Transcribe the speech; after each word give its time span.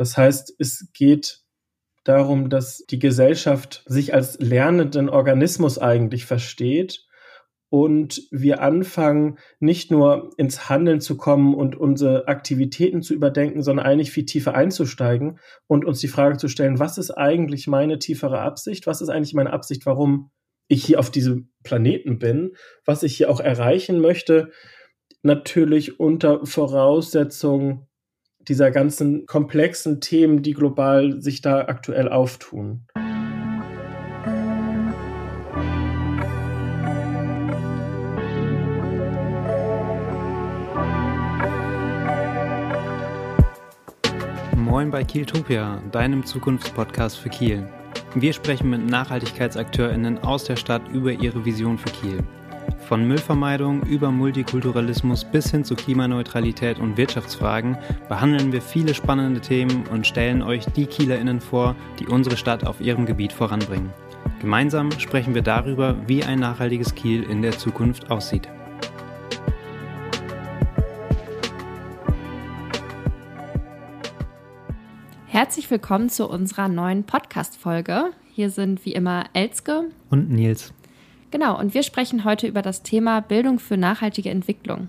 Das 0.00 0.16
heißt, 0.16 0.54
es 0.58 0.88
geht 0.94 1.42
darum, 2.04 2.48
dass 2.48 2.86
die 2.88 2.98
Gesellschaft 2.98 3.82
sich 3.84 4.14
als 4.14 4.40
lernenden 4.40 5.10
Organismus 5.10 5.76
eigentlich 5.76 6.24
versteht 6.24 7.06
und 7.68 8.22
wir 8.30 8.62
anfangen, 8.62 9.36
nicht 9.58 9.90
nur 9.90 10.30
ins 10.38 10.70
Handeln 10.70 11.02
zu 11.02 11.18
kommen 11.18 11.54
und 11.54 11.76
unsere 11.76 12.28
Aktivitäten 12.28 13.02
zu 13.02 13.12
überdenken, 13.12 13.62
sondern 13.62 13.84
eigentlich 13.84 14.10
viel 14.10 14.24
tiefer 14.24 14.54
einzusteigen 14.54 15.38
und 15.66 15.84
uns 15.84 16.00
die 16.00 16.08
Frage 16.08 16.38
zu 16.38 16.48
stellen, 16.48 16.78
was 16.78 16.96
ist 16.96 17.10
eigentlich 17.10 17.66
meine 17.66 17.98
tiefere 17.98 18.40
Absicht? 18.40 18.86
Was 18.86 19.02
ist 19.02 19.10
eigentlich 19.10 19.34
meine 19.34 19.52
Absicht, 19.52 19.84
warum 19.84 20.30
ich 20.66 20.82
hier 20.82 20.98
auf 20.98 21.10
diesem 21.10 21.52
Planeten 21.62 22.18
bin? 22.18 22.52
Was 22.86 23.02
ich 23.02 23.18
hier 23.18 23.28
auch 23.28 23.40
erreichen 23.40 24.00
möchte? 24.00 24.50
Natürlich 25.20 26.00
unter 26.00 26.46
Voraussetzung 26.46 27.89
dieser 28.48 28.70
ganzen 28.70 29.26
komplexen 29.26 30.00
Themen, 30.00 30.42
die 30.42 30.54
global 30.54 31.20
sich 31.20 31.40
da 31.40 31.62
aktuell 31.62 32.08
auftun. 32.08 32.86
Moin 44.56 44.90
bei 44.90 45.04
Kieltopia, 45.04 45.82
deinem 45.90 46.24
Zukunftspodcast 46.24 47.18
für 47.18 47.28
Kiel. 47.28 47.68
Wir 48.14 48.32
sprechen 48.32 48.70
mit 48.70 48.86
NachhaltigkeitsakteurInnen 48.86 50.18
aus 50.20 50.44
der 50.44 50.56
Stadt 50.56 50.82
über 50.92 51.12
ihre 51.12 51.44
Vision 51.44 51.76
für 51.76 51.90
Kiel. 51.90 52.18
Von 52.78 53.06
Müllvermeidung 53.06 53.82
über 53.82 54.10
Multikulturalismus 54.10 55.24
bis 55.24 55.50
hin 55.50 55.64
zu 55.64 55.74
Klimaneutralität 55.74 56.78
und 56.78 56.96
Wirtschaftsfragen 56.96 57.78
behandeln 58.08 58.52
wir 58.52 58.62
viele 58.62 58.94
spannende 58.94 59.40
Themen 59.40 59.86
und 59.88 60.06
stellen 60.06 60.42
euch 60.42 60.64
die 60.66 60.86
KielerInnen 60.86 61.40
vor, 61.40 61.76
die 61.98 62.06
unsere 62.06 62.36
Stadt 62.36 62.66
auf 62.66 62.80
ihrem 62.80 63.06
Gebiet 63.06 63.32
voranbringen. 63.32 63.92
Gemeinsam 64.40 64.90
sprechen 64.92 65.34
wir 65.34 65.42
darüber, 65.42 65.96
wie 66.06 66.24
ein 66.24 66.38
nachhaltiges 66.38 66.94
Kiel 66.94 67.22
in 67.24 67.42
der 67.42 67.52
Zukunft 67.52 68.10
aussieht. 68.10 68.48
Herzlich 75.26 75.70
willkommen 75.70 76.08
zu 76.08 76.28
unserer 76.28 76.68
neuen 76.68 77.04
Podcast-Folge. 77.04 78.10
Hier 78.32 78.50
sind 78.50 78.84
wie 78.84 78.92
immer 78.92 79.24
Elske 79.32 79.84
und 80.10 80.30
Nils. 80.30 80.72
Genau, 81.30 81.58
und 81.58 81.74
wir 81.74 81.82
sprechen 81.82 82.24
heute 82.24 82.46
über 82.46 82.62
das 82.62 82.82
Thema 82.82 83.20
Bildung 83.20 83.58
für 83.58 83.76
nachhaltige 83.76 84.30
Entwicklung. 84.30 84.88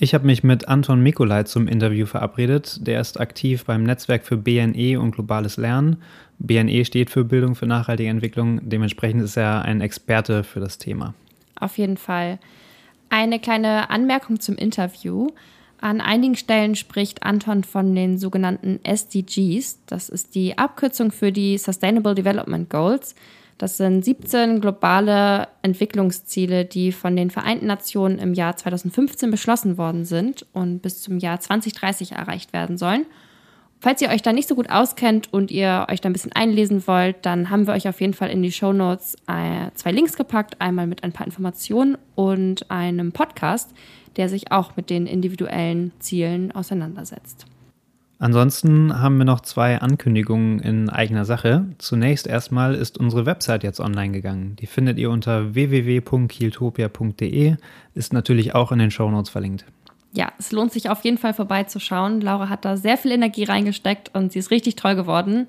Ich 0.00 0.14
habe 0.14 0.26
mich 0.26 0.44
mit 0.44 0.68
Anton 0.68 1.00
Mikolai 1.02 1.42
zum 1.42 1.66
Interview 1.66 2.06
verabredet. 2.06 2.86
Der 2.86 3.00
ist 3.00 3.18
aktiv 3.18 3.64
beim 3.64 3.82
Netzwerk 3.82 4.24
für 4.24 4.36
BNE 4.36 5.00
und 5.00 5.10
globales 5.10 5.56
Lernen. 5.56 5.96
BNE 6.38 6.84
steht 6.84 7.10
für 7.10 7.24
Bildung 7.24 7.56
für 7.56 7.66
nachhaltige 7.66 8.08
Entwicklung. 8.08 8.60
Dementsprechend 8.62 9.22
ist 9.22 9.36
er 9.36 9.62
ein 9.62 9.80
Experte 9.80 10.44
für 10.44 10.60
das 10.60 10.78
Thema. 10.78 11.14
Auf 11.58 11.78
jeden 11.78 11.96
Fall. 11.96 12.38
Eine 13.10 13.40
kleine 13.40 13.90
Anmerkung 13.90 14.38
zum 14.38 14.54
Interview. 14.54 15.30
An 15.80 16.00
einigen 16.00 16.36
Stellen 16.36 16.76
spricht 16.76 17.24
Anton 17.24 17.64
von 17.64 17.92
den 17.94 18.18
sogenannten 18.18 18.78
SDGs. 18.84 19.80
Das 19.86 20.08
ist 20.08 20.36
die 20.36 20.58
Abkürzung 20.58 21.10
für 21.10 21.32
die 21.32 21.58
Sustainable 21.58 22.14
Development 22.14 22.70
Goals. 22.70 23.16
Das 23.58 23.76
sind 23.76 24.04
17 24.04 24.60
globale 24.60 25.48
Entwicklungsziele, 25.62 26.64
die 26.64 26.92
von 26.92 27.16
den 27.16 27.30
Vereinten 27.30 27.66
Nationen 27.66 28.18
im 28.18 28.32
Jahr 28.32 28.56
2015 28.56 29.32
beschlossen 29.32 29.76
worden 29.76 30.04
sind 30.04 30.46
und 30.52 30.80
bis 30.80 31.02
zum 31.02 31.18
Jahr 31.18 31.40
2030 31.40 32.12
erreicht 32.12 32.52
werden 32.52 32.78
sollen. 32.78 33.04
Falls 33.80 34.00
ihr 34.00 34.10
euch 34.10 34.22
da 34.22 34.32
nicht 34.32 34.48
so 34.48 34.54
gut 34.54 34.70
auskennt 34.70 35.32
und 35.32 35.50
ihr 35.50 35.86
euch 35.88 36.00
da 36.00 36.08
ein 36.08 36.12
bisschen 36.12 36.32
einlesen 36.32 36.86
wollt, 36.86 37.16
dann 37.22 37.50
haben 37.50 37.66
wir 37.66 37.74
euch 37.74 37.88
auf 37.88 38.00
jeden 38.00 38.14
Fall 38.14 38.30
in 38.30 38.42
die 38.42 38.52
Show 38.52 38.72
Notes 38.72 39.16
äh, 39.26 39.70
zwei 39.74 39.92
Links 39.92 40.16
gepackt. 40.16 40.60
Einmal 40.60 40.86
mit 40.86 41.04
ein 41.04 41.12
paar 41.12 41.26
Informationen 41.26 41.98
und 42.14 42.70
einem 42.70 43.12
Podcast, 43.12 43.72
der 44.16 44.28
sich 44.28 44.50
auch 44.52 44.76
mit 44.76 44.90
den 44.90 45.06
individuellen 45.06 45.92
Zielen 46.00 46.52
auseinandersetzt. 46.52 47.46
Ansonsten 48.20 49.00
haben 49.00 49.16
wir 49.18 49.24
noch 49.24 49.40
zwei 49.40 49.80
Ankündigungen 49.80 50.58
in 50.58 50.90
eigener 50.90 51.24
Sache. 51.24 51.66
Zunächst 51.78 52.26
erstmal 52.26 52.74
ist 52.74 52.98
unsere 52.98 53.26
Website 53.26 53.62
jetzt 53.62 53.78
online 53.78 54.12
gegangen. 54.12 54.56
Die 54.56 54.66
findet 54.66 54.98
ihr 54.98 55.10
unter 55.10 55.54
www.kieltopia.de, 55.54 57.54
ist 57.94 58.12
natürlich 58.12 58.56
auch 58.56 58.72
in 58.72 58.80
den 58.80 58.90
Shownotes 58.90 59.30
verlinkt. 59.30 59.64
Ja, 60.12 60.32
es 60.38 60.50
lohnt 60.50 60.72
sich 60.72 60.90
auf 60.90 61.04
jeden 61.04 61.18
Fall 61.18 61.34
vorbeizuschauen. 61.34 62.20
Laura 62.20 62.48
hat 62.48 62.64
da 62.64 62.76
sehr 62.76 62.96
viel 62.96 63.12
Energie 63.12 63.44
reingesteckt 63.44 64.12
und 64.14 64.32
sie 64.32 64.40
ist 64.40 64.50
richtig 64.50 64.74
toll 64.74 64.96
geworden. 64.96 65.46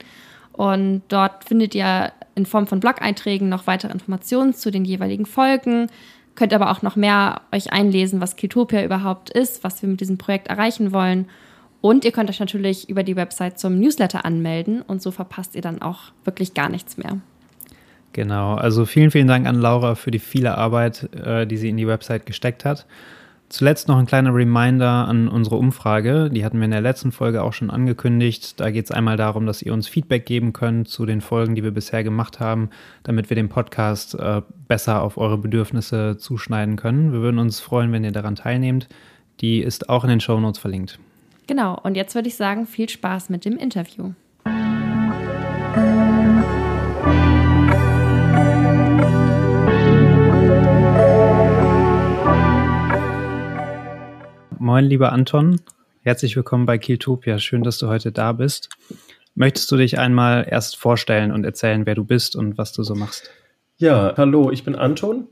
Und 0.52 1.02
dort 1.08 1.46
findet 1.46 1.74
ihr 1.74 2.12
in 2.36 2.46
Form 2.46 2.68
von 2.68 2.80
Blog-Einträgen 2.80 3.50
noch 3.50 3.66
weitere 3.66 3.92
Informationen 3.92 4.54
zu 4.54 4.70
den 4.70 4.86
jeweiligen 4.86 5.26
Folgen, 5.26 5.88
Könnt 6.40 6.54
aber 6.54 6.72
auch 6.72 6.84
noch 6.84 6.96
mehr 6.96 7.42
euch 7.52 7.74
einlesen, 7.74 8.22
was 8.22 8.38
Kiltopia 8.38 8.86
überhaupt 8.86 9.30
ist, 9.30 9.62
was 9.66 9.82
wir 9.82 9.90
mit 9.90 10.00
diesem 10.00 10.18
Projekt 10.18 10.48
erreichen 10.48 10.94
wollen. 10.94 11.28
Und 11.82 12.04
ihr 12.04 12.12
könnt 12.12 12.30
euch 12.30 12.40
natürlich 12.40 12.90
über 12.90 13.04
die 13.04 13.16
Website 13.16 13.60
zum 13.60 13.80
Newsletter 13.80 14.26
anmelden 14.26 14.82
und 14.82 15.02
so 15.02 15.12
verpasst 15.12 15.56
ihr 15.56 15.62
dann 15.62 15.82
auch 15.82 16.12
wirklich 16.26 16.54
gar 16.54 16.70
nichts 16.70 16.98
mehr. 16.98 17.20
Genau, 18.14 18.56
also 18.56 18.86
vielen, 18.86 19.12
vielen 19.12 19.28
Dank 19.28 19.48
an 19.48 19.56
Laura 19.56 19.96
für 19.96 20.12
die 20.12 20.20
viele 20.20 20.58
Arbeit, 20.58 21.10
äh, 21.14 21.46
die 21.46 21.58
sie 21.58 21.70
in 21.70 21.78
die 21.78 21.88
Website 21.88 22.26
gesteckt 22.26 22.66
hat. 22.66 22.86
Zuletzt 23.50 23.88
noch 23.88 23.98
ein 23.98 24.06
kleiner 24.06 24.34
Reminder 24.34 25.08
an 25.08 25.28
unsere 25.28 25.56
Umfrage. 25.56 26.30
Die 26.30 26.46
hatten 26.46 26.60
wir 26.60 26.66
in 26.66 26.72
der 26.72 26.82
letzten 26.82 27.12
Folge 27.12 27.42
auch 27.42 27.54
schon 27.54 27.72
angekündigt. 27.72 28.60
Da 28.60 28.70
geht 28.70 28.86
es 28.86 28.92
einmal 28.92 29.18
darum, 29.18 29.48
dass 29.48 29.64
ihr 29.64 29.74
uns 29.74 29.88
Feedback 29.88 30.28
geben 30.28 30.54
könnt 30.54 30.88
zu 30.88 31.08
den 31.08 31.20
Folgen, 31.20 31.56
die 31.56 31.64
wir 31.64 31.72
bisher 31.72 32.04
gemacht 32.04 32.40
haben, 32.40 32.70
damit 33.02 33.32
wir 33.32 33.36
den 33.36 33.50
Podcast 33.50 34.14
äh, 34.14 34.44
besser 34.68 35.02
auf 35.02 35.18
eure 35.18 35.40
Bedürfnisse 35.40 36.18
zuschneiden 36.18 36.76
können. 36.76 37.12
Wir 37.12 37.22
würden 37.22 37.40
uns 37.40 37.60
freuen, 37.60 37.92
wenn 37.92 38.04
ihr 38.04 38.12
daran 38.12 38.36
teilnehmt. 38.36 38.88
Die 39.42 39.62
ist 39.62 39.90
auch 39.90 40.04
in 40.04 40.12
den 40.12 40.20
Show 40.20 40.40
Notes 40.40 40.60
verlinkt. 40.60 41.00
Genau, 41.50 41.80
und 41.82 41.96
jetzt 41.96 42.14
würde 42.14 42.28
ich 42.28 42.36
sagen, 42.36 42.68
viel 42.68 42.88
Spaß 42.88 43.32
mit 43.32 43.44
dem 43.44 43.58
Interview. 43.58 44.12
Moin, 54.60 54.86
lieber 54.86 55.12
Anton. 55.12 55.60
Herzlich 56.04 56.36
willkommen 56.36 56.68
bei 56.68 56.78
Kieltopia. 56.78 57.40
Schön, 57.40 57.64
dass 57.64 57.80
du 57.80 57.88
heute 57.88 58.12
da 58.12 58.34
bist. 58.34 58.70
Möchtest 59.34 59.72
du 59.72 59.78
dich 59.78 59.98
einmal 59.98 60.46
erst 60.48 60.78
vorstellen 60.78 61.32
und 61.32 61.46
erzählen, 61.46 61.88
wer 61.88 61.96
du 61.96 62.04
bist 62.04 62.36
und 62.36 62.60
was 62.60 62.74
du 62.74 62.84
so 62.84 62.94
machst? 62.94 63.32
Ja, 63.78 64.14
hallo, 64.18 64.52
ich 64.52 64.64
bin 64.64 64.76
Anton. 64.76 65.30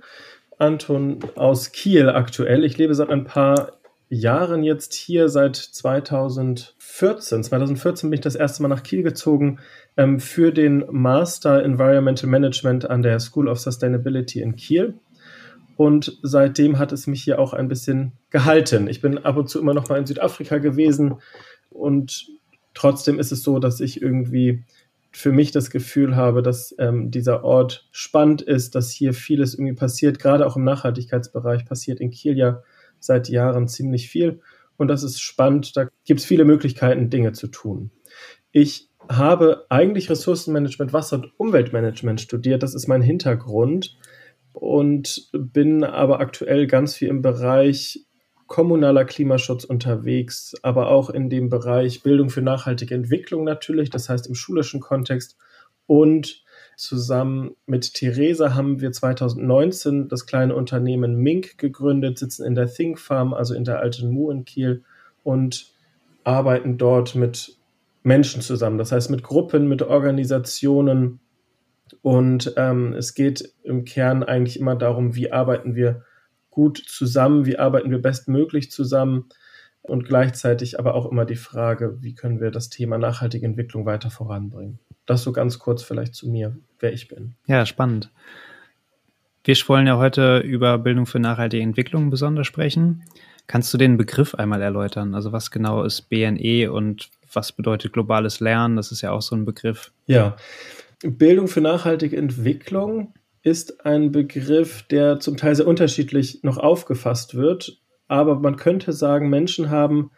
Anton 0.58 1.20
aus 1.36 1.72
Kiel 1.72 2.10
aktuell. 2.10 2.64
Ich 2.64 2.80
lebe 2.80 2.96
seit 2.96 3.12
ein 3.12 3.26
paar 3.26 3.74
Jahren 4.10 4.64
jetzt 4.64 4.94
hier, 4.94 5.30
seit 5.30 5.56
2014. 5.56 7.44
2014 7.44 8.10
bin 8.10 8.18
ich 8.18 8.22
das 8.22 8.36
erste 8.36 8.62
Mal 8.62 8.70
nach 8.70 8.84
Kiel 8.84 9.04
gezogen 9.04 9.60
ähm, 9.98 10.20
für 10.20 10.52
den 10.52 10.86
Master 10.90 11.64
Environmental 11.64 12.30
Management 12.30 12.90
an 12.90 13.02
der 13.02 13.20
School 13.20 13.50
of 13.50 13.60
Sustainability 13.60 14.42
in 14.42 14.56
Kiel. 14.56 14.94
Und 15.76 16.18
seitdem 16.24 16.80
hat 16.80 16.92
es 16.92 17.06
mich 17.06 17.24
hier 17.24 17.38
auch 17.38 17.54
ein 17.54 17.68
bisschen 17.68 18.14
gehalten. 18.30 18.88
Ich 18.88 19.02
bin 19.02 19.20
ab 19.20 19.38
und 19.38 19.50
zu 19.50 19.60
immer 19.60 19.74
noch 19.74 19.90
mal 19.90 20.00
in 20.00 20.06
Südafrika 20.06 20.58
gewesen 20.58 21.16
und 21.70 22.28
trotzdem 22.74 23.20
ist 23.20 23.32
es 23.32 23.44
so, 23.44 23.60
dass 23.60 23.80
ich 23.80 24.02
irgendwie 24.02 24.64
für 25.12 25.32
mich 25.32 25.52
das 25.52 25.70
Gefühl 25.70 26.16
habe, 26.16 26.42
dass 26.42 26.76
ähm, 26.80 27.12
dieser 27.12 27.44
Ort 27.44 27.88
spannend 27.92 28.42
ist, 28.42 28.76
dass 28.76 28.92
hier 28.92 29.14
vieles 29.14 29.54
irgendwie 29.54 29.74
passiert. 29.74 30.20
Gerade 30.20 30.46
auch 30.46 30.56
im 30.56 30.64
Nachhaltigkeitsbereich 30.64 31.66
passiert 31.66 32.00
in 32.00 32.12
Kiel 32.12 32.38
ja 32.38 32.62
seit 33.00 33.30
Jahren 33.30 33.68
ziemlich 33.68 34.10
viel. 34.10 34.42
Und 34.78 34.88
das 34.90 35.04
ist 35.04 35.20
spannend. 35.20 35.76
Da 35.76 35.90
gibt 36.06 36.20
es 36.20 36.26
viele 36.26 36.46
Möglichkeiten, 36.46 37.10
Dinge 37.10 37.32
zu 37.32 37.48
tun. 37.48 37.92
Ich 38.52 38.90
habe 39.10 39.66
eigentlich 39.70 40.10
Ressourcenmanagement, 40.10 40.94
Wasser- 40.94 41.18
und 41.18 41.32
Umweltmanagement 41.38 42.22
studiert. 42.22 42.64
Das 42.64 42.76
ist 42.76 42.88
mein 42.88 43.02
Hintergrund 43.02 43.98
und 44.54 45.30
bin 45.32 45.84
aber 45.84 46.20
aktuell 46.20 46.68
ganz 46.68 46.96
viel 46.96 47.10
im 47.10 47.22
Bereich 47.22 48.06
kommunaler 48.48 49.06
Klimaschutz 49.06 49.66
unterwegs, 49.66 50.56
aber 50.64 50.88
auch 50.88 51.10
in 51.10 51.30
dem 51.30 51.50
Bereich 51.50 52.02
Bildung 52.02 52.30
für 52.30 52.42
nachhaltige 52.42 52.96
Entwicklung 52.96 53.44
natürlich, 53.44 53.90
das 53.90 54.10
heißt 54.10 54.28
im 54.28 54.36
schulischen 54.36 54.80
Kontext. 54.80 55.38
Und 55.86 56.44
zusammen 56.78 57.56
mit 57.66 57.94
Theresa 57.94 58.56
haben 58.56 58.80
wir 58.80 58.92
2019 58.92 60.08
das 60.08 60.26
kleine 60.26 60.56
Unternehmen 60.56 61.16
Mink 61.16 61.58
gegründet, 61.58 62.18
sitzen 62.20 62.46
in 62.46 62.56
der 62.56 62.68
Think 62.68 63.00
Farm, 63.00 63.34
also 63.34 63.54
in 63.54 63.66
der 63.66 63.80
alten 63.80 64.10
Mu 64.10 64.32
in 64.32 64.46
Kiel 64.46 64.84
und 65.24 65.74
arbeiten 66.24 66.78
dort 66.78 67.16
mit 67.16 67.58
Menschen 68.04 68.42
zusammen, 68.42 68.78
das 68.78 68.92
heißt 68.92 69.10
mit 69.10 69.24
Gruppen, 69.24 69.68
mit 69.68 69.82
Organisationen, 69.82 71.20
und 72.02 72.54
ähm, 72.58 72.94
es 72.94 73.14
geht 73.14 73.54
im 73.64 73.86
Kern 73.86 74.24
eigentlich 74.24 74.60
immer 74.60 74.76
darum, 74.76 75.16
wie 75.16 75.32
arbeiten 75.32 75.76
wir 75.76 76.04
gut 76.50 76.82
zusammen, 76.86 77.46
wie 77.46 77.58
arbeiten 77.58 77.92
wir 77.92 78.02
bestmöglich 78.02 78.72
zusammen, 78.72 79.30
und 79.88 80.06
gleichzeitig 80.06 80.80
aber 80.80 80.96
auch 80.96 81.10
immer 81.10 81.26
die 81.26 81.38
Frage, 81.38 82.02
wie 82.02 82.14
können 82.14 82.42
wir 82.42 82.52
das 82.52 82.70
Thema 82.70 82.98
nachhaltige 82.98 83.46
Entwicklung 83.46 83.86
weiter 83.86 84.10
voranbringen. 84.10 84.80
Das 85.08 85.24
so 85.24 85.32
ganz 85.32 85.58
kurz 85.58 85.82
vielleicht 85.82 86.14
zu 86.14 86.30
mir, 86.30 86.56
wer 86.80 86.94
ich 86.94 87.08
bin. 87.08 87.34
Ja, 87.48 87.66
spannend. 87.66 88.12
Wir 89.44 89.56
wollen 89.68 89.88
ja 89.88 89.98
heute 89.98 90.40
über 90.40 90.78
Bildung 90.78 91.06
für 91.06 91.20
nachhaltige 91.20 91.64
Entwicklung 91.64 92.10
besonders 92.10 92.46
sprechen. 92.46 93.04
Kannst 93.48 93.74
du 93.74 93.78
den 93.78 93.98
Begriff 93.98 94.36
einmal 94.36 94.62
erläutern? 94.62 95.16
Also 95.16 95.32
was 95.32 95.50
genau 95.50 95.84
ist 95.84 96.10
BNE 96.10 96.70
und 96.72 97.10
was 97.34 97.54
bedeutet 97.54 97.94
globales 97.94 98.42
Lernen? 98.42 98.76
Das 98.76 98.92
ist 98.92 99.02
ja 99.02 99.12
auch 99.12 99.22
so 99.22 99.36
ein 99.36 99.46
Begriff. 99.46 99.94
Ja, 100.06 100.36
Bildung 101.02 101.48
für 101.48 101.62
nachhaltige 101.62 102.18
Entwicklung 102.18 103.14
ist 103.44 103.86
ein 103.86 104.12
Begriff, 104.12 104.84
der 104.84 105.20
zum 105.20 105.38
Teil 105.38 105.56
sehr 105.56 105.68
unterschiedlich 105.68 106.44
noch 106.44 106.58
aufgefasst 106.58 107.36
wird. 107.36 107.80
Aber 108.08 108.40
man 108.40 108.58
könnte 108.58 108.92
sagen, 108.92 109.30
Menschen 109.30 109.70
haben 109.70 110.12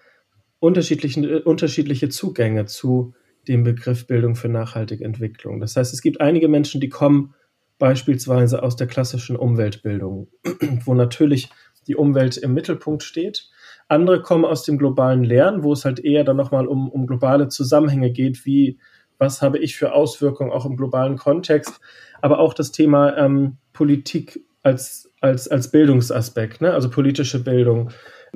unterschiedliche, 0.60 1.44
unterschiedliche 1.44 2.10
Zugänge 2.10 2.66
zu 2.66 3.14
dem 3.48 3.64
Begriff 3.64 4.08
Bildung 4.08 4.36
für 4.36 4.50
nachhaltige 4.50 5.04
Entwicklung. 5.04 5.60
Das 5.60 5.76
heißt, 5.76 5.94
es 5.94 6.02
gibt 6.02 6.22
einige 6.22 6.48
Menschen, 6.48 6.82
die 6.82 6.90
kommen 6.90 7.34
beispielsweise 7.78 8.62
aus 8.62 8.76
der 8.76 8.88
klassischen 8.88 9.36
Umweltbildung, 9.36 10.28
wo 10.86 10.94
natürlich 10.94 11.50
die 11.88 11.96
Umwelt 11.96 12.38
im 12.38 12.54
Mittelpunkt 12.54 13.04
steht. 13.04 13.50
Andere 13.88 14.22
kommen 14.22 14.46
aus 14.46 14.64
dem 14.64 14.78
globalen 14.78 15.24
Lernen, 15.24 15.64
wo 15.64 15.74
es 15.74 15.86
halt 15.86 16.00
eher 16.00 16.24
dann 16.24 16.38
nochmal 16.38 16.68
um, 16.68 16.90
um 16.90 17.08
globale 17.08 17.48
Zusammenhänge 17.48 18.12
geht, 18.12 18.46
wie 18.46 18.78
was 19.18 19.42
habe 19.42 19.58
ich 19.60 19.76
für 19.76 19.94
Auswirkungen 19.94 20.52
auch 20.52 20.66
im 20.66 20.78
globalen 20.78 21.18
Kontext, 21.18 21.80
aber 22.22 22.40
auch 22.40 22.54
das 22.54 22.72
Thema 22.72 23.18
ähm, 23.18 23.58
Politik 23.74 24.42
als, 24.64 25.12
als, 25.20 25.48
als 25.48 25.72
Bildungsaspekt, 25.72 26.62
ne? 26.62 26.74
also 26.74 26.90
politische 26.90 27.44
Bildung 27.44 27.92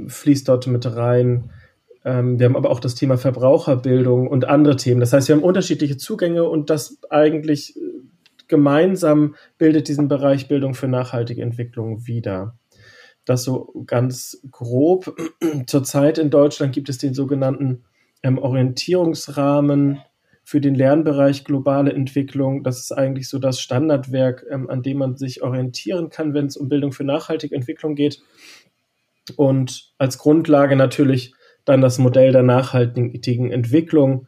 fließt 0.07 0.47
dort 0.47 0.67
mit 0.67 0.85
rein. 0.85 1.51
Ähm, 2.05 2.39
wir 2.39 2.45
haben 2.45 2.55
aber 2.55 2.69
auch 2.69 2.79
das 2.79 2.95
Thema 2.95 3.17
Verbraucherbildung 3.17 4.27
und 4.27 4.45
andere 4.45 4.75
Themen. 4.75 5.00
Das 5.00 5.13
heißt, 5.13 5.27
wir 5.27 5.35
haben 5.35 5.44
unterschiedliche 5.44 5.97
Zugänge 5.97 6.44
und 6.44 6.69
das 6.69 6.97
eigentlich 7.09 7.77
äh, 7.77 7.79
gemeinsam 8.47 9.35
bildet 9.57 9.88
diesen 9.88 10.07
Bereich 10.07 10.47
Bildung 10.47 10.73
für 10.73 10.88
nachhaltige 10.88 11.41
Entwicklung 11.41 12.05
wieder. 12.05 12.57
Das 13.25 13.44
so 13.44 13.83
ganz 13.85 14.41
grob. 14.51 15.15
Zurzeit 15.67 16.17
in 16.17 16.29
Deutschland 16.29 16.73
gibt 16.73 16.89
es 16.89 16.97
den 16.97 17.13
sogenannten 17.13 17.83
ähm, 18.21 18.38
Orientierungsrahmen 18.38 20.01
für 20.44 20.59
den 20.59 20.75
Lernbereich 20.75 21.45
globale 21.45 21.94
Entwicklung. 21.94 22.63
Das 22.63 22.79
ist 22.79 22.91
eigentlich 22.91 23.29
so 23.29 23.39
das 23.39 23.61
Standardwerk, 23.61 24.45
ähm, 24.49 24.69
an 24.69 24.83
dem 24.83 24.97
man 24.97 25.15
sich 25.15 25.41
orientieren 25.41 26.09
kann, 26.09 26.33
wenn 26.33 26.47
es 26.47 26.57
um 26.57 26.67
Bildung 26.67 26.91
für 26.91 27.06
nachhaltige 27.06 27.56
Entwicklung 27.56 27.95
geht. 27.95 28.21
Und 29.38 29.94
als 29.97 30.17
Grundlage 30.17 30.75
natürlich 30.75 31.33
dann 31.65 31.81
das 31.81 31.98
Modell 31.98 32.31
der 32.31 32.44
nachhaltigen 32.44 33.51
Entwicklung, 33.51 34.27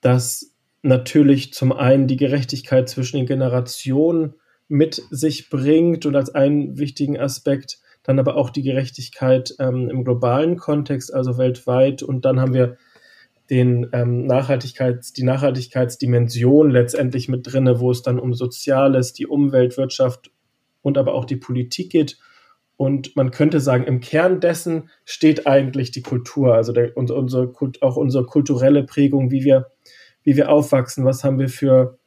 das 0.00 0.54
natürlich 0.82 1.52
zum 1.52 1.72
einen 1.72 2.06
die 2.06 2.16
Gerechtigkeit 2.16 2.88
zwischen 2.88 3.18
den 3.18 3.26
Generationen 3.26 4.34
mit 4.68 5.02
sich 5.10 5.50
bringt 5.50 6.06
und 6.06 6.16
als 6.16 6.34
einen 6.34 6.78
wichtigen 6.78 7.18
Aspekt 7.18 7.80
dann 8.02 8.18
aber 8.18 8.36
auch 8.36 8.50
die 8.50 8.62
Gerechtigkeit 8.62 9.54
ähm, 9.58 9.88
im 9.90 10.04
globalen 10.04 10.56
Kontext, 10.56 11.12
also 11.12 11.38
weltweit. 11.38 12.02
Und 12.02 12.24
dann 12.24 12.40
haben 12.40 12.54
wir 12.54 12.76
den 13.50 13.88
ähm, 13.92 14.26
Nachhaltigkeits, 14.26 15.12
die 15.12 15.24
Nachhaltigkeitsdimension 15.24 16.70
letztendlich 16.70 17.28
mit 17.28 17.52
drinne, 17.52 17.80
wo 17.80 17.90
es 17.90 18.02
dann 18.02 18.18
um 18.18 18.32
Soziales, 18.32 19.12
die 19.12 19.26
Umwelt, 19.26 19.76
Wirtschaft 19.76 20.30
und 20.82 20.96
aber 20.96 21.14
auch 21.14 21.24
die 21.24 21.36
Politik 21.36 21.90
geht. 21.90 22.18
Und 22.80 23.14
man 23.14 23.30
könnte 23.30 23.60
sagen, 23.60 23.84
im 23.84 24.00
Kern 24.00 24.40
dessen 24.40 24.88
steht 25.04 25.46
eigentlich 25.46 25.90
die 25.90 26.00
Kultur, 26.00 26.54
also 26.54 26.72
der, 26.72 26.96
unsere, 26.96 27.52
auch 27.82 27.96
unsere 27.96 28.24
kulturelle 28.24 28.84
Prägung, 28.84 29.30
wie 29.30 29.44
wir, 29.44 29.70
wie 30.22 30.34
wir 30.34 30.48
aufwachsen, 30.48 31.04
was 31.04 31.22
haben 31.22 31.38
wir 31.38 31.50
für, 31.50 31.98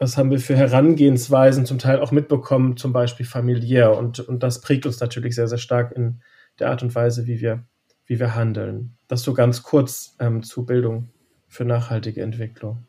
was 0.00 0.16
haben 0.16 0.32
wir 0.32 0.40
für 0.40 0.56
Herangehensweisen 0.56 1.64
zum 1.64 1.78
Teil 1.78 2.00
auch 2.00 2.10
mitbekommen, 2.10 2.76
zum 2.76 2.92
Beispiel 2.92 3.24
familiär. 3.24 3.96
Und, 3.96 4.18
und 4.18 4.42
das 4.42 4.60
prägt 4.62 4.84
uns 4.84 4.98
natürlich 4.98 5.36
sehr, 5.36 5.46
sehr 5.46 5.58
stark 5.58 5.92
in 5.92 6.20
der 6.58 6.70
Art 6.70 6.82
und 6.82 6.92
Weise, 6.92 7.28
wie 7.28 7.40
wir, 7.40 7.68
wie 8.04 8.18
wir 8.18 8.34
handeln. 8.34 8.96
Das 9.06 9.22
so 9.22 9.32
ganz 9.32 9.62
kurz 9.62 10.16
ähm, 10.18 10.42
zu 10.42 10.66
Bildung 10.66 11.10
für 11.46 11.64
nachhaltige 11.64 12.20
Entwicklung. 12.20 12.84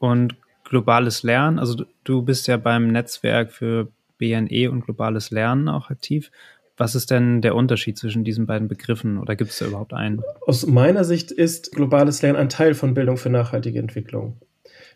Und 0.00 0.34
globales 0.64 1.22
Lernen, 1.22 1.60
also 1.60 1.84
du 2.02 2.22
bist 2.22 2.48
ja 2.48 2.56
beim 2.56 2.88
Netzwerk 2.88 3.52
für 3.52 3.92
BNE 4.18 4.70
und 4.70 4.84
globales 4.84 5.30
Lernen 5.30 5.68
auch 5.68 5.90
aktiv. 5.90 6.30
Was 6.76 6.94
ist 6.94 7.10
denn 7.10 7.40
der 7.40 7.54
Unterschied 7.54 7.96
zwischen 7.96 8.24
diesen 8.24 8.46
beiden 8.46 8.66
Begriffen 8.66 9.18
oder 9.18 9.36
gibt 9.36 9.50
es 9.50 9.58
da 9.58 9.66
überhaupt 9.66 9.92
einen? 9.92 10.22
Aus 10.46 10.66
meiner 10.66 11.04
Sicht 11.04 11.30
ist 11.30 11.72
globales 11.72 12.22
Lernen 12.22 12.38
ein 12.38 12.48
Teil 12.48 12.74
von 12.74 12.94
Bildung 12.94 13.16
für 13.16 13.30
nachhaltige 13.30 13.78
Entwicklung. 13.78 14.36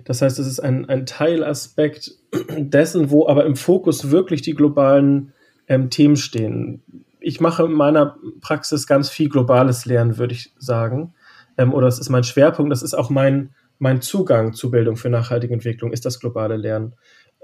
Das 0.04 0.22
heißt, 0.22 0.38
es 0.38 0.46
ist 0.46 0.60
ein, 0.60 0.88
ein 0.88 1.06
Teilaspekt 1.06 2.12
dessen, 2.56 3.10
wo 3.10 3.28
aber 3.28 3.46
im 3.46 3.56
Fokus 3.56 4.10
wirklich 4.10 4.42
die 4.42 4.54
globalen 4.54 5.32
ähm, 5.68 5.90
Themen 5.90 6.16
stehen 6.16 6.82
ich 7.20 7.40
mache 7.40 7.64
in 7.64 7.72
meiner 7.72 8.16
Praxis 8.40 8.86
ganz 8.86 9.10
viel 9.10 9.28
globales 9.28 9.86
Lernen, 9.86 10.18
würde 10.18 10.34
ich 10.34 10.52
sagen. 10.58 11.14
Ähm, 11.56 11.74
oder 11.74 11.86
das 11.86 11.98
ist 11.98 12.08
mein 12.08 12.24
Schwerpunkt, 12.24 12.72
das 12.72 12.82
ist 12.82 12.94
auch 12.94 13.10
mein, 13.10 13.50
mein 13.78 14.00
Zugang 14.00 14.52
zu 14.52 14.70
Bildung 14.70 14.96
für 14.96 15.10
nachhaltige 15.10 15.54
Entwicklung, 15.54 15.92
ist 15.92 16.04
das 16.04 16.20
globale 16.20 16.56
Lernen. 16.56 16.94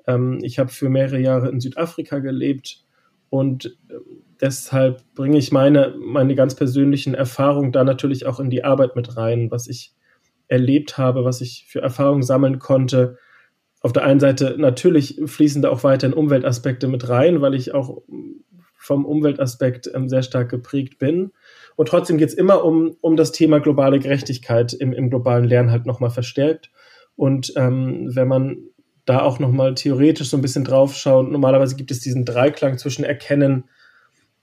Ähm, 0.07 0.39
ich 0.43 0.59
habe 0.59 0.71
für 0.71 0.89
mehrere 0.89 1.19
Jahre 1.19 1.49
in 1.51 1.61
Südafrika 1.61 2.19
gelebt 2.19 2.85
und 3.31 3.67
äh, 3.89 3.95
deshalb 4.41 5.03
bringe 5.15 5.39
ich 5.39 5.53
meine, 5.53 5.95
meine 5.99 6.35
ganz 6.35 6.55
persönlichen 6.55 7.15
Erfahrungen 7.15 7.73
da 7.73 7.85
natürlich 7.85 8.27
auch 8.27 8.41
in 8.41 8.51
die 8.51 8.65
Arbeit 8.65 8.97
mit 8.97 9.17
rein, 9.17 9.51
was 9.51 9.69
ich 9.69 9.93
erlebt 10.49 10.99
habe, 10.99 11.25
was 11.25 11.41
ich 11.41 11.67
für 11.69 11.81
Erfahrungen 11.81 12.23
sammeln 12.23 12.59
konnte. 12.59 13.19
Auf 13.81 13.93
der 13.93 14.05
einen 14.05 14.21
Seite 14.21 14.57
natürlich 14.59 15.21
fließen 15.25 15.63
da 15.63 15.71
auch 15.71 15.85
weiterhin 15.85 16.15
Umweltaspekte 16.15 16.89
mit 16.89 17.09
rein, 17.09 17.41
weil 17.41 17.55
ich 17.55 17.75
auch 17.75 18.03
vom 18.85 19.07
Umweltaspekt 19.07 19.91
ähm, 19.95 20.09
sehr 20.09 20.23
stark 20.23 20.51
geprägt 20.51 20.99
bin. 20.99 21.33
Und 21.75 21.89
trotzdem 21.89 22.19
geht 22.19 22.29
es 22.29 22.35
immer 22.35 22.65
um, 22.65 22.97
um 23.01 23.17
das 23.17 23.33
Thema 23.33 23.59
globale 23.59 23.99
Gerechtigkeit 23.99 24.75
im, 24.75 24.93
im 24.93 25.11
globalen 25.11 25.45
Lernen 25.45 25.71
halt 25.71 25.87
nochmal 25.87 26.11
verstärkt. 26.11 26.71
Und 27.17 27.53
ähm, 27.57 28.15
wenn 28.15 28.29
man 28.29 28.59
da 29.05 29.23
auch 29.23 29.39
nochmal 29.39 29.75
theoretisch 29.75 30.31
so 30.31 30.37
ein 30.37 30.43
bisschen 30.43 30.65
drauf 30.65 30.97
schaut, 30.97 31.31
normalerweise 31.31 31.77
gibt 31.77 31.91
es 31.91 32.01
diesen 32.01 32.25
Dreiklang 32.25 32.79
zwischen 32.79 33.05
Erkennen, 33.05 33.65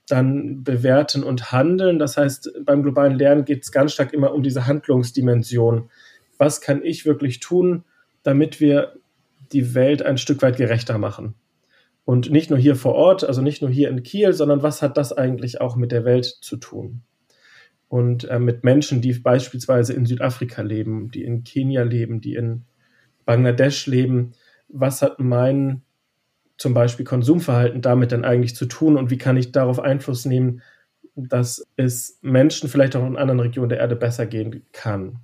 dann 0.08 0.62
bewerten 0.62 1.22
und 1.22 1.52
handeln. 1.52 1.98
Das 1.98 2.16
heißt, 2.16 2.64
beim 2.64 2.82
globalen 2.82 3.18
Lernen 3.18 3.44
geht 3.44 3.62
es 3.62 3.72
ganz 3.72 3.92
stark 3.92 4.12
immer 4.12 4.32
um 4.32 4.42
diese 4.42 4.66
Handlungsdimension. 4.66 5.90
Was 6.38 6.60
kann 6.60 6.82
ich 6.82 7.06
wirklich 7.06 7.40
tun, 7.40 7.84
damit 8.22 8.60
wir 8.60 8.94
die 9.52 9.74
Welt 9.74 10.02
ein 10.02 10.18
Stück 10.18 10.42
weit 10.42 10.56
gerechter 10.56 10.98
machen? 10.98 11.34
Und 12.04 12.30
nicht 12.30 12.50
nur 12.50 12.58
hier 12.58 12.74
vor 12.74 12.94
Ort, 12.94 13.22
also 13.24 13.42
nicht 13.42 13.62
nur 13.62 13.70
hier 13.70 13.88
in 13.88 14.02
Kiel, 14.02 14.32
sondern 14.32 14.62
was 14.62 14.82
hat 14.82 14.96
das 14.96 15.12
eigentlich 15.12 15.60
auch 15.60 15.76
mit 15.76 15.92
der 15.92 16.04
Welt 16.04 16.24
zu 16.24 16.56
tun? 16.56 17.02
Und 17.88 18.24
äh, 18.24 18.38
mit 18.38 18.64
Menschen, 18.64 19.00
die 19.00 19.12
beispielsweise 19.12 19.92
in 19.92 20.06
Südafrika 20.06 20.62
leben, 20.62 21.10
die 21.10 21.24
in 21.24 21.44
Kenia 21.44 21.82
leben, 21.82 22.20
die 22.20 22.34
in 22.34 22.64
Bangladesch 23.24 23.86
leben, 23.86 24.32
was 24.72 25.02
hat 25.02 25.20
mein 25.20 25.82
zum 26.56 26.74
Beispiel 26.74 27.04
Konsumverhalten 27.04 27.82
damit 27.82 28.12
dann 28.12 28.24
eigentlich 28.24 28.54
zu 28.54 28.66
tun 28.66 28.96
und 28.96 29.10
wie 29.10 29.18
kann 29.18 29.36
ich 29.36 29.52
darauf 29.52 29.80
Einfluss 29.80 30.24
nehmen, 30.24 30.62
dass 31.14 31.66
es 31.76 32.18
Menschen 32.22 32.68
vielleicht 32.68 32.96
auch 32.96 33.06
in 33.06 33.16
anderen 33.16 33.40
Regionen 33.40 33.68
der 33.68 33.78
Erde 33.78 33.96
besser 33.96 34.26
gehen 34.26 34.64
kann? 34.72 35.18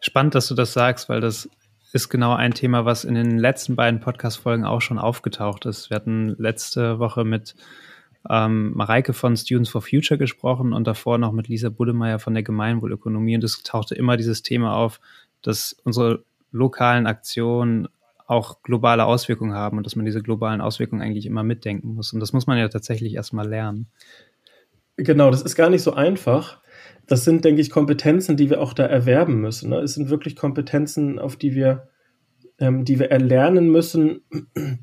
Spannend, 0.00 0.34
dass 0.34 0.48
du 0.48 0.54
das 0.54 0.72
sagst, 0.72 1.08
weil 1.08 1.20
das 1.20 1.48
ist 1.92 2.08
genau 2.08 2.34
ein 2.34 2.52
Thema, 2.52 2.84
was 2.84 3.04
in 3.04 3.14
den 3.14 3.38
letzten 3.38 3.76
beiden 3.76 4.00
Podcast-Folgen 4.00 4.64
auch 4.64 4.80
schon 4.80 4.98
aufgetaucht 4.98 5.64
ist. 5.64 5.90
Wir 5.90 5.96
hatten 5.96 6.34
letzte 6.38 6.98
Woche 6.98 7.24
mit 7.24 7.54
ähm, 8.28 8.72
Mareike 8.74 9.12
von 9.12 9.36
Students 9.36 9.70
for 9.70 9.80
Future 9.80 10.18
gesprochen 10.18 10.72
und 10.72 10.86
davor 10.86 11.18
noch 11.18 11.32
mit 11.32 11.48
Lisa 11.48 11.68
Budemeier 11.68 12.18
von 12.18 12.34
der 12.34 12.42
Gemeinwohlökonomie. 12.42 13.36
Und 13.36 13.44
es 13.44 13.62
tauchte 13.62 13.94
immer 13.94 14.16
dieses 14.16 14.42
Thema 14.42 14.74
auf, 14.74 15.00
dass 15.42 15.76
unsere 15.84 16.24
lokalen 16.50 17.06
Aktionen 17.06 17.88
auch 18.34 18.62
globale 18.62 19.06
Auswirkungen 19.06 19.54
haben 19.54 19.78
und 19.78 19.86
dass 19.86 19.96
man 19.96 20.04
diese 20.04 20.22
globalen 20.22 20.60
Auswirkungen 20.60 21.02
eigentlich 21.02 21.26
immer 21.26 21.42
mitdenken 21.42 21.94
muss. 21.94 22.12
Und 22.12 22.20
das 22.20 22.32
muss 22.32 22.46
man 22.46 22.58
ja 22.58 22.68
tatsächlich 22.68 23.14
erstmal 23.14 23.48
lernen. 23.48 23.86
Genau, 24.96 25.30
das 25.30 25.42
ist 25.42 25.56
gar 25.56 25.70
nicht 25.70 25.82
so 25.82 25.94
einfach 25.94 26.60
das 27.06 27.24
sind, 27.24 27.44
denke 27.44 27.60
ich, 27.60 27.70
Kompetenzen, 27.70 28.36
die 28.36 28.50
wir 28.50 28.60
auch 28.60 28.72
da 28.72 28.86
erwerben 28.86 29.40
müssen. 29.40 29.70
Ne? 29.70 29.78
Es 29.78 29.94
sind 29.94 30.10
wirklich 30.10 30.36
Kompetenzen, 30.36 31.18
auf 31.18 31.36
die 31.36 31.54
wir, 31.54 31.88
ähm, 32.58 32.84
die 32.84 32.98
wir 32.98 33.10
erlernen 33.10 33.70
müssen, 33.70 34.22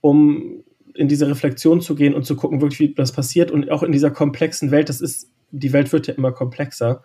um 0.00 0.62
in 0.94 1.08
diese 1.08 1.28
Reflexion 1.28 1.80
zu 1.80 1.96
gehen 1.96 2.14
und 2.14 2.24
zu 2.24 2.36
gucken, 2.36 2.60
wirklich, 2.60 2.78
wie 2.78 2.94
das 2.94 3.12
passiert. 3.12 3.50
Und 3.50 3.70
auch 3.70 3.82
in 3.82 3.92
dieser 3.92 4.10
komplexen 4.10 4.70
Welt, 4.70 4.88
das 4.88 5.00
ist, 5.00 5.32
die 5.50 5.72
Welt 5.72 5.92
wird 5.92 6.06
ja 6.06 6.14
immer 6.14 6.32
komplexer, 6.32 7.02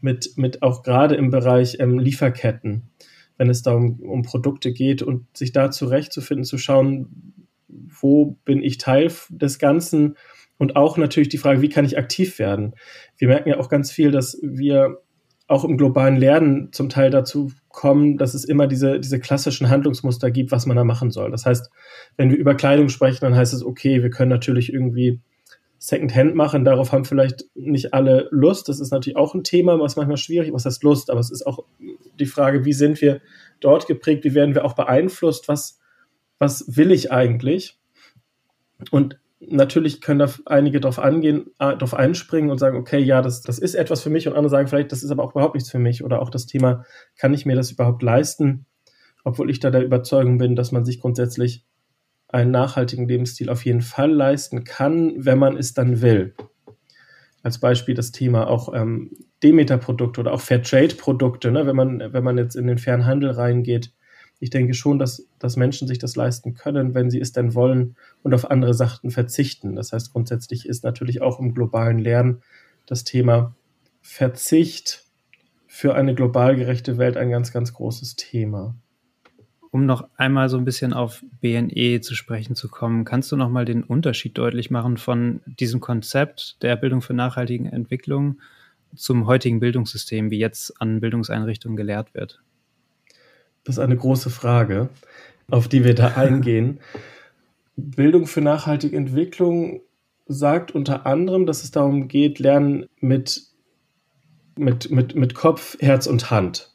mit, 0.00 0.32
mit 0.36 0.62
auch 0.62 0.82
gerade 0.82 1.14
im 1.14 1.30
Bereich 1.30 1.76
ähm, 1.80 1.98
Lieferketten, 1.98 2.90
wenn 3.42 3.50
es 3.50 3.62
da 3.62 3.72
um, 3.72 3.98
um 3.98 4.22
Produkte 4.22 4.72
geht 4.72 5.02
und 5.02 5.26
sich 5.36 5.50
da 5.50 5.72
zurechtzufinden, 5.72 6.44
zu 6.44 6.58
schauen, 6.58 7.34
wo 7.66 8.38
bin 8.44 8.62
ich 8.62 8.78
Teil 8.78 9.10
des 9.30 9.58
Ganzen 9.58 10.16
Und 10.58 10.76
auch 10.76 10.96
natürlich 10.96 11.28
die 11.28 11.38
Frage, 11.38 11.60
wie 11.60 11.68
kann 11.68 11.84
ich 11.84 11.98
aktiv 11.98 12.38
werden? 12.38 12.74
Wir 13.18 13.26
merken 13.26 13.48
ja 13.48 13.58
auch 13.58 13.68
ganz 13.68 13.90
viel, 13.90 14.12
dass 14.12 14.38
wir 14.42 14.98
auch 15.48 15.64
im 15.64 15.76
globalen 15.76 16.14
Lernen 16.14 16.72
zum 16.72 16.88
Teil 16.88 17.10
dazu 17.10 17.50
kommen, 17.68 18.16
dass 18.16 18.32
es 18.32 18.44
immer 18.44 18.68
diese, 18.68 19.00
diese 19.00 19.18
klassischen 19.18 19.68
Handlungsmuster 19.70 20.30
gibt, 20.30 20.52
was 20.52 20.66
man 20.66 20.76
da 20.76 20.84
machen 20.84 21.10
soll. 21.10 21.32
Das 21.32 21.44
heißt, 21.44 21.68
wenn 22.16 22.30
wir 22.30 22.38
über 22.38 22.54
Kleidung 22.54 22.90
sprechen, 22.90 23.22
dann 23.22 23.34
heißt 23.34 23.54
es, 23.54 23.64
okay, 23.64 24.04
wir 24.04 24.10
können 24.10 24.30
natürlich 24.30 24.72
irgendwie 24.72 25.20
Secondhand 25.84 26.36
machen. 26.36 26.64
Darauf 26.64 26.92
haben 26.92 27.04
vielleicht 27.04 27.44
nicht 27.56 27.92
alle 27.92 28.28
Lust. 28.30 28.68
Das 28.68 28.78
ist 28.78 28.92
natürlich 28.92 29.16
auch 29.16 29.34
ein 29.34 29.42
Thema, 29.42 29.80
was 29.80 29.96
manchmal 29.96 30.16
schwierig 30.16 30.46
ist. 30.46 30.54
Was 30.54 30.64
heißt 30.64 30.84
Lust? 30.84 31.10
Aber 31.10 31.18
es 31.18 31.32
ist 31.32 31.44
auch 31.44 31.64
die 32.20 32.26
Frage, 32.26 32.64
wie 32.64 32.72
sind 32.72 33.00
wir 33.00 33.20
dort 33.58 33.88
geprägt? 33.88 34.22
Wie 34.22 34.32
werden 34.32 34.54
wir 34.54 34.64
auch 34.64 34.74
beeinflusst? 34.74 35.48
Was, 35.48 35.80
was 36.38 36.76
will 36.76 36.92
ich 36.92 37.10
eigentlich? 37.10 37.80
Und 38.92 39.18
natürlich 39.40 40.00
können 40.00 40.20
da 40.20 40.30
einige 40.46 40.78
darauf 40.78 41.00
angehen, 41.00 41.48
äh, 41.58 41.76
darauf 41.76 41.94
einspringen 41.94 42.52
und 42.52 42.58
sagen, 42.58 42.76
okay, 42.76 43.00
ja, 43.00 43.20
das, 43.20 43.42
das 43.42 43.58
ist 43.58 43.74
etwas 43.74 44.04
für 44.04 44.10
mich 44.10 44.28
und 44.28 44.34
andere 44.34 44.50
sagen 44.50 44.68
vielleicht, 44.68 44.92
das 44.92 45.02
ist 45.02 45.10
aber 45.10 45.24
auch 45.24 45.32
überhaupt 45.32 45.56
nichts 45.56 45.72
für 45.72 45.80
mich 45.80 46.04
oder 46.04 46.22
auch 46.22 46.30
das 46.30 46.46
Thema, 46.46 46.84
kann 47.16 47.34
ich 47.34 47.44
mir 47.44 47.56
das 47.56 47.72
überhaupt 47.72 48.04
leisten, 48.04 48.66
obwohl 49.24 49.50
ich 49.50 49.58
da 49.58 49.72
der 49.72 49.84
Überzeugung 49.84 50.38
bin, 50.38 50.54
dass 50.54 50.70
man 50.70 50.84
sich 50.84 51.00
grundsätzlich 51.00 51.64
einen 52.32 52.50
nachhaltigen 52.50 53.06
Lebensstil 53.06 53.50
auf 53.50 53.64
jeden 53.64 53.82
Fall 53.82 54.10
leisten 54.10 54.64
kann, 54.64 55.12
wenn 55.16 55.38
man 55.38 55.56
es 55.56 55.74
dann 55.74 56.00
will. 56.00 56.34
Als 57.42 57.58
Beispiel 57.58 57.94
das 57.94 58.12
Thema 58.12 58.48
auch 58.48 58.72
ähm, 58.74 59.10
Demeter-Produkte 59.42 60.20
oder 60.20 60.32
auch 60.32 60.40
Fairtrade-Produkte, 60.40 61.50
ne? 61.50 61.66
wenn, 61.66 61.76
man, 61.76 62.12
wenn 62.12 62.24
man 62.24 62.38
jetzt 62.38 62.54
in 62.54 62.66
den 62.66 62.78
fairen 62.78 63.04
Handel 63.04 63.30
reingeht, 63.30 63.92
ich 64.38 64.50
denke 64.50 64.74
schon, 64.74 64.98
dass, 64.98 65.28
dass 65.38 65.56
Menschen 65.56 65.86
sich 65.86 65.98
das 65.98 66.16
leisten 66.16 66.54
können, 66.54 66.94
wenn 66.94 67.10
sie 67.10 67.20
es 67.20 67.32
denn 67.32 67.54
wollen 67.54 67.96
und 68.24 68.34
auf 68.34 68.50
andere 68.50 68.74
Sachen 68.74 69.10
verzichten. 69.10 69.76
Das 69.76 69.92
heißt, 69.92 70.12
grundsätzlich 70.12 70.66
ist 70.66 70.82
natürlich 70.82 71.22
auch 71.22 71.38
im 71.38 71.54
globalen 71.54 71.98
Lernen 71.98 72.42
das 72.86 73.04
Thema 73.04 73.54
Verzicht 74.00 75.04
für 75.68 75.94
eine 75.94 76.14
global 76.14 76.56
gerechte 76.56 76.98
Welt 76.98 77.16
ein 77.16 77.30
ganz, 77.30 77.52
ganz 77.52 77.72
großes 77.72 78.16
Thema. 78.16 78.74
Um 79.72 79.86
noch 79.86 80.06
einmal 80.18 80.50
so 80.50 80.58
ein 80.58 80.66
bisschen 80.66 80.92
auf 80.92 81.24
BNE 81.40 82.02
zu 82.02 82.14
sprechen 82.14 82.54
zu 82.54 82.68
kommen, 82.68 83.06
kannst 83.06 83.32
du 83.32 83.36
noch 83.36 83.48
mal 83.48 83.64
den 83.64 83.82
Unterschied 83.82 84.36
deutlich 84.36 84.70
machen 84.70 84.98
von 84.98 85.40
diesem 85.46 85.80
Konzept 85.80 86.62
der 86.62 86.76
Bildung 86.76 87.00
für 87.00 87.14
nachhaltige 87.14 87.72
Entwicklung 87.72 88.38
zum 88.94 89.26
heutigen 89.26 89.60
Bildungssystem, 89.60 90.30
wie 90.30 90.38
jetzt 90.38 90.78
an 90.78 91.00
Bildungseinrichtungen 91.00 91.74
gelehrt 91.74 92.12
wird? 92.12 92.42
Das 93.64 93.76
ist 93.76 93.78
eine 93.78 93.96
große 93.96 94.28
Frage, 94.28 94.90
auf 95.50 95.68
die 95.68 95.84
wir 95.84 95.94
da 95.94 96.08
eingehen. 96.16 96.80
Bildung 97.74 98.26
für 98.26 98.42
nachhaltige 98.42 98.94
Entwicklung 98.94 99.80
sagt 100.26 100.72
unter 100.72 101.06
anderem, 101.06 101.46
dass 101.46 101.64
es 101.64 101.70
darum 101.70 102.08
geht, 102.08 102.38
Lernen 102.40 102.84
mit, 103.00 103.46
mit, 104.58 104.90
mit, 104.90 105.14
mit 105.14 105.34
Kopf, 105.34 105.78
Herz 105.80 106.06
und 106.06 106.30
Hand. 106.30 106.71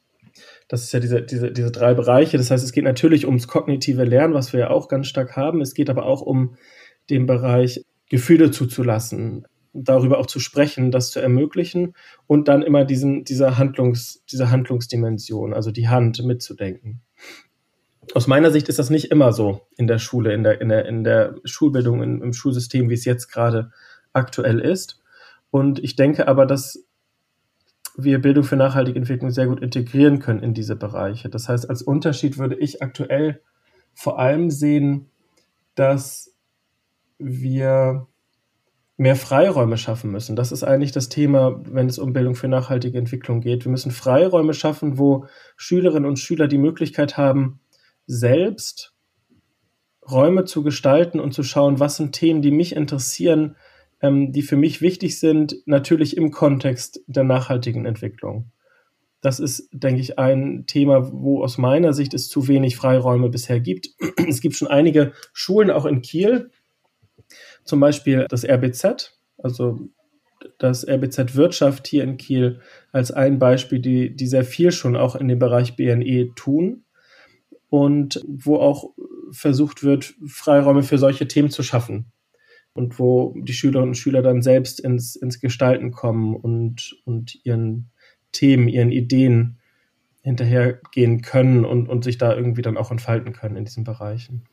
Das 0.68 0.84
ist 0.84 0.92
ja 0.92 1.00
diese, 1.00 1.22
diese, 1.22 1.52
diese 1.52 1.72
drei 1.72 1.94
Bereiche. 1.94 2.38
Das 2.38 2.52
heißt, 2.52 2.64
es 2.64 2.72
geht 2.72 2.84
natürlich 2.84 3.26
ums 3.26 3.48
kognitive 3.48 4.04
Lernen, 4.04 4.34
was 4.34 4.52
wir 4.52 4.60
ja 4.60 4.70
auch 4.70 4.90
ganz 4.90 5.08
stark 5.08 5.36
haben. 5.36 5.62
Es 5.62 5.74
geht 5.74 5.90
aber 5.90 6.06
auch 6.06 6.22
um 6.22 6.56
den 7.10 7.26
Bereich 7.26 7.86
Gefühle 8.10 8.52
zuzulassen, 8.52 9.48
darüber 9.74 10.18
auch 10.18 10.26
zu 10.26 10.40
sprechen, 10.40 10.92
das 10.92 11.12
zu 11.12 11.20
ermöglichen 11.20 11.94
und 12.26 12.48
dann 12.48 12.62
immer 12.62 12.86
diesen, 12.86 13.24
diese, 13.24 13.58
Handlungs, 13.58 14.24
diese 14.30 14.50
Handlungsdimension, 14.50 15.54
also 15.54 15.72
die 15.72 15.88
Hand 15.88 16.24
mitzudenken. 16.24 17.02
Aus 18.14 18.28
meiner 18.28 18.52
Sicht 18.52 18.70
ist 18.70 18.80
das 18.80 18.90
nicht 18.90 19.12
immer 19.12 19.34
so 19.34 19.68
in 19.78 19.88
der 19.88 20.00
Schule, 20.00 20.34
in 20.34 20.44
der, 20.44 20.62
in 20.62 20.70
der, 20.70 20.86
in 20.86 21.04
der 21.04 21.36
Schulbildung, 21.44 22.02
in, 22.02 22.22
im 22.22 22.34
Schulsystem, 22.34 22.90
wie 22.90 22.94
es 22.94 23.06
jetzt 23.06 23.28
gerade 23.28 23.72
aktuell 24.14 24.60
ist. 24.60 25.02
Und 25.52 25.84
ich 25.84 25.96
denke 25.96 26.28
aber, 26.28 26.46
dass 26.46 26.87
wir 27.98 28.22
Bildung 28.22 28.44
für 28.44 28.56
nachhaltige 28.56 29.00
Entwicklung 29.00 29.32
sehr 29.32 29.48
gut 29.48 29.60
integrieren 29.60 30.20
können 30.20 30.44
in 30.44 30.54
diese 30.54 30.76
Bereiche. 30.76 31.30
Das 31.30 31.50
heißt, 31.50 31.70
als 31.70 31.82
Unterschied 31.82 32.38
würde 32.38 32.56
ich 32.56 32.82
aktuell 32.84 33.42
vor 33.94 34.20
allem 34.20 34.52
sehen, 34.52 35.10
dass 35.74 36.36
wir 37.18 38.08
mehr 38.98 39.16
Freiräume 39.16 39.78
schaffen 39.78 40.12
müssen. 40.12 40.36
Das 40.36 40.52
ist 40.52 40.64
eigentlich 40.64 40.92
das 40.92 41.10
Thema, 41.10 41.60
wenn 41.66 41.88
es 41.88 42.00
um 42.00 42.14
Bildung 42.14 42.36
für 42.36 42.48
nachhaltige 42.48 42.98
Entwicklung 42.98 43.42
geht. 43.42 43.66
Wir 43.66 43.72
müssen 43.72 43.92
Freiräume 43.92 44.54
schaffen, 44.54 44.98
wo 44.98 45.26
Schülerinnen 45.56 46.08
und 46.08 46.20
Schüler 46.20 46.48
die 46.48 46.58
Möglichkeit 46.58 47.18
haben, 47.18 47.60
selbst 48.06 48.94
Räume 50.10 50.46
zu 50.46 50.64
gestalten 50.64 51.20
und 51.20 51.34
zu 51.34 51.44
schauen, 51.44 51.80
was 51.80 51.98
sind 51.98 52.14
Themen, 52.14 52.42
die 52.42 52.52
mich 52.52 52.76
interessieren, 52.76 53.56
ähm, 54.02 54.32
die 54.32 54.42
für 54.42 54.58
mich 54.58 54.82
wichtig 54.82 55.20
sind, 55.20 55.58
natürlich 55.66 56.18
im 56.18 56.32
Kontext 56.32 57.02
der 57.08 57.24
nachhaltigen 57.24 57.86
Entwicklung. 57.86 58.52
Das 59.22 59.40
ist, 59.40 59.70
denke 59.72 60.00
ich, 60.00 60.20
ein 60.20 60.66
Thema, 60.68 61.12
wo 61.12 61.44
aus 61.44 61.58
meiner 61.58 61.94
Sicht 61.94 62.14
es 62.14 62.30
zu 62.30 62.48
wenig 62.48 62.76
Freiräume 62.76 63.30
bisher 63.30 63.60
gibt. 63.60 63.90
Es 64.28 64.42
gibt 64.42 64.56
schon 64.56 64.68
einige 64.68 65.14
Schulen, 65.34 65.72
auch 65.72 65.86
in 65.86 66.02
Kiel, 66.02 66.52
zum 67.64 67.80
Beispiel 67.80 68.26
das 68.30 68.46
RBZ, 68.46 69.18
also 69.38 69.80
das 70.60 70.88
RBZ 70.88 71.36
Wirtschaft 71.36 71.88
hier 71.88 72.04
in 72.04 72.18
Kiel 72.18 72.62
als 72.92 73.12
ein 73.12 73.40
Beispiel, 73.40 73.80
die, 73.80 74.16
die 74.16 74.28
sehr 74.28 74.44
viel 74.44 74.72
schon 74.72 74.96
auch 74.96 75.16
in 75.16 75.28
dem 75.28 75.40
Bereich 75.40 75.76
BNE 75.76 76.34
tun 76.36 76.86
und 77.70 78.24
wo 78.28 78.58
auch 78.58 78.92
versucht 79.32 79.84
wird, 79.84 80.14
Freiräume 80.28 80.84
für 80.84 80.98
solche 80.98 81.28
Themen 81.28 81.50
zu 81.50 81.64
schaffen 81.64 82.12
und 82.78 83.00
wo 83.00 83.36
die 83.38 83.54
Schülerinnen 83.54 83.90
und 83.90 83.96
Schüler 83.96 84.22
dann 84.22 84.42
selbst 84.42 84.80
ins, 84.80 85.16
ins 85.16 85.40
Gestalten 85.40 85.92
kommen 85.92 86.36
und, 86.36 86.96
und 87.06 87.44
ihren 87.44 87.92
Themen, 88.32 88.68
ihren 88.68 88.92
Ideen 88.92 89.60
hinterhergehen 90.22 91.22
können 91.22 91.66
und, 91.66 91.90
und 91.90 92.04
sich 92.04 92.18
da 92.18 92.36
irgendwie 92.36 92.62
dann 92.62 92.78
auch 92.78 92.92
entfalten 92.92 93.34
können 93.34 93.56
in 93.56 93.66
diesen 93.66 93.84
Bereichen. 93.84 94.44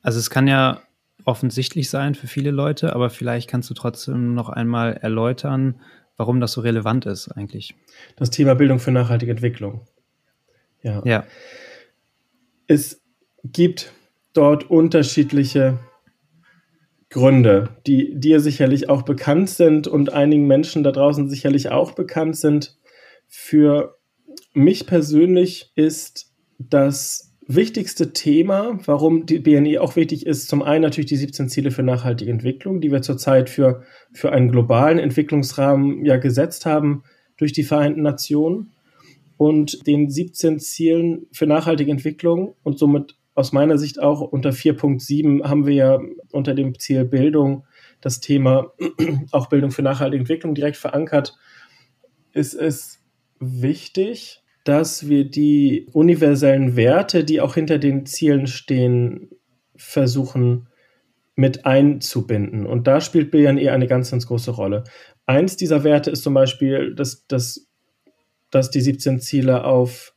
Also 0.00 0.18
es 0.18 0.30
kann 0.30 0.48
ja 0.48 0.82
offensichtlich 1.24 1.90
sein 1.90 2.14
für 2.14 2.26
viele 2.26 2.50
Leute, 2.50 2.94
aber 2.94 3.10
vielleicht 3.10 3.48
kannst 3.48 3.70
du 3.70 3.74
trotzdem 3.74 4.34
noch 4.34 4.48
einmal 4.48 4.94
erläutern, 4.94 5.80
warum 6.16 6.40
das 6.40 6.52
so 6.52 6.60
relevant 6.60 7.06
ist 7.06 7.28
eigentlich. 7.28 7.74
Das 8.16 8.30
Thema 8.30 8.54
Bildung 8.54 8.78
für 8.78 8.90
nachhaltige 8.90 9.32
Entwicklung. 9.32 9.86
Ja. 10.82 11.02
ja. 11.04 11.24
Es 12.66 13.02
gibt 13.44 13.92
dort 14.32 14.70
unterschiedliche 14.70 15.78
Gründe, 17.12 17.68
die 17.86 18.18
dir 18.18 18.40
sicherlich 18.40 18.88
auch 18.88 19.02
bekannt 19.02 19.50
sind 19.50 19.86
und 19.86 20.12
einigen 20.12 20.46
Menschen 20.46 20.82
da 20.82 20.90
draußen 20.90 21.28
sicherlich 21.28 21.70
auch 21.70 21.92
bekannt 21.92 22.36
sind. 22.36 22.78
Für 23.28 23.98
mich 24.54 24.86
persönlich 24.86 25.72
ist 25.76 26.32
das 26.58 27.34
wichtigste 27.46 28.12
Thema, 28.12 28.78
warum 28.86 29.26
die 29.26 29.38
BNI 29.40 29.78
auch 29.78 29.94
wichtig 29.94 30.26
ist, 30.26 30.48
zum 30.48 30.62
einen 30.62 30.82
natürlich 30.82 31.08
die 31.08 31.16
17 31.16 31.48
Ziele 31.48 31.70
für 31.70 31.82
nachhaltige 31.82 32.30
Entwicklung, 32.30 32.80
die 32.80 32.90
wir 32.90 33.02
zurzeit 33.02 33.50
für, 33.50 33.82
für 34.12 34.32
einen 34.32 34.50
globalen 34.50 34.98
Entwicklungsrahmen 34.98 36.04
ja 36.04 36.16
gesetzt 36.16 36.66
haben 36.66 37.02
durch 37.36 37.52
die 37.52 37.64
Vereinten 37.64 38.02
Nationen 38.02 38.72
und 39.36 39.86
den 39.86 40.08
17 40.08 40.60
Zielen 40.60 41.26
für 41.32 41.46
nachhaltige 41.46 41.90
Entwicklung 41.90 42.54
und 42.62 42.78
somit 42.78 43.16
aus 43.34 43.52
meiner 43.52 43.78
Sicht 43.78 44.00
auch 44.00 44.20
unter 44.20 44.50
4.7 44.50 45.44
haben 45.44 45.66
wir 45.66 45.74
ja 45.74 46.00
unter 46.30 46.54
dem 46.54 46.78
Ziel 46.78 47.04
Bildung 47.04 47.66
das 48.00 48.20
Thema 48.20 48.72
auch 49.30 49.48
Bildung 49.48 49.70
für 49.70 49.82
nachhaltige 49.82 50.20
Entwicklung 50.20 50.54
direkt 50.54 50.76
verankert. 50.76 51.36
Ist 52.32 52.54
es 52.54 53.00
wichtig, 53.38 54.42
dass 54.64 55.08
wir 55.08 55.28
die 55.28 55.88
universellen 55.92 56.76
Werte, 56.76 57.24
die 57.24 57.40
auch 57.40 57.54
hinter 57.54 57.78
den 57.78 58.06
Zielen 58.06 58.46
stehen, 58.46 59.30
versuchen 59.76 60.68
mit 61.34 61.64
einzubinden. 61.64 62.66
Und 62.66 62.86
da 62.86 63.00
spielt 63.00 63.30
BNE 63.30 63.72
eine 63.72 63.86
ganz, 63.86 64.10
ganz 64.10 64.26
große 64.26 64.50
Rolle. 64.50 64.84
Eins 65.26 65.56
dieser 65.56 65.82
Werte 65.82 66.10
ist 66.10 66.22
zum 66.22 66.34
Beispiel, 66.34 66.94
dass, 66.94 67.26
dass, 67.26 67.68
dass 68.50 68.70
die 68.70 68.80
17 68.80 69.20
Ziele 69.20 69.64
auf 69.64 70.11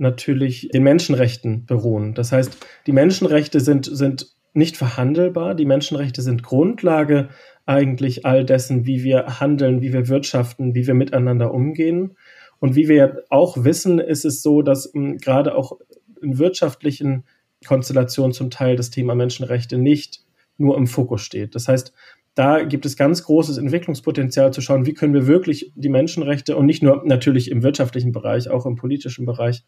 natürlich 0.00 0.68
den 0.72 0.82
Menschenrechten 0.82 1.66
beruhen. 1.66 2.14
Das 2.14 2.32
heißt, 2.32 2.56
die 2.86 2.92
Menschenrechte 2.92 3.60
sind, 3.60 3.84
sind 3.86 4.34
nicht 4.52 4.76
verhandelbar. 4.76 5.54
Die 5.54 5.64
Menschenrechte 5.64 6.22
sind 6.22 6.42
Grundlage 6.42 7.28
eigentlich 7.66 8.26
all 8.26 8.44
dessen, 8.44 8.86
wie 8.86 9.04
wir 9.04 9.40
handeln, 9.40 9.80
wie 9.80 9.92
wir 9.92 10.08
wirtschaften, 10.08 10.74
wie 10.74 10.86
wir 10.86 10.94
miteinander 10.94 11.54
umgehen. 11.54 12.16
Und 12.58 12.74
wie 12.74 12.88
wir 12.88 13.24
auch 13.30 13.64
wissen, 13.64 13.98
ist 13.98 14.24
es 14.24 14.42
so, 14.42 14.62
dass 14.62 14.86
m, 14.86 15.12
hm, 15.12 15.18
gerade 15.18 15.54
auch 15.54 15.78
in 16.20 16.38
wirtschaftlichen 16.38 17.24
Konstellationen 17.66 18.32
zum 18.32 18.50
Teil 18.50 18.76
das 18.76 18.90
Thema 18.90 19.14
Menschenrechte 19.14 19.78
nicht 19.78 20.24
nur 20.58 20.76
im 20.76 20.86
Fokus 20.86 21.22
steht. 21.22 21.54
Das 21.54 21.68
heißt, 21.68 21.92
da 22.34 22.62
gibt 22.62 22.86
es 22.86 22.96
ganz 22.96 23.24
großes 23.24 23.58
Entwicklungspotenzial 23.58 24.52
zu 24.52 24.60
schauen, 24.60 24.86
wie 24.86 24.94
können 24.94 25.14
wir 25.14 25.26
wirklich 25.26 25.72
die 25.74 25.88
Menschenrechte 25.88 26.56
und 26.56 26.66
nicht 26.66 26.82
nur 26.82 27.02
natürlich 27.04 27.50
im 27.50 27.62
wirtschaftlichen 27.62 28.12
Bereich, 28.12 28.48
auch 28.50 28.66
im 28.66 28.76
politischen 28.76 29.26
Bereich, 29.26 29.64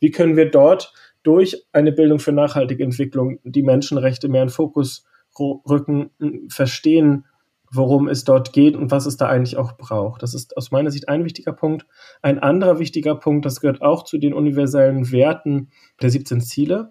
wie 0.00 0.10
können 0.10 0.36
wir 0.36 0.50
dort 0.50 0.92
durch 1.22 1.64
eine 1.72 1.92
Bildung 1.92 2.18
für 2.18 2.32
nachhaltige 2.32 2.84
Entwicklung 2.84 3.38
die 3.44 3.62
Menschenrechte 3.62 4.28
mehr 4.28 4.42
in 4.42 4.48
Fokus 4.50 5.06
rücken, 5.38 6.10
verstehen, 6.48 7.24
worum 7.72 8.08
es 8.08 8.24
dort 8.24 8.52
geht 8.52 8.76
und 8.76 8.90
was 8.90 9.06
es 9.06 9.16
da 9.16 9.26
eigentlich 9.26 9.56
auch 9.56 9.76
braucht. 9.76 10.22
Das 10.22 10.34
ist 10.34 10.56
aus 10.56 10.70
meiner 10.70 10.90
Sicht 10.90 11.08
ein 11.08 11.24
wichtiger 11.24 11.52
Punkt. 11.52 11.86
Ein 12.22 12.38
anderer 12.38 12.78
wichtiger 12.78 13.16
Punkt, 13.16 13.44
das 13.44 13.60
gehört 13.60 13.82
auch 13.82 14.04
zu 14.04 14.18
den 14.18 14.32
universellen 14.32 15.10
Werten 15.10 15.70
der 16.00 16.10
17 16.10 16.40
Ziele. 16.40 16.90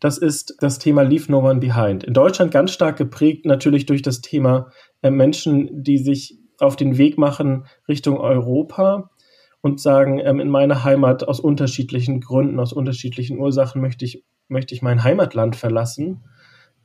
Das 0.00 0.18
ist 0.18 0.56
das 0.60 0.78
Thema 0.78 1.02
Leave 1.02 1.30
No 1.30 1.38
One 1.48 1.60
Behind. 1.60 2.04
In 2.04 2.14
Deutschland 2.14 2.52
ganz 2.52 2.72
stark 2.72 2.96
geprägt 2.96 3.46
natürlich 3.46 3.86
durch 3.86 4.02
das 4.02 4.20
Thema 4.20 4.70
äh, 5.02 5.10
Menschen, 5.10 5.82
die 5.82 5.98
sich 5.98 6.38
auf 6.58 6.76
den 6.76 6.98
Weg 6.98 7.18
machen 7.18 7.66
Richtung 7.88 8.18
Europa 8.18 9.10
und 9.60 9.80
sagen, 9.80 10.20
ähm, 10.20 10.40
in 10.40 10.48
meiner 10.48 10.84
Heimat 10.84 11.26
aus 11.26 11.40
unterschiedlichen 11.40 12.20
Gründen, 12.20 12.60
aus 12.60 12.72
unterschiedlichen 12.72 13.38
Ursachen 13.38 13.80
möchte 13.80 14.04
ich, 14.04 14.24
möchte 14.48 14.74
ich 14.74 14.82
mein 14.82 15.02
Heimatland 15.02 15.56
verlassen. 15.56 16.24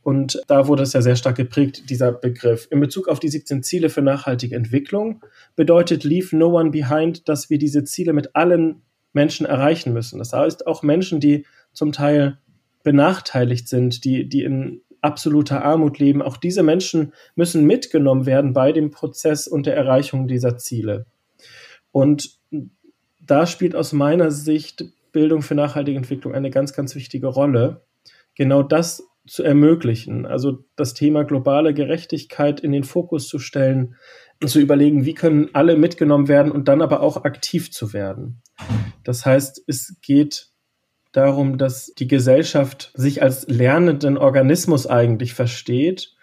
Und 0.01 0.41
da 0.47 0.67
wurde 0.67 0.83
es 0.83 0.93
ja 0.93 1.01
sehr 1.01 1.15
stark 1.15 1.37
geprägt, 1.37 1.89
dieser 1.89 2.11
Begriff. 2.11 2.67
In 2.71 2.81
Bezug 2.81 3.07
auf 3.07 3.19
die 3.19 3.29
17 3.29 3.63
Ziele 3.63 3.89
für 3.89 4.01
nachhaltige 4.01 4.55
Entwicklung 4.55 5.23
bedeutet 5.55 6.03
Leave 6.03 6.35
No 6.35 6.59
One 6.59 6.71
Behind, 6.71 7.29
dass 7.29 7.49
wir 7.49 7.57
diese 7.57 7.85
Ziele 7.85 8.11
mit 8.11 8.35
allen 8.35 8.81
Menschen 9.13 9.45
erreichen 9.45 9.93
müssen. 9.93 10.19
Das 10.19 10.33
heißt 10.33 10.67
auch 10.67 10.83
Menschen, 10.83 11.19
die 11.19 11.45
zum 11.71 11.93
Teil 11.93 12.39
benachteiligt 12.83 13.69
sind, 13.69 14.03
die, 14.03 14.27
die 14.27 14.43
in 14.43 14.81
absoluter 14.99 15.63
Armut 15.63 15.99
leben, 15.99 16.21
auch 16.21 16.37
diese 16.37 16.63
Menschen 16.63 17.13
müssen 17.35 17.65
mitgenommen 17.65 18.25
werden 18.25 18.53
bei 18.53 18.71
dem 18.71 18.91
Prozess 18.91 19.47
und 19.47 19.65
der 19.65 19.75
Erreichung 19.75 20.27
dieser 20.27 20.57
Ziele. 20.57 21.05
Und 21.91 22.39
da 23.21 23.45
spielt 23.45 23.75
aus 23.75 23.93
meiner 23.93 24.31
Sicht 24.31 24.85
Bildung 25.11 25.41
für 25.41 25.55
nachhaltige 25.55 25.97
Entwicklung 25.97 26.33
eine 26.33 26.49
ganz, 26.49 26.73
ganz 26.73 26.95
wichtige 26.95 27.27
Rolle. 27.27 27.85
Genau 28.35 28.63
das 28.63 29.03
zu 29.25 29.43
ermöglichen, 29.43 30.25
also 30.25 30.65
das 30.75 30.93
Thema 30.93 31.23
globale 31.23 31.73
Gerechtigkeit 31.73 32.59
in 32.59 32.73
den 32.73 32.83
Fokus 32.83 33.29
zu 33.29 33.39
stellen 33.39 33.95
und 34.41 34.49
zu 34.49 34.59
überlegen, 34.59 35.05
wie 35.05 35.13
können 35.13 35.49
alle 35.53 35.77
mitgenommen 35.77 36.27
werden 36.27 36.51
und 36.51 36.67
dann 36.67 36.81
aber 36.81 36.99
auch 36.99 37.23
aktiv 37.23 37.71
zu 37.71 37.93
werden. 37.93 38.41
Das 39.05 39.25
heißt, 39.25 39.63
es 39.67 39.95
geht 40.01 40.49
darum, 41.13 41.57
dass 41.57 41.93
die 41.93 42.07
Gesellschaft 42.07 42.91
sich 42.95 43.21
als 43.21 43.47
lernenden 43.47 44.17
Organismus 44.17 44.87
eigentlich 44.87 45.33
versteht 45.33 46.15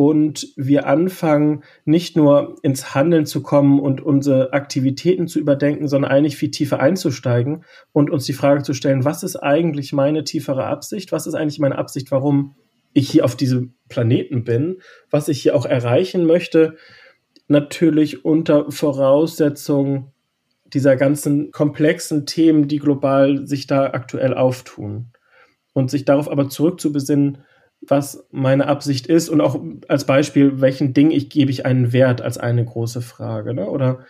und 0.00 0.48
wir 0.56 0.86
anfangen, 0.86 1.62
nicht 1.84 2.16
nur 2.16 2.56
ins 2.62 2.94
Handeln 2.94 3.26
zu 3.26 3.42
kommen 3.42 3.78
und 3.78 4.00
unsere 4.00 4.54
Aktivitäten 4.54 5.28
zu 5.28 5.38
überdenken, 5.38 5.88
sondern 5.88 6.10
eigentlich 6.10 6.38
viel 6.38 6.50
tiefer 6.50 6.80
einzusteigen 6.80 7.66
und 7.92 8.08
uns 8.08 8.24
die 8.24 8.32
Frage 8.32 8.62
zu 8.62 8.72
stellen, 8.72 9.04
was 9.04 9.22
ist 9.22 9.36
eigentlich 9.36 9.92
meine 9.92 10.24
tiefere 10.24 10.64
Absicht? 10.64 11.12
Was 11.12 11.26
ist 11.26 11.34
eigentlich 11.34 11.58
meine 11.58 11.76
Absicht, 11.76 12.10
warum 12.10 12.54
ich 12.94 13.10
hier 13.10 13.26
auf 13.26 13.36
diesem 13.36 13.74
Planeten 13.90 14.42
bin? 14.42 14.78
Was 15.10 15.28
ich 15.28 15.42
hier 15.42 15.54
auch 15.54 15.66
erreichen 15.66 16.24
möchte? 16.24 16.78
Natürlich 17.46 18.24
unter 18.24 18.72
Voraussetzung 18.72 20.12
dieser 20.64 20.96
ganzen 20.96 21.50
komplexen 21.50 22.24
Themen, 22.24 22.68
die 22.68 22.78
global 22.78 23.46
sich 23.46 23.66
da 23.66 23.88
aktuell 23.88 24.32
auftun. 24.32 25.08
Und 25.74 25.90
sich 25.90 26.06
darauf 26.06 26.30
aber 26.30 26.48
zurückzubesinnen, 26.48 27.44
was 27.80 28.26
meine 28.30 28.66
Absicht 28.66 29.06
ist 29.06 29.28
und 29.28 29.40
auch 29.40 29.60
als 29.88 30.04
Beispiel, 30.04 30.60
welchen 30.60 30.92
Ding 30.92 31.10
ich 31.10 31.30
gebe 31.30 31.50
ich 31.50 31.64
einen 31.66 31.92
Wert 31.92 32.20
als 32.20 32.38
eine 32.38 32.64
große 32.64 33.00
Frage, 33.00 33.54
ne? 33.54 33.68
Oder 33.68 34.04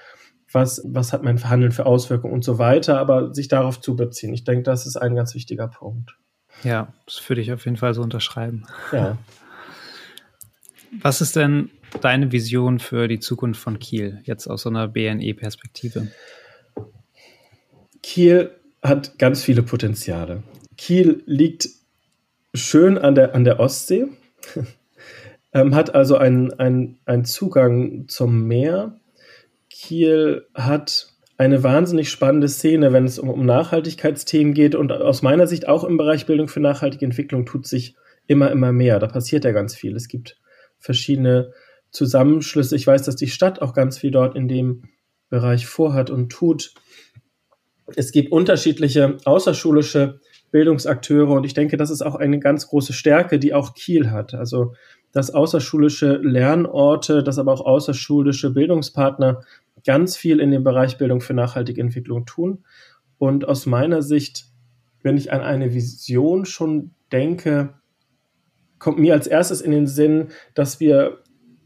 was, 0.53 0.83
was 0.85 1.13
hat 1.13 1.23
mein 1.23 1.39
Verhandeln 1.39 1.73
für 1.73 1.87
Auswirkungen 1.87 2.35
und 2.35 2.45
so 2.45 2.59
weiter, 2.59 2.99
aber 2.99 3.33
sich 3.35 3.49
darauf 3.49 3.81
zu 3.81 3.95
beziehen. 3.95 4.35
Ich 4.35 4.45
denke, 4.45 4.65
das 4.65 4.87
ist 4.87 4.97
ein 4.97 5.15
ganz 5.15 5.35
wichtiger 5.35 5.69
Punkt. 5.69 6.17
Ja, 6.65 6.93
das 7.07 7.27
würde 7.29 7.41
ich 7.41 7.53
auf 7.53 7.65
jeden 7.65 7.77
Fall 7.77 7.95
so 7.95 8.03
unterschreiben. 8.03 8.65
Ja. 8.93 9.17
Was 11.03 11.21
ist 11.21 11.37
denn 11.37 11.71
deine 12.01 12.33
Vision 12.33 12.81
für 12.81 13.07
die 13.07 13.21
Zukunft 13.21 13.61
von 13.61 13.79
Kiel, 13.79 14.21
jetzt 14.25 14.49
aus 14.49 14.63
so 14.63 14.71
einer 14.71 14.89
BNE-Perspektive? 14.89 16.09
Kiel 18.03 18.51
hat 18.83 19.19
ganz 19.19 19.45
viele 19.45 19.63
Potenziale. 19.63 20.43
Kiel 20.77 21.23
liegt 21.27 21.69
schön 22.55 22.99
an 22.99 23.15
der, 23.15 23.35
an 23.35 23.45
der 23.45 23.61
Ostsee, 23.61 24.07
ähm, 25.53 25.75
hat 25.75 25.95
also 25.95 26.17
einen, 26.17 26.53
einen, 26.59 27.25
Zugang 27.25 28.07
zum 28.09 28.47
Meer. 28.47 29.01
Kiel 29.69 30.47
hat 30.55 31.09
eine 31.37 31.63
wahnsinnig 31.63 32.11
spannende 32.11 32.49
Szene, 32.49 32.93
wenn 32.93 33.05
es 33.07 33.19
um, 33.19 33.31
um 33.31 33.47
Nachhaltigkeitsthemen 33.47 34.53
geht 34.53 34.75
und 34.75 34.93
aus 34.93 35.23
meiner 35.23 35.47
Sicht 35.47 35.69
auch 35.69 35.85
im 35.85 35.97
Bereich 35.97 36.27
Bildung 36.27 36.49
für 36.49 36.61
nachhaltige 36.61 37.05
Entwicklung 37.05 37.47
tut 37.47 37.67
sich 37.67 37.97
immer, 38.27 38.51
immer 38.51 38.73
mehr. 38.73 38.99
Da 38.99 39.07
passiert 39.07 39.45
ja 39.45 39.53
ganz 39.53 39.75
viel. 39.75 39.97
Es 39.97 40.09
gibt 40.09 40.39
verschiedene 40.79 41.53
Zusammenschlüsse. 41.91 42.77
Ich 42.77 42.87
weiß, 42.87 43.03
dass 43.05 43.17
die 43.17 43.29
Stadt 43.29 43.63
auch 43.63 43.75
ganz 43.75 43.99
viel 43.99 44.11
dort 44.11 44.37
in 44.37 44.49
dem 44.49 44.85
Bereich 45.31 45.67
vorhat 45.67 46.11
und 46.11 46.31
tut. 46.31 46.75
Es 47.97 48.13
gibt 48.13 48.33
unterschiedliche 48.33 49.17
außerschulische 49.25 50.21
Bildungsakteure 50.51 51.33
und 51.33 51.45
ich 51.45 51.55
denke, 51.55 51.77
das 51.77 51.91
ist 51.91 52.03
auch 52.03 52.17
eine 52.17 52.41
ganz 52.41 52.67
große 52.67 52.93
Stärke, 52.93 53.39
die 53.39 53.55
auch 53.55 53.75
Kiel 53.75 54.11
hat. 54.11 54.35
Also, 54.35 54.75
dass 55.13 55.33
außerschulische 55.33 56.19
Lernorte, 56.23 57.23
dass 57.23 57.39
aber 57.39 57.53
auch 57.53 57.65
außerschulische 57.65 58.51
Bildungspartner 58.51 59.43
ganz 59.85 60.17
viel 60.17 60.41
in 60.41 60.51
dem 60.51 60.65
Bereich 60.65 60.99
Bildung 60.99 61.21
für 61.21 61.35
nachhaltige 61.35 61.81
Entwicklung 61.81 62.27
tun. 62.27 62.65
Und 63.19 63.47
aus 63.47 63.67
meiner 63.67 64.03
Sicht, 64.03 64.47
wenn 65.03 65.17
ich 65.17 65.33
an 65.33 65.41
eine 65.41 65.75
Vision 65.75 66.45
schon 66.45 66.93
denke, 67.13 67.75
kommt 68.79 68.99
mir 68.99 69.15
als 69.15 69.27
erstes 69.27 69.61
in 69.61 69.71
den 69.71 69.87
Sinn, 69.87 70.29
dass 70.55 70.81
wir 70.81 71.19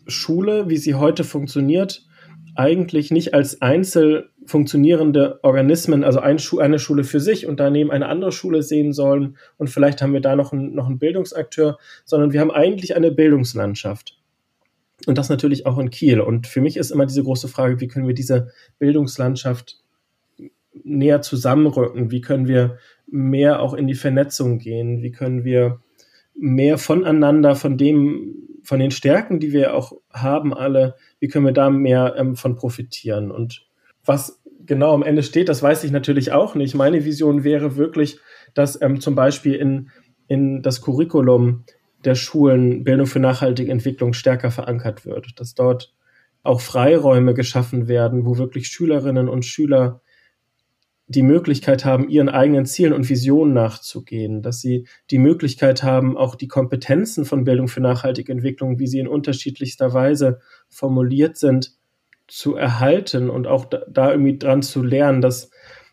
Schule, 0.07 0.69
wie 0.69 0.77
sie 0.77 0.95
heute 0.95 1.25
funktioniert, 1.25 2.07
eigentlich 2.55 3.11
nicht 3.11 3.35
als 3.35 3.61
einzel 3.63 4.31
funktionierende 4.47 5.41
Organismen, 5.43 6.05
also 6.05 6.21
ein 6.21 6.39
Schu 6.39 6.59
eine 6.59 6.79
Schule 6.79 7.05
für 7.05 7.21
sich 7.21 7.47
und 7.47 7.61
daneben 7.61 7.91
eine 7.91 8.09
andere 8.09 8.33
Schule 8.33 8.63
sehen 8.63 8.93
sollen 8.93 9.37
und 9.57 9.71
vielleicht 9.71 10.03
haben 10.03 10.13
wir 10.13 10.21
da 10.21 10.37
noch, 10.37 10.53
ein, 10.53 10.75
noch 10.75 10.87
einen 10.87 10.99
Bildungsakteur, 10.99 11.79
sondern 12.05 12.33
wir 12.33 12.41
haben 12.41 12.51
eigentlich 12.51 12.95
eine 12.97 13.11
Bildungslandschaft. 13.11 14.19
Und 15.07 15.19
das 15.19 15.29
natürlich 15.29 15.67
auch 15.67 15.79
in 15.79 15.91
Kiel. 15.91 16.21
Und 16.21 16.47
für 16.47 16.61
mich 16.61 16.77
ist 16.77 16.91
immer 16.91 17.07
diese 17.07 17.25
große 17.25 17.49
Frage, 17.49 17.81
wie 17.81 17.89
können 17.89 18.07
wir 18.07 18.15
diese 18.15 18.53
Bildungslandschaft 18.79 19.83
näher 20.83 21.21
zusammenrücken? 21.21 22.11
Wie 22.11 22.21
können 22.21 22.47
wir 22.47 22.79
mehr 23.07 23.61
auch 23.61 23.75
in 23.75 23.87
die 23.87 23.95
Vernetzung 23.95 24.59
gehen? 24.59 25.03
Wie 25.03 25.11
können 25.11 25.45
wir 25.45 25.81
mehr 26.35 26.79
voneinander, 26.79 27.55
von 27.55 27.77
dem, 27.77 28.54
von 28.65 28.81
den 28.81 28.91
Stärken, 28.91 29.39
die 29.39 29.53
wir 29.53 29.75
auch 29.75 29.93
haben, 30.13 30.55
alle, 30.55 30.97
wie 31.21 31.29
können 31.29 31.47
wir 31.47 31.53
da 31.53 31.71
mehr 31.71 32.15
ähm, 32.17 32.35
von 32.35 32.57
profitieren? 32.57 33.31
Und 33.31 33.67
was 34.05 34.43
genau 34.67 34.95
am 34.95 35.03
Ende 35.03 35.23
steht, 35.23 35.49
das 35.49 35.63
weiß 35.63 35.85
ich 35.85 35.91
natürlich 35.91 36.33
auch 36.33 36.55
nicht. 36.55 36.75
Meine 36.75 37.05
Vision 37.05 37.45
wäre 37.45 37.77
wirklich, 37.77 38.19
dass 38.55 38.81
ähm, 38.81 39.01
zum 39.01 39.15
Beispiel 39.15 39.55
in, 39.55 39.91
in 40.27 40.63
das 40.63 40.81
Curriculum 40.81 41.65
der 42.05 42.15
Schulen 42.15 42.85
Bildung 42.85 43.07
für 43.07 43.21
nachhaltige 43.21 43.71
Entwicklung 43.71 44.13
stärker 44.13 44.51
verankert 44.51 45.07
wird, 45.07 45.39
dass 45.41 45.55
dort 45.55 45.93
auch 46.43 46.61
Freiräume 46.61 47.35
geschaffen 47.35 47.89
werden, 47.89 48.27
wo 48.27 48.37
wirklich 48.37 48.67
Schülerinnen 48.69 49.29
und 49.29 49.45
Schüler 49.45 50.03
die 51.15 51.23
Möglichkeit 51.23 51.85
haben, 51.85 52.09
ihren 52.09 52.29
eigenen 52.29 52.67
Zielen 52.67 52.93
und 52.93 53.09
Visionen 53.09 53.55
nachzugehen, 53.55 54.43
dass 54.43 54.61
sie 54.61 54.87
die 55.11 55.19
Möglichkeit 55.19 55.83
haben, 55.83 56.17
auch 56.17 56.35
die 56.35 56.49
Kompetenzen 56.49 57.25
von 57.25 57.45
Bildung 57.45 57.69
für 57.69 57.81
nachhaltige 57.81 58.33
Entwicklung, 58.33 58.79
wie 58.79 58.87
sie 58.87 58.99
in 58.99 59.09
unterschiedlichster 59.09 59.93
Weise 59.93 60.41
formuliert 60.69 61.37
sind, 61.37 61.73
zu 62.27 62.57
erhalten 62.57 63.31
und 63.31 63.47
auch 63.47 63.67
da, 63.67 63.83
da 63.89 64.11
irgendwie 64.11 64.39
dran 64.39 64.63
zu 64.63 64.83
lernen, 64.83 65.21
dass, 65.21 65.51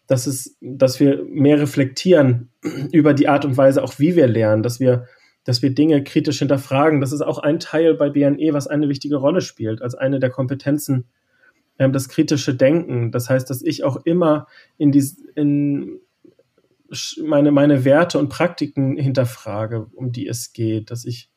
dass, 0.08 0.28
es, 0.28 0.58
dass 0.62 1.00
wir 1.00 1.24
mehr 1.26 1.60
reflektieren 1.60 2.50
über 2.92 3.14
die 3.14 3.28
Art 3.28 3.46
und 3.46 3.58
Weise, 3.58 3.84
auch 3.84 4.00
wie 4.00 4.16
wir 4.16 4.28
lernen, 4.28 4.64
dass 4.64 4.80
wir, 4.80 5.06
dass 5.44 5.62
wir 5.62 5.74
Dinge 5.74 6.04
kritisch 6.04 6.40
hinterfragen. 6.40 7.02
Das 7.02 7.12
ist 7.12 7.22
auch 7.22 7.40
ein 7.40 7.60
Teil 7.60 7.96
bei 7.96 8.10
BNE, 8.10 8.54
was 8.54 8.68
eine 8.68 8.90
wichtige 8.90 9.18
Rolle 9.18 9.42
spielt, 9.42 9.82
als 9.82 9.96
eine 9.96 10.20
der 10.20 10.30
Kompetenzen, 10.30 11.10
das 11.90 12.10
kritische 12.10 12.56
Denken. 12.56 13.12
Das 13.12 13.30
heißt, 13.30 13.50
dass 13.50 13.62
ich 13.62 13.84
auch 13.84 13.98
immer 14.06 14.48
in, 14.78 14.92
die, 14.92 15.04
in 15.36 16.00
meine, 17.24 17.52
meine 17.52 17.86
Werte 17.86 18.20
und 18.20 18.30
Praktiken 18.30 18.98
hinterfrage, 18.98 19.88
um 19.94 20.12
die 20.12 20.28
es 20.28 20.54
geht, 20.54 20.92
dass 20.92 21.06
ich 21.06 21.32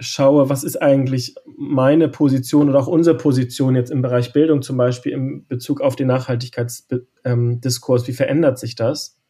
schaue, 0.00 0.48
was 0.48 0.64
ist 0.64 0.80
eigentlich 0.80 1.34
meine 1.56 2.08
Position 2.08 2.68
oder 2.68 2.78
auch 2.78 2.86
unsere 2.86 3.16
Position 3.16 3.74
jetzt 3.74 3.90
im 3.90 4.02
Bereich 4.02 4.32
Bildung 4.32 4.62
zum 4.62 4.76
Beispiel 4.76 5.12
im 5.12 5.46
Bezug 5.46 5.80
auf 5.80 5.96
den 5.96 6.06
Nachhaltigkeitsdiskurs, 6.06 8.06
wie 8.06 8.12
verändert 8.12 8.58
sich 8.58 8.76
das? 8.76 9.20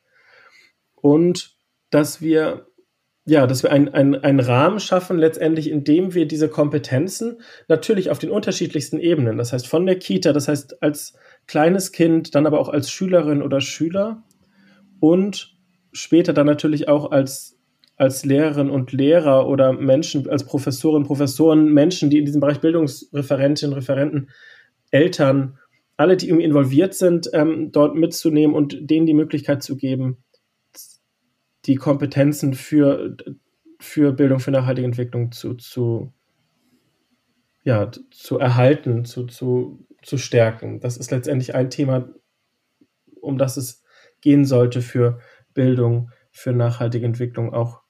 Und 0.95 1.57
dass 1.91 2.21
wir 2.21 2.68
ja, 3.29 3.47
dass 3.47 3.63
wir 3.63 3.71
einen 3.71 3.89
ein 4.15 4.41
Rahmen 4.41 4.81
schaffen, 4.81 5.19
letztendlich, 5.19 5.71
indem 5.71 6.15
wir 6.15 6.27
diese 6.27 6.49
Kompetenzen 6.49 7.43
natürlich 7.69 8.09
auf 8.11 8.19
den 8.19 8.31
unterschiedlichsten 8.31 8.99
Ebenen, 8.99 9.37
das 9.37 9.53
heißt 9.53 9.67
von 9.67 9.85
der 9.85 9.99
Kita, 9.99 10.33
das 10.33 10.49
heißt 10.49 10.83
als 10.83 11.13
kleines 11.47 11.93
Kind, 11.93 12.35
dann 12.35 12.47
aber 12.47 12.59
auch 12.59 12.71
als 12.71 12.91
Schülerin 12.91 13.43
oder 13.43 13.61
Schüler 13.61 14.23
und 14.99 15.59
später 15.93 16.33
dann 16.33 16.47
natürlich 16.47 16.89
auch 16.89 17.11
als 17.11 17.59
als 17.97 18.25
Lehrerinnen 18.25 18.73
und 18.73 18.93
Lehrer 18.93 19.47
oder 19.47 19.75
Menschen, 19.75 20.27
als 20.31 20.45
Professorinnen, 20.45 21.07
Professoren, 21.07 21.75
Menschen, 21.75 22.09
die 22.09 22.19
in 22.19 22.25
diesem 22.25 22.41
Bereich 22.41 22.61
Bildungsreferentinnen, 22.61 23.75
Referenten, 23.75 24.31
Eltern, 24.91 25.59
alle, 25.99 26.17
die 26.17 26.29
irgendwie 26.29 26.45
involviert 26.45 26.95
sind, 26.95 27.29
ähm, 27.35 27.73
dort 27.73 27.95
mitzunehmen 27.95 28.57
und 28.57 28.79
denen 28.89 29.05
die 29.05 29.15
Möglichkeit 29.15 29.63
zu 29.63 29.77
geben, 29.77 30.19
die 31.69 31.77
Kompetenzen 31.77 32.55
für, 32.55 33.15
für 33.79 34.13
Bildung, 34.13 34.41
für 34.41 34.51
nachhaltige 34.51 34.87
Entwicklung 34.87 35.31
zu, 35.31 35.55
zu, 35.55 36.13
ja, 37.63 37.91
zu 38.11 38.39
erhalten, 38.39 39.05
zu, 39.05 39.27
zu, 39.27 39.87
zu 40.03 40.17
stärken. 40.17 40.81
Das 40.81 40.97
ist 40.97 41.11
letztendlich 41.11 41.55
ein 41.55 41.69
Thema, 41.71 42.09
um 43.21 43.37
das 43.37 43.59
es 43.59 43.85
gehen 44.23 44.47
sollte 44.47 44.81
für 44.81 45.21
Bildung, 45.53 46.11
für 46.31 46.53
nachhaltige 46.53 47.05
Entwicklung, 47.05 47.53
auch 47.53 47.83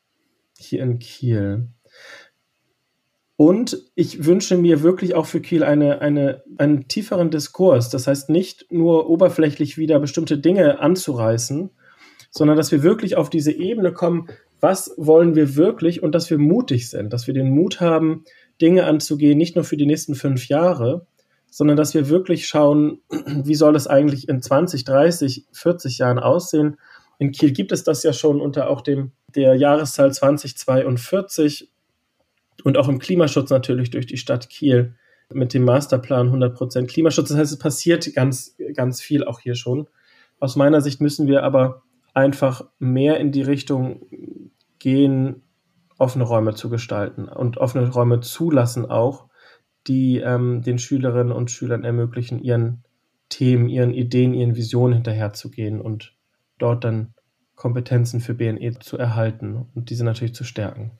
hier 0.58 0.82
in 0.82 0.98
Kiel. 0.98 1.68
Und 3.36 3.78
ich 3.94 4.24
wünsche 4.24 4.58
mir 4.58 4.82
wirklich 4.82 5.14
auch 5.14 5.26
für 5.26 5.40
Kiel 5.40 5.62
eine, 5.62 6.00
eine, 6.00 6.42
einen 6.56 6.88
tieferen 6.88 7.30
Diskurs. 7.30 7.88
Das 7.88 8.08
heißt, 8.08 8.30
nicht 8.30 8.72
nur 8.72 9.08
oberflächlich 9.08 9.78
wieder 9.78 10.00
bestimmte 10.00 10.38
Dinge 10.38 10.80
anzureißen, 10.80 11.70
sondern 12.30 12.56
dass 12.56 12.72
wir 12.72 12.82
wirklich 12.82 13.16
auf 13.16 13.30
diese 13.30 13.52
Ebene 13.52 13.92
kommen, 13.92 14.28
was 14.60 14.92
wollen 14.96 15.34
wir 15.34 15.56
wirklich 15.56 16.02
und 16.02 16.14
dass 16.14 16.30
wir 16.30 16.38
mutig 16.38 16.90
sind, 16.90 17.12
dass 17.12 17.26
wir 17.26 17.34
den 17.34 17.50
Mut 17.50 17.80
haben, 17.80 18.24
Dinge 18.60 18.84
anzugehen, 18.84 19.38
nicht 19.38 19.54
nur 19.54 19.64
für 19.64 19.76
die 19.76 19.86
nächsten 19.86 20.14
fünf 20.14 20.48
Jahre, 20.48 21.06
sondern 21.50 21.76
dass 21.76 21.94
wir 21.94 22.08
wirklich 22.08 22.46
schauen, 22.46 23.00
wie 23.10 23.54
soll 23.54 23.76
es 23.76 23.86
eigentlich 23.86 24.28
in 24.28 24.42
20, 24.42 24.84
30, 24.84 25.46
40 25.52 25.98
Jahren 25.98 26.18
aussehen. 26.18 26.76
In 27.18 27.32
Kiel 27.32 27.52
gibt 27.52 27.72
es 27.72 27.84
das 27.84 28.02
ja 28.02 28.12
schon 28.12 28.40
unter 28.40 28.68
auch 28.68 28.80
dem 28.80 29.12
der 29.34 29.54
Jahreszahl 29.54 30.12
2042 30.12 31.70
und 32.64 32.76
auch 32.76 32.88
im 32.88 32.98
Klimaschutz 32.98 33.50
natürlich 33.50 33.90
durch 33.90 34.06
die 34.06 34.16
Stadt 34.16 34.48
Kiel 34.48 34.94
mit 35.32 35.52
dem 35.52 35.64
Masterplan 35.64 36.30
100% 36.30 36.86
Klimaschutz. 36.86 37.28
Das 37.28 37.38
heißt, 37.38 37.52
es 37.52 37.58
passiert 37.58 38.12
ganz, 38.14 38.56
ganz 38.74 39.00
viel 39.00 39.24
auch 39.24 39.40
hier 39.40 39.54
schon. 39.54 39.88
Aus 40.40 40.56
meiner 40.56 40.80
Sicht 40.80 41.00
müssen 41.00 41.26
wir 41.26 41.42
aber 41.42 41.82
einfach 42.18 42.64
mehr 42.78 43.18
in 43.20 43.30
die 43.30 43.42
Richtung 43.42 44.02
gehen, 44.78 45.42
offene 45.98 46.24
Räume 46.24 46.54
zu 46.54 46.68
gestalten 46.68 47.28
und 47.28 47.58
offene 47.58 47.88
Räume 47.88 48.20
zulassen 48.20 48.86
auch, 48.86 49.28
die 49.86 50.18
ähm, 50.18 50.62
den 50.62 50.78
Schülerinnen 50.78 51.32
und 51.32 51.50
Schülern 51.50 51.84
ermöglichen, 51.84 52.42
ihren 52.42 52.84
Themen, 53.28 53.68
ihren 53.68 53.94
Ideen, 53.94 54.34
ihren 54.34 54.56
Visionen 54.56 54.94
hinterherzugehen 54.94 55.80
und 55.80 56.14
dort 56.58 56.84
dann 56.84 57.14
Kompetenzen 57.54 58.20
für 58.20 58.34
BNE 58.34 58.78
zu 58.80 58.98
erhalten 58.98 59.66
und 59.74 59.90
diese 59.90 60.04
natürlich 60.04 60.34
zu 60.34 60.44
stärken. 60.44 60.92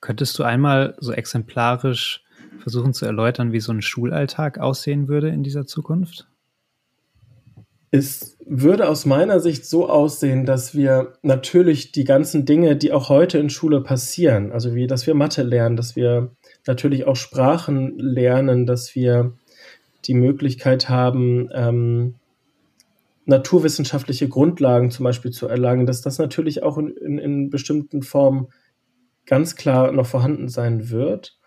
Könntest 0.00 0.38
du 0.38 0.42
einmal 0.42 0.94
so 0.98 1.12
exemplarisch 1.12 2.22
versuchen 2.58 2.92
zu 2.92 3.06
erläutern, 3.06 3.52
wie 3.52 3.60
so 3.60 3.72
ein 3.72 3.82
Schulalltag 3.82 4.58
aussehen 4.58 5.08
würde 5.08 5.28
in 5.28 5.42
dieser 5.42 5.66
Zukunft? 5.66 6.26
Es 7.96 8.36
würde 8.44 8.88
aus 8.88 9.06
meiner 9.06 9.38
Sicht 9.38 9.66
so 9.66 9.88
aussehen, 9.88 10.46
dass 10.46 10.74
wir 10.74 11.12
natürlich 11.22 11.92
die 11.92 12.02
ganzen 12.02 12.44
Dinge, 12.44 12.74
die 12.74 12.90
auch 12.90 13.08
heute 13.08 13.38
in 13.38 13.50
Schule 13.50 13.82
passieren, 13.82 14.50
also 14.50 14.74
wie, 14.74 14.88
dass 14.88 15.06
wir 15.06 15.14
Mathe 15.14 15.44
lernen, 15.44 15.76
dass 15.76 15.94
wir 15.94 16.32
natürlich 16.66 17.06
auch 17.06 17.14
Sprachen 17.14 17.96
lernen, 17.96 18.66
dass 18.66 18.96
wir 18.96 19.34
die 20.06 20.14
Möglichkeit 20.14 20.88
haben, 20.88 21.48
ähm, 21.54 22.16
naturwissenschaftliche 23.26 24.28
Grundlagen 24.28 24.90
zum 24.90 25.04
Beispiel 25.04 25.30
zu 25.30 25.46
erlangen, 25.46 25.86
dass 25.86 26.02
das 26.02 26.18
natürlich 26.18 26.64
auch 26.64 26.78
in, 26.78 26.96
in, 26.96 27.18
in 27.18 27.48
bestimmten 27.48 28.02
Formen 28.02 28.48
ganz 29.24 29.54
klar 29.54 29.92
noch 29.92 30.06
vorhanden 30.06 30.48
sein 30.48 30.90
wird. 30.90 31.38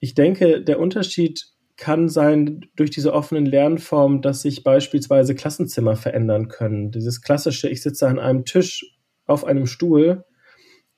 Ich 0.00 0.14
denke, 0.14 0.60
der 0.60 0.80
Unterschied 0.80 1.46
kann 1.78 2.08
sein 2.08 2.66
durch 2.76 2.90
diese 2.90 3.14
offenen 3.14 3.46
Lernformen, 3.46 4.20
dass 4.20 4.42
sich 4.42 4.64
beispielsweise 4.64 5.34
Klassenzimmer 5.34 5.96
verändern 5.96 6.48
können. 6.48 6.90
Dieses 6.90 7.22
klassische, 7.22 7.68
ich 7.68 7.82
sitze 7.82 8.06
an 8.08 8.18
einem 8.18 8.44
Tisch 8.44 8.98
auf 9.26 9.44
einem 9.44 9.66
Stuhl 9.66 10.24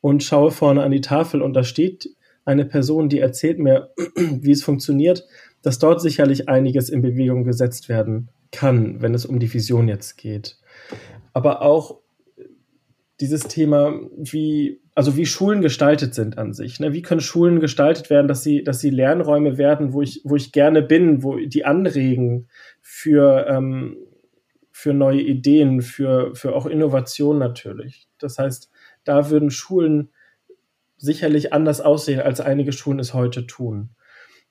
und 0.01 0.25
schaue 0.25 0.51
vorne 0.51 0.83
an 0.83 0.90
die 0.90 1.03
Tafel 1.03 1.43
und 1.43 1.53
da 1.53 1.62
steht 1.62 2.09
eine 2.47 2.64
Person, 2.64 3.11
die 3.11 3.19
erzählt 3.19 3.59
mir, 3.59 3.90
wie 4.16 4.51
es 4.51 4.64
funktioniert, 4.64 5.27
dass 5.62 5.79
dort 5.79 6.01
sicherlich 6.01 6.49
einiges 6.49 6.88
in 6.88 7.03
Bewegung 7.03 7.45
gesetzt 7.45 7.90
werden 7.90 8.31
kann, 8.51 9.03
wenn 9.03 9.14
es 9.14 9.27
um 9.27 9.38
die 9.38 9.53
Vision 9.53 9.87
jetzt 9.87 10.16
geht. 10.16 10.57
Aber 11.35 11.61
auch 11.61 11.99
dieses 13.20 13.42
Thema, 13.44 14.00
wie, 14.16 14.80
also 14.94 15.16
wie 15.16 15.26
Schulen 15.26 15.61
gestaltet 15.61 16.14
sind 16.14 16.38
an 16.38 16.52
sich. 16.54 16.80
Ne? 16.80 16.92
Wie 16.92 17.02
können 17.02 17.20
Schulen 17.20 17.61
gestaltet 17.61 18.09
werden, 18.09 18.28
dass 18.28 18.42
sie, 18.42 18.64
dass 18.64 18.80
sie 18.80 18.90
Lernräume 18.90 19.59
werden, 19.59 19.92
wo 19.92 20.00
ich, 20.00 20.22
wo 20.24 20.37
ich 20.37 20.52
gerne 20.52 20.83
bin, 20.83 21.22
wo 21.22 21.37
die 21.37 21.64
anregen 21.64 22.48
für, 22.80 23.46
ähm, 23.46 23.96
für 24.72 24.94
neue 24.94 25.20
Ideen, 25.20 25.83
für, 25.83 26.35
für 26.35 26.54
auch 26.54 26.64
Innovation 26.64 27.38
natürlich. 27.38 28.09
Das 28.18 28.38
heißt, 28.38 28.70
da 29.04 29.30
würden 29.30 29.50
Schulen 29.50 30.11
sicherlich 30.96 31.52
anders 31.52 31.80
aussehen, 31.80 32.20
als 32.20 32.40
einige 32.40 32.72
Schulen 32.72 32.98
es 32.98 33.12
heute 33.12 33.46
tun. 33.46 33.90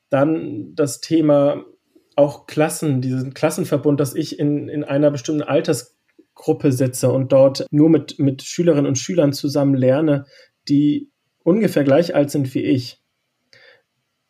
Dann 0.10 0.76
das 0.76 1.02
Thema 1.02 1.64
auch 2.16 2.48
Klassen, 2.48 3.02
diesen 3.02 3.34
Klassenverbund, 3.34 4.00
dass 4.00 4.14
ich 4.14 4.38
in, 4.40 4.68
in 4.68 4.84
einer 4.84 5.10
bestimmten 5.10 5.44
Altersgruppe 6.40 6.72
sitze 6.72 7.12
und 7.12 7.32
dort 7.32 7.66
nur 7.72 7.90
mit, 7.90 8.20
mit 8.20 8.42
Schülerinnen 8.44 8.88
und 8.88 8.98
Schülern 8.98 9.34
zusammen 9.34 9.76
lerne, 9.76 10.26
die 10.68 11.10
ungefähr 11.44 11.84
gleich 11.84 12.16
alt 12.16 12.32
sind 12.32 12.54
wie 12.54 12.64
ich. 12.64 13.02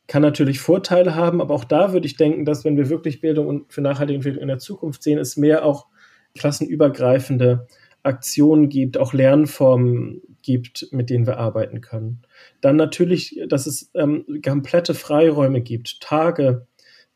Kann 0.08 0.22
natürlich 0.24 0.60
Vorteile 0.60 1.14
haben, 1.16 1.40
aber 1.40 1.54
auch 1.54 1.66
da 1.66 1.94
würde 1.94 2.08
ich 2.08 2.18
denken, 2.18 2.46
dass 2.46 2.66
wenn 2.66 2.78
wir 2.78 2.90
wirklich 2.90 3.22
Bildung 3.22 3.48
und 3.48 3.72
für 3.72 3.82
nachhaltige 3.82 4.18
Entwicklung 4.18 4.42
in 4.42 4.48
der 4.48 4.58
Zukunft 4.58 5.04
sehen, 5.04 5.20
es 5.20 5.38
mehr 5.38 5.64
auch 5.64 5.88
klassenübergreifende 6.36 7.68
Aktionen 8.02 8.70
gibt, 8.70 8.98
auch 8.98 9.14
Lernformen 9.14 10.22
gibt, 10.42 10.88
mit 10.92 11.10
denen 11.10 11.28
wir 11.28 11.38
arbeiten 11.38 11.82
können. 11.82 12.22
Dann 12.62 12.76
natürlich, 12.76 13.40
dass 13.48 13.68
es 13.68 13.92
ähm, 13.94 14.26
komplette 14.44 14.96
Freiräume 14.96 15.62
gibt, 15.62 16.00
Tage, 16.02 16.66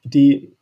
die 0.04 0.54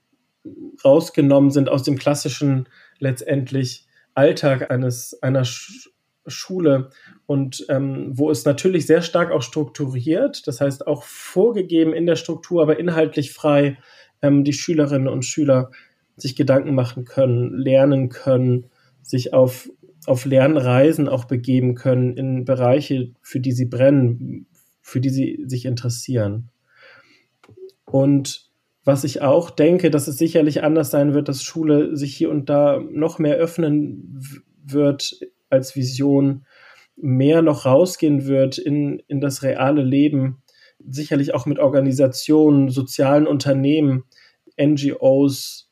rausgenommen 0.86 1.52
sind 1.52 1.70
aus 1.70 1.84
dem 1.84 1.98
klassischen 1.98 2.70
letztendlich 3.00 3.88
Alltag 4.14 4.72
eines 4.72 5.22
einer 5.22 5.46
Sch 5.46 5.90
Schule 6.28 6.92
und 7.26 7.66
ähm, 7.70 8.12
wo 8.14 8.30
es 8.30 8.46
natürlich 8.46 8.86
sehr 8.86 9.02
stark 9.02 9.32
auch 9.32 9.42
strukturiert, 9.42 10.48
das 10.48 10.62
heißt 10.62 10.86
auch 10.86 11.02
vorgegeben 11.02 11.94
in 11.94 12.06
der 12.06 12.16
Struktur, 12.16 12.62
aber 12.62 12.78
inhaltlich 12.80 13.34
frei 13.34 13.80
ähm, 14.22 14.44
die 14.44 14.54
Schülerinnen 14.54 15.08
und 15.08 15.26
Schüler 15.26 15.72
sich 16.18 16.36
Gedanken 16.36 16.76
machen 16.76 17.06
können, 17.06 17.58
lernen 17.58 18.10
können, 18.10 18.70
sich 19.02 19.34
auf, 19.34 19.70
auf 20.06 20.26
Lernreisen 20.26 21.10
auch 21.10 21.26
begeben 21.26 21.74
können 21.76 22.16
in 22.16 22.46
Bereiche, 22.46 23.12
für 23.22 23.40
die 23.40 23.52
sie 23.52 23.66
brennen, 23.66 24.46
für 24.82 25.02
die 25.02 25.10
sie 25.10 25.44
sich 25.48 25.66
interessieren. 25.66 26.50
Und 27.86 28.51
was 28.84 29.04
ich 29.04 29.22
auch 29.22 29.50
denke, 29.50 29.92
dass 29.92 30.08
es 30.08 30.18
sicherlich 30.18 30.64
anders 30.64 30.90
sein 30.92 31.14
wird, 31.14 31.30
dass 31.30 31.44
Schule 31.44 31.96
sich 31.96 32.16
hier 32.16 32.32
und 32.32 32.50
da 32.50 32.80
noch 32.80 33.20
mehr 33.20 33.36
öffnen 33.36 34.20
wird 34.64 35.20
als 35.50 35.76
Vision, 35.76 36.46
mehr 36.96 37.42
noch 37.42 37.66
rausgehen 37.66 38.26
wird 38.26 38.58
in, 38.58 39.00
in 39.08 39.22
das 39.22 39.44
reale 39.44 39.84
Leben, 39.84 40.42
sicherlich 40.80 41.34
auch 41.34 41.46
mit 41.46 41.60
Organisationen, 41.60 42.70
sozialen 42.70 43.28
Unternehmen, 43.28 44.04
NGOs 44.60 45.70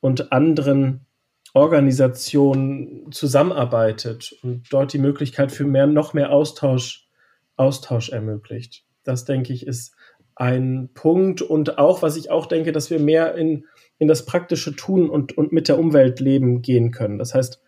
und 0.00 0.32
anderen 0.32 1.06
Organisationen 1.54 3.12
zusammenarbeitet 3.12 4.34
und 4.42 4.64
dort 4.70 4.92
die 4.92 4.98
Möglichkeit 4.98 5.52
für 5.52 5.64
mehr, 5.64 5.86
noch 5.86 6.14
mehr 6.14 6.30
Austausch, 6.30 7.08
Austausch 7.56 8.08
ermöglicht. 8.08 8.84
Das 9.04 9.24
denke 9.24 9.52
ich 9.52 9.66
ist 9.66 9.94
ein 10.34 10.90
Punkt 10.94 11.42
und 11.42 11.78
auch, 11.78 12.02
was 12.02 12.16
ich 12.16 12.30
auch 12.30 12.46
denke, 12.46 12.72
dass 12.72 12.90
wir 12.90 12.98
mehr 12.98 13.34
in, 13.34 13.66
in 13.98 14.08
das 14.08 14.24
praktische 14.24 14.74
Tun 14.74 15.10
und, 15.10 15.36
und 15.36 15.52
mit 15.52 15.68
der 15.68 15.78
Umwelt 15.78 16.20
leben 16.20 16.62
gehen 16.62 16.90
können. 16.90 17.18
Das 17.18 17.34
heißt, 17.34 17.62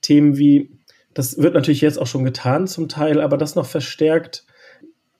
Themen 0.00 0.36
wie, 0.38 0.70
das 1.14 1.38
wird 1.38 1.54
natürlich 1.54 1.80
jetzt 1.80 1.98
auch 1.98 2.06
schon 2.06 2.24
getan 2.24 2.66
zum 2.66 2.88
Teil, 2.88 3.20
aber 3.20 3.36
das 3.36 3.54
noch 3.54 3.66
verstärkt, 3.66 4.46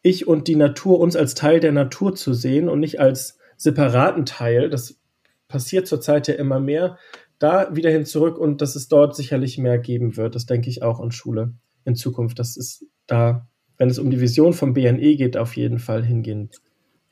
ich 0.02 0.28
und 0.28 0.46
die 0.46 0.56
Natur, 0.56 1.00
uns 1.00 1.16
als 1.16 1.34
Teil 1.34 1.58
der 1.58 1.72
Natur 1.72 2.14
zu 2.14 2.32
sehen 2.32 2.68
und 2.68 2.78
nicht 2.78 3.00
als 3.00 3.38
separaten 3.56 4.24
Teil. 4.24 4.70
Das 4.70 5.00
passiert 5.48 5.88
zurzeit 5.88 6.28
ja 6.28 6.34
immer 6.34 6.60
mehr. 6.60 6.98
Da 7.38 7.74
wieder 7.74 7.90
hin 7.90 8.04
zurück 8.04 8.38
und 8.38 8.62
dass 8.62 8.76
es 8.76 8.88
dort 8.88 9.16
sicherlich 9.16 9.58
mehr 9.58 9.78
geben 9.78 10.16
wird. 10.16 10.34
Das 10.34 10.46
denke 10.46 10.70
ich 10.70 10.82
auch 10.82 11.00
in 11.00 11.10
Schule 11.10 11.54
in 11.84 11.96
Zukunft. 11.96 12.38
Das 12.38 12.56
ist 12.56 12.86
da, 13.06 13.48
wenn 13.78 13.90
es 13.90 13.98
um 13.98 14.10
die 14.10 14.20
Vision 14.20 14.52
vom 14.52 14.74
BNE 14.74 15.16
geht, 15.16 15.36
auf 15.36 15.56
jeden 15.56 15.78
Fall 15.78 16.04
hingehen 16.04 16.50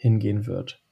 hingehen 0.05 0.47
wird. 0.47 0.83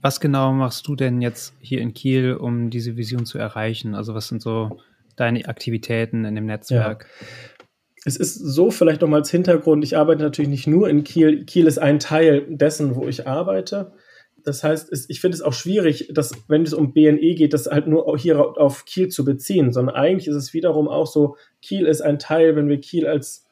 Was 0.00 0.18
genau 0.18 0.50
machst 0.52 0.86
du 0.88 0.96
denn 0.96 1.20
jetzt 1.20 1.52
hier 1.60 1.82
in 1.82 1.92
Kiel, 1.92 2.32
um 2.32 2.70
diese 2.70 2.96
Vision 2.96 3.26
zu 3.26 3.36
erreichen? 3.36 3.94
Also 3.94 4.14
was 4.14 4.28
sind 4.28 4.40
so 4.40 4.78
deine 5.14 5.46
Aktivitäten 5.46 6.24
in 6.24 6.34
dem 6.34 6.46
Netzwerk? 6.46 7.06
Ja. 7.20 7.66
es 8.06 8.16
ist 8.16 8.34
so 8.34 8.70
vielleicht 8.70 9.02
nochmal 9.02 9.20
als 9.20 9.30
Hintergrund, 9.30 9.84
ich 9.84 9.98
arbeite 9.98 10.22
natürlich 10.22 10.48
nicht 10.48 10.66
nur 10.66 10.88
in 10.88 11.04
Kiel. 11.04 11.44
Kiel 11.44 11.66
ist 11.66 11.76
ein 11.76 11.98
Teil 11.98 12.46
dessen, 12.48 12.96
wo 12.96 13.06
ich 13.06 13.26
arbeite. 13.26 13.92
Das 14.42 14.64
heißt, 14.64 14.90
es, 14.90 15.10
ich 15.10 15.20
finde 15.20 15.34
es 15.34 15.42
auch 15.42 15.52
schwierig, 15.52 16.08
dass, 16.14 16.32
wenn 16.48 16.62
es 16.62 16.72
um 16.72 16.94
BNE 16.94 17.34
geht, 17.34 17.52
das 17.52 17.66
halt 17.66 17.88
nur 17.88 18.16
hier 18.16 18.40
auf 18.40 18.86
Kiel 18.86 19.08
zu 19.08 19.22
beziehen, 19.22 19.70
sondern 19.70 19.96
eigentlich 19.96 20.28
ist 20.28 20.36
es 20.36 20.54
wiederum 20.54 20.88
auch 20.88 21.06
so, 21.06 21.36
Kiel 21.60 21.84
ist 21.84 22.00
ein 22.00 22.18
Teil, 22.18 22.56
wenn 22.56 22.70
wir 22.70 22.80
Kiel 22.80 23.06
als, 23.06 23.44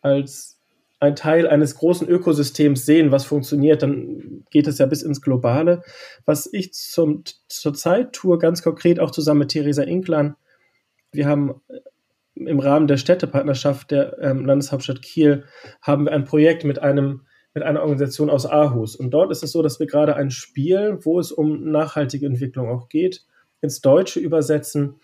als 0.00 0.57
ein 1.00 1.14
Teil 1.14 1.46
eines 1.46 1.76
großen 1.76 2.08
Ökosystems 2.08 2.84
sehen, 2.84 3.12
was 3.12 3.24
funktioniert, 3.24 3.82
dann 3.82 4.44
geht 4.50 4.66
es 4.66 4.78
ja 4.78 4.86
bis 4.86 5.02
ins 5.02 5.20
Globale. 5.20 5.82
Was 6.24 6.52
ich 6.52 6.72
zum, 6.72 7.22
zur 7.48 7.74
Zeit 7.74 8.12
tue, 8.12 8.38
ganz 8.38 8.62
konkret 8.62 8.98
auch 8.98 9.10
zusammen 9.10 9.40
mit 9.40 9.50
Theresa 9.50 9.82
Inklan, 9.82 10.34
wir 11.12 11.26
haben 11.26 11.60
im 12.34 12.60
Rahmen 12.60 12.86
der 12.86 12.96
Städtepartnerschaft 12.96 13.90
der 13.90 14.18
ähm, 14.20 14.44
Landeshauptstadt 14.44 15.02
Kiel 15.02 15.44
haben 15.82 16.04
wir 16.04 16.12
ein 16.12 16.24
Projekt 16.24 16.64
mit 16.64 16.80
einem 16.80 17.22
mit 17.54 17.64
einer 17.64 17.80
Organisation 17.80 18.30
aus 18.30 18.46
Aarhus. 18.46 18.94
Und 18.94 19.10
dort 19.10 19.32
ist 19.32 19.42
es 19.42 19.52
so, 19.52 19.62
dass 19.62 19.80
wir 19.80 19.86
gerade 19.86 20.14
ein 20.14 20.30
Spiel, 20.30 20.98
wo 21.02 21.18
es 21.18 21.32
um 21.32 21.70
nachhaltige 21.70 22.26
Entwicklung 22.26 22.68
auch 22.68 22.88
geht, 22.88 23.24
ins 23.60 23.80
Deutsche 23.80 24.20
übersetzen 24.20 24.96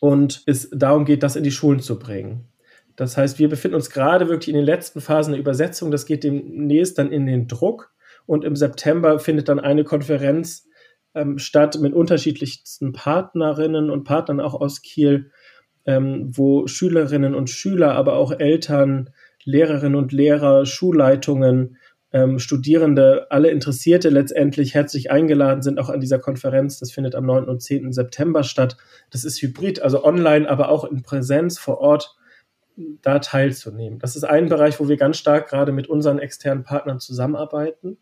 und 0.00 0.42
es 0.46 0.70
darum 0.70 1.04
geht, 1.04 1.22
das 1.22 1.36
in 1.36 1.44
die 1.44 1.52
Schulen 1.52 1.80
zu 1.80 1.98
bringen. 1.98 2.48
Das 2.96 3.16
heißt, 3.16 3.38
wir 3.38 3.48
befinden 3.48 3.74
uns 3.74 3.90
gerade 3.90 4.28
wirklich 4.28 4.48
in 4.48 4.54
den 4.54 4.64
letzten 4.64 5.00
Phasen 5.00 5.32
der 5.32 5.40
Übersetzung. 5.40 5.90
Das 5.90 6.06
geht 6.06 6.24
demnächst 6.24 6.98
dann 6.98 7.10
in 7.10 7.26
den 7.26 7.48
Druck. 7.48 7.92
Und 8.26 8.44
im 8.44 8.56
September 8.56 9.18
findet 9.18 9.48
dann 9.48 9.60
eine 9.60 9.84
Konferenz 9.84 10.66
ähm, 11.14 11.38
statt 11.38 11.78
mit 11.80 11.94
unterschiedlichsten 11.94 12.92
Partnerinnen 12.92 13.90
und 13.90 14.04
Partnern 14.04 14.40
auch 14.40 14.54
aus 14.54 14.82
Kiel, 14.82 15.30
ähm, 15.86 16.30
wo 16.32 16.66
Schülerinnen 16.66 17.34
und 17.34 17.50
Schüler, 17.50 17.94
aber 17.94 18.16
auch 18.16 18.32
Eltern, 18.32 19.10
Lehrerinnen 19.44 19.96
und 19.96 20.12
Lehrer, 20.12 20.64
Schulleitungen, 20.64 21.76
ähm, 22.12 22.38
Studierende, 22.38 23.26
alle 23.30 23.50
Interessierte 23.50 24.08
letztendlich 24.08 24.74
herzlich 24.74 25.10
eingeladen 25.10 25.62
sind, 25.62 25.78
auch 25.78 25.90
an 25.90 26.00
dieser 26.00 26.18
Konferenz. 26.18 26.78
Das 26.78 26.92
findet 26.92 27.14
am 27.14 27.26
9. 27.26 27.44
und 27.46 27.60
10. 27.60 27.92
September 27.92 28.44
statt. 28.44 28.76
Das 29.10 29.24
ist 29.24 29.42
hybrid, 29.42 29.82
also 29.82 30.04
online, 30.04 30.48
aber 30.48 30.68
auch 30.70 30.84
in 30.84 31.02
Präsenz 31.02 31.58
vor 31.58 31.78
Ort 31.78 32.16
da 32.76 33.18
teilzunehmen. 33.18 33.98
Das 33.98 34.16
ist 34.16 34.24
ein 34.24 34.48
Bereich, 34.48 34.80
wo 34.80 34.88
wir 34.88 34.96
ganz 34.96 35.16
stark 35.16 35.48
gerade 35.48 35.72
mit 35.72 35.88
unseren 35.88 36.18
externen 36.18 36.64
Partnern 36.64 37.00
zusammenarbeiten. 37.00 37.98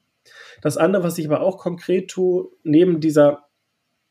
Das 0.61 0.77
andere, 0.77 1.03
was 1.03 1.19
ich 1.19 1.27
aber 1.27 1.41
auch 1.41 1.59
konkret 1.59 2.11
tue, 2.11 2.49
neben 2.63 3.01
dieser 3.01 3.47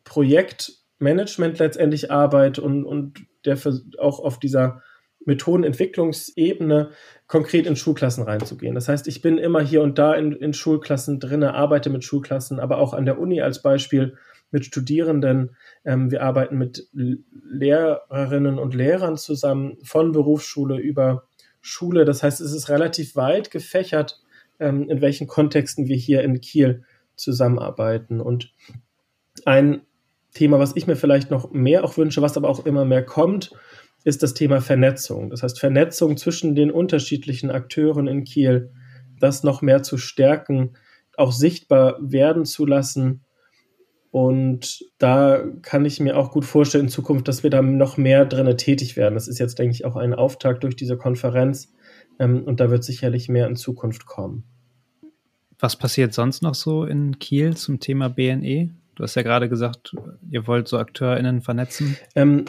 Projektmanagement 0.04 1.60
letztendlich 1.60 2.12
Arbeit 2.12 2.60
und, 2.60 2.86
und 2.86 3.26
der 3.46 3.58
auch 3.98 4.20
auf 4.20 4.40
dieser 4.40 4.82
Methodenentwicklungsebene 5.26 6.92
konkret 7.28 7.68
in 7.68 7.76
Schulklassen 7.76 8.24
reinzugehen. 8.24 8.76
Das 8.76 8.88
heißt, 8.88 9.08
ich 9.08 9.22
bin 9.22 9.38
immer 9.38 9.62
hier 9.62 9.82
und 9.82 10.00
da 10.00 10.14
in, 10.14 10.32
in 10.34 10.54
Schulklassen 10.54 11.20
drin, 11.20 11.44
arbeite 11.44 11.90
mit 11.90 12.04
Schulklassen, 12.04 12.60
aber 12.60 12.80
auch 12.80 12.94
an 12.94 13.06
der 13.06 13.20
Uni 13.20 13.42
als 13.42 13.62
Beispiel 13.62 14.18
mit 14.52 14.66
Studierenden. 14.66 15.56
Ähm, 15.84 16.12
wir 16.12 16.24
arbeiten 16.24 16.58
mit 16.58 16.88
Lehrerinnen 16.94 18.60
und 18.60 18.76
Lehrern 18.76 19.18
zusammen, 19.18 19.78
von 19.84 20.12
Berufsschule 20.12 20.78
über 20.78 21.24
Schule. 21.62 22.06
Das 22.06 22.24
heißt, 22.24 22.42
es 22.42 22.54
ist 22.54 22.70
relativ 22.70 23.16
weit 23.16 23.52
gefächert, 23.52 24.22
ähm, 24.60 24.90
in 24.90 25.02
welchen 25.02 25.28
Kontexten 25.28 25.88
wir 25.88 25.98
hier 25.98 26.22
in 26.24 26.42
Kiel 26.42 26.84
zusammenarbeiten. 27.16 28.20
Und 28.20 28.54
ein 29.46 29.82
Thema, 30.34 30.60
was 30.60 30.76
ich 30.76 30.88
mir 30.88 30.96
vielleicht 30.96 31.32
noch 31.32 31.52
mehr 31.52 31.84
auch 31.84 31.98
wünsche, 31.98 32.22
was 32.22 32.38
aber 32.38 32.50
auch 32.50 32.66
immer 32.66 32.86
mehr 32.86 33.04
kommt, 33.04 33.52
ist 34.04 34.24
das 34.24 34.34
Thema 34.34 34.62
Vernetzung. 34.62 35.30
Das 35.30 35.44
heißt, 35.44 35.60
Vernetzung 35.60 36.18
zwischen 36.18 36.56
den 36.56 36.72
unterschiedlichen 36.72 37.52
Akteuren 37.52 38.08
in 38.08 38.24
Kiel, 38.24 38.72
das 39.20 39.44
noch 39.44 39.62
mehr 39.62 39.84
zu 39.84 39.98
stärken, 39.98 40.74
auch 41.18 41.32
sichtbar 41.32 41.98
werden 42.02 42.46
zu 42.46 42.66
lassen. 42.66 43.22
Und 44.12 44.84
da 44.98 45.42
kann 45.62 45.86
ich 45.86 46.02
mir 46.02 46.18
auch 46.18 46.32
gut 46.32 46.44
vorstellen 46.44 46.86
in 46.86 46.90
Zukunft, 46.90 47.30
dass 47.30 47.44
wir 47.44 47.50
da 47.50 47.62
noch 47.62 47.96
mehr 47.96 48.26
drinne 48.26 48.58
tätig 48.58 48.98
werden. 48.98 49.14
Das 49.16 49.30
ist 49.30 49.40
jetzt, 49.40 49.58
denke 49.58 49.74
ich, 49.74 49.86
auch 49.86 49.96
ein 49.96 50.14
Auftakt 50.14 50.64
durch 50.64 50.76
diese 50.76 50.98
Konferenz. 50.98 51.74
Ähm, 52.20 52.44
und 52.44 52.60
da 52.60 52.70
wird 52.70 52.84
sicherlich 52.84 53.30
mehr 53.30 53.48
in 53.48 53.56
Zukunft 53.56 54.06
kommen. 54.06 54.44
Was 55.60 55.78
passiert 55.78 56.14
sonst 56.14 56.42
noch 56.42 56.56
so 56.56 56.84
in 56.84 57.20
Kiel 57.20 57.56
zum 57.56 57.80
Thema 57.80 58.10
BNE? 58.10 58.72
Du 58.96 59.04
hast 59.04 59.16
ja 59.16 59.22
gerade 59.22 59.48
gesagt, 59.48 59.96
ihr 60.30 60.46
wollt 60.46 60.68
so 60.68 60.78
AkteurInnen 60.78 61.42
vernetzen. 61.42 61.96
Ähm, 62.14 62.46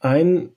ein, 0.00 0.48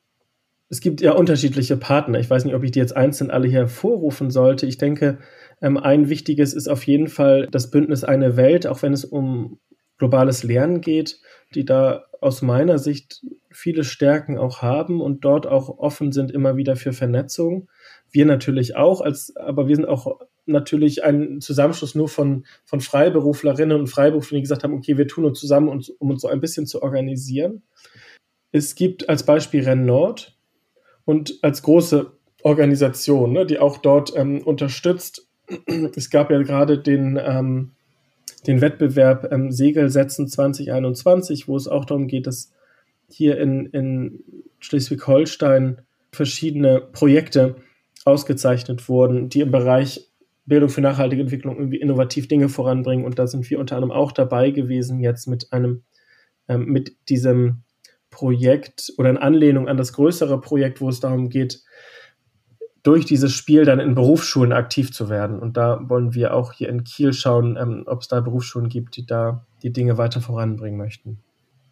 es 0.69 0.81
gibt 0.81 0.99
ja 1.01 1.11
unterschiedliche 1.11 1.77
Partner. 1.77 2.19
Ich 2.19 2.29
weiß 2.29 2.43
nicht, 2.45 2.55
ob 2.55 2.63
ich 2.63 2.71
die 2.71 2.79
jetzt 2.79 2.97
einzeln 2.97 3.29
alle 3.29 3.47
hier 3.47 3.59
hervorrufen 3.59 4.31
sollte. 4.31 4.65
Ich 4.65 4.77
denke, 4.77 5.19
ähm, 5.61 5.77
ein 5.77 6.09
wichtiges 6.09 6.53
ist 6.53 6.67
auf 6.67 6.87
jeden 6.87 7.07
Fall 7.07 7.47
das 7.51 7.69
Bündnis 7.69 8.03
Eine 8.03 8.35
Welt, 8.35 8.65
auch 8.65 8.81
wenn 8.81 8.93
es 8.93 9.05
um 9.05 9.59
globales 9.97 10.43
Lernen 10.43 10.81
geht, 10.81 11.19
die 11.53 11.65
da 11.65 12.05
aus 12.21 12.41
meiner 12.41 12.79
Sicht 12.79 13.25
viele 13.51 13.83
Stärken 13.83 14.37
auch 14.37 14.61
haben 14.61 15.01
und 15.01 15.23
dort 15.25 15.47
auch 15.47 15.79
offen 15.79 16.11
sind 16.11 16.31
immer 16.31 16.57
wieder 16.57 16.75
für 16.75 16.93
Vernetzung. 16.93 17.69
Wir 18.11 18.25
natürlich 18.25 18.75
auch, 18.75 19.01
als, 19.01 19.35
aber 19.35 19.67
wir 19.67 19.75
sind 19.75 19.85
auch 19.85 20.19
natürlich 20.45 21.03
ein 21.03 21.41
Zusammenschluss 21.41 21.95
nur 21.95 22.09
von, 22.09 22.45
von 22.65 22.81
Freiberuflerinnen 22.81 23.77
und 23.77 23.87
Freiberuflern, 23.87 24.37
die 24.37 24.43
gesagt 24.43 24.63
haben, 24.63 24.73
okay, 24.73 24.97
wir 24.97 25.07
tun 25.07 25.25
uns 25.25 25.39
zusammen, 25.39 25.69
um 25.69 26.09
uns 26.09 26.21
so 26.21 26.27
ein 26.27 26.39
bisschen 26.39 26.65
zu 26.65 26.81
organisieren. 26.81 27.63
Es 28.51 28.75
gibt 28.75 29.09
als 29.09 29.23
Beispiel 29.23 29.63
Renn 29.63 29.85
Nord 29.85 30.37
und 31.05 31.39
als 31.41 31.61
große 31.63 32.11
Organisation, 32.43 33.33
ne, 33.33 33.45
die 33.45 33.59
auch 33.59 33.77
dort 33.77 34.13
ähm, 34.15 34.41
unterstützt. 34.41 35.27
Es 35.95 36.09
gab 36.09 36.31
ja 36.31 36.41
gerade 36.41 36.79
den, 36.79 37.19
ähm, 37.21 37.71
den 38.45 38.61
Wettbewerb 38.61 39.31
ähm, 39.31 39.51
Segelsetzen 39.51 40.27
2021, 40.27 41.47
wo 41.47 41.55
es 41.55 41.67
auch 41.67 41.85
darum 41.85 42.07
geht, 42.07 42.27
dass 42.27 42.51
hier 43.09 43.39
in, 43.39 43.67
in 43.67 44.23
Schleswig-Holstein 44.59 45.81
verschiedene 46.11 46.81
Projekte 46.81 47.55
ausgezeichnet 48.05 48.87
wurden, 48.87 49.29
die 49.29 49.41
im 49.41 49.51
Bereich 49.51 50.07
Bildung 50.45 50.69
für 50.69 50.81
nachhaltige 50.81 51.21
Entwicklung 51.21 51.57
irgendwie 51.57 51.79
innovativ 51.79 52.27
Dinge 52.27 52.47
voranbringen. 52.47 53.05
Und 53.05 53.19
da 53.19 53.27
sind 53.27 53.49
wir 53.49 53.59
unter 53.59 53.75
anderem 53.75 53.91
auch 53.91 54.13
dabei 54.13 54.51
gewesen, 54.51 54.99
jetzt 54.99 55.27
mit 55.27 55.51
einem, 55.51 55.83
ähm, 56.47 56.65
mit 56.65 56.95
diesem 57.09 57.63
Projekt 58.09 58.93
oder 58.97 59.09
in 59.09 59.17
Anlehnung 59.17 59.67
an 59.67 59.77
das 59.77 59.91
größere 59.93 60.39
Projekt, 60.39 60.79
wo 60.79 60.87
es 60.87 61.01
darum 61.01 61.29
geht, 61.29 61.61
durch 62.87 63.03
dieses 63.03 63.33
Spiel 63.33 63.65
dann 63.65 63.81
in 63.81 63.95
Berufsschulen 63.95 64.53
aktiv 64.53 64.93
zu 64.93 65.09
werden. 65.09 65.39
Und 65.39 65.57
da 65.57 65.81
wollen 65.89 66.13
wir 66.13 66.33
auch 66.33 66.53
hier 66.53 66.69
in 66.69 66.85
Kiel 66.85 67.11
schauen, 67.11 67.57
ähm, 67.59 67.83
ob 67.85 68.01
es 68.01 68.07
da 68.07 68.21
Berufsschulen 68.21 68.69
gibt, 68.69 68.95
die 68.95 69.05
da 69.05 69.45
die 69.61 69.73
Dinge 69.73 69.97
weiter 69.97 70.21
voranbringen 70.21 70.77
möchten. 70.77 71.19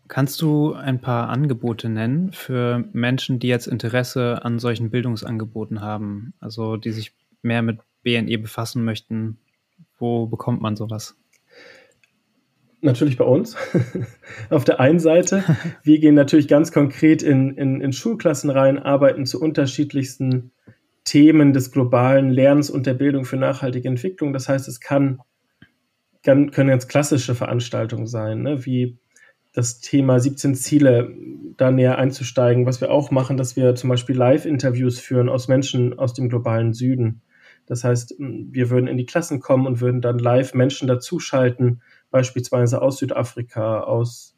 Kannst 0.09 0.41
du 0.41 0.73
ein 0.73 0.99
paar 0.99 1.29
Angebote 1.29 1.87
nennen 1.87 2.33
für 2.33 2.83
Menschen, 2.91 3.39
die 3.39 3.47
jetzt 3.47 3.67
Interesse 3.67 4.43
an 4.43 4.59
solchen 4.59 4.89
Bildungsangeboten 4.89 5.79
haben, 5.79 6.33
also 6.41 6.75
die 6.75 6.91
sich 6.91 7.13
mehr 7.41 7.61
mit 7.61 7.79
BNE 8.03 8.37
befassen 8.37 8.83
möchten, 8.83 9.37
wo 9.97 10.27
bekommt 10.27 10.61
man 10.61 10.75
sowas? 10.75 11.15
Natürlich 12.81 13.15
bei 13.15 13.23
uns. 13.23 13.55
Auf 14.49 14.65
der 14.65 14.81
einen 14.81 14.99
Seite, 14.99 15.45
wir 15.81 15.97
gehen 15.99 16.13
natürlich 16.13 16.49
ganz 16.49 16.73
konkret 16.73 17.23
in, 17.23 17.55
in, 17.55 17.79
in 17.79 17.93
Schulklassen 17.93 18.49
rein, 18.49 18.77
arbeiten 18.77 19.25
zu 19.25 19.39
unterschiedlichsten 19.39 20.51
Themen 21.05 21.53
des 21.53 21.71
globalen 21.71 22.31
Lernens 22.31 22.69
und 22.69 22.85
der 22.85 22.95
Bildung 22.95 23.25
für 23.25 23.37
nachhaltige 23.37 23.87
Entwicklung. 23.87 24.33
Das 24.33 24.49
heißt, 24.49 24.67
es 24.67 24.81
kann, 24.81 25.21
kann 26.23 26.51
können 26.51 26.69
ganz 26.69 26.87
klassische 26.87 27.35
Veranstaltungen 27.35 28.07
sein, 28.07 28.41
ne? 28.41 28.65
wie 28.65 28.97
das 29.53 29.79
Thema 29.79 30.19
17 30.19 30.55
Ziele 30.55 31.15
da 31.55 31.71
näher 31.71 31.97
einzusteigen. 31.97 32.65
Was 32.65 32.81
wir 32.81 32.91
auch 32.91 33.11
machen, 33.11 33.37
dass 33.37 33.55
wir 33.55 33.75
zum 33.75 33.89
Beispiel 33.89 34.17
Live-Interviews 34.17 34.99
führen 34.99 35.29
aus 35.29 35.47
Menschen 35.47 35.97
aus 35.97 36.13
dem 36.13 36.27
globalen 36.27 36.73
Süden. 36.73 37.21
Das 37.67 37.83
heißt, 37.83 38.15
wir 38.19 38.69
würden 38.69 38.87
in 38.87 38.97
die 38.97 39.05
Klassen 39.05 39.39
kommen 39.39 39.65
und 39.65 39.81
würden 39.81 40.01
dann 40.01 40.19
live 40.19 40.53
Menschen 40.53 40.87
dazuschalten, 40.87 41.81
beispielsweise 42.11 42.81
aus 42.81 42.97
Südafrika, 42.97 43.79
aus, 43.79 44.35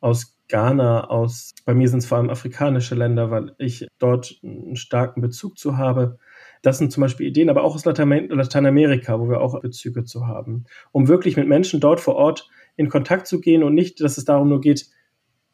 aus 0.00 0.37
Ghana, 0.48 1.08
aus, 1.08 1.52
bei 1.64 1.74
mir 1.74 1.88
sind 1.88 1.98
es 1.98 2.06
vor 2.06 2.18
allem 2.18 2.30
afrikanische 2.30 2.94
Länder, 2.94 3.30
weil 3.30 3.54
ich 3.58 3.86
dort 3.98 4.38
einen 4.42 4.76
starken 4.76 5.20
Bezug 5.20 5.58
zu 5.58 5.76
habe. 5.76 6.18
Das 6.62 6.78
sind 6.78 6.90
zum 6.90 7.02
Beispiel 7.02 7.26
Ideen, 7.26 7.50
aber 7.50 7.62
auch 7.62 7.74
aus 7.74 7.84
Lateinamerika, 7.84 9.20
wo 9.20 9.28
wir 9.28 9.40
auch 9.40 9.60
Bezüge 9.60 10.04
zu 10.04 10.26
haben, 10.26 10.64
um 10.90 11.06
wirklich 11.08 11.36
mit 11.36 11.46
Menschen 11.46 11.80
dort 11.80 12.00
vor 12.00 12.16
Ort 12.16 12.48
in 12.76 12.88
Kontakt 12.88 13.26
zu 13.26 13.40
gehen 13.40 13.62
und 13.62 13.74
nicht, 13.74 14.00
dass 14.00 14.18
es 14.18 14.24
darum 14.24 14.48
nur 14.48 14.60
geht, 14.60 14.86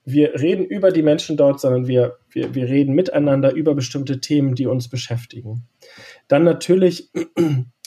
wir 0.04 0.38
reden 0.38 0.64
über 0.64 0.90
die 0.90 1.02
Menschen 1.02 1.37
dort, 1.37 1.61
sondern 1.61 1.88
wir, 1.88 2.18
wir, 2.30 2.54
wir 2.54 2.68
reden 2.68 2.94
miteinander 2.94 3.52
über 3.54 3.74
bestimmte 3.74 4.20
Themen, 4.20 4.54
die 4.54 4.66
uns 4.66 4.88
beschäftigen. 4.88 5.66
Dann 6.28 6.44
natürlich 6.44 7.11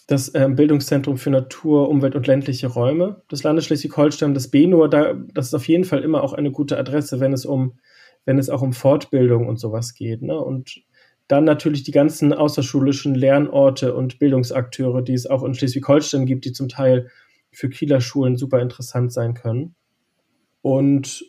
das 0.08 0.34
ähm, 0.36 0.56
Bildungszentrum 0.56 1.18
für 1.18 1.30
Natur, 1.30 1.90
Umwelt 1.90 2.16
und 2.16 2.28
ländliche 2.28 2.68
Räume 2.68 3.22
des 3.30 3.44
Landes 3.44 3.66
Schleswig-Holstein, 3.66 4.34
das 4.34 4.48
BNUR, 4.48 4.90
da, 4.90 5.14
das 5.34 5.48
ist 5.48 5.54
auf 5.54 5.68
jeden 5.68 5.84
Fall 5.84 6.02
immer 6.02 6.24
auch 6.24 6.34
eine 6.34 6.52
gute 6.52 6.78
Adresse, 6.78 7.20
wenn 7.20 7.34
es 7.34 7.46
um, 7.46 7.78
wenn 8.26 8.40
es 8.40 8.50
auch 8.50 8.62
um 8.62 8.72
Fortbildung 8.72 9.48
und 9.48 9.60
sowas 9.60 9.94
geht. 9.94 10.22
Ne? 10.22 10.40
Und 10.40 10.82
Dann 11.28 11.44
natürlich 11.44 11.84
die 11.84 11.92
ganzen 11.92 12.32
außerschulischen 12.32 13.16
Lernorte 13.16 13.94
und 13.94 14.18
Bildungsakteure, 14.18 15.02
die 15.02 15.14
es 15.14 15.28
auch 15.28 15.44
in 15.44 15.54
Schleswig-Holstein 15.54 16.26
gibt, 16.26 16.46
die 16.46 16.54
zum 16.54 16.70
Teil 16.70 17.10
für 17.52 17.70
Kieler 17.70 18.00
Schulen 18.00 18.38
super 18.38 18.62
interessant 18.62 19.12
sein 19.12 19.34
können. 19.34 19.76
Und 20.62 21.26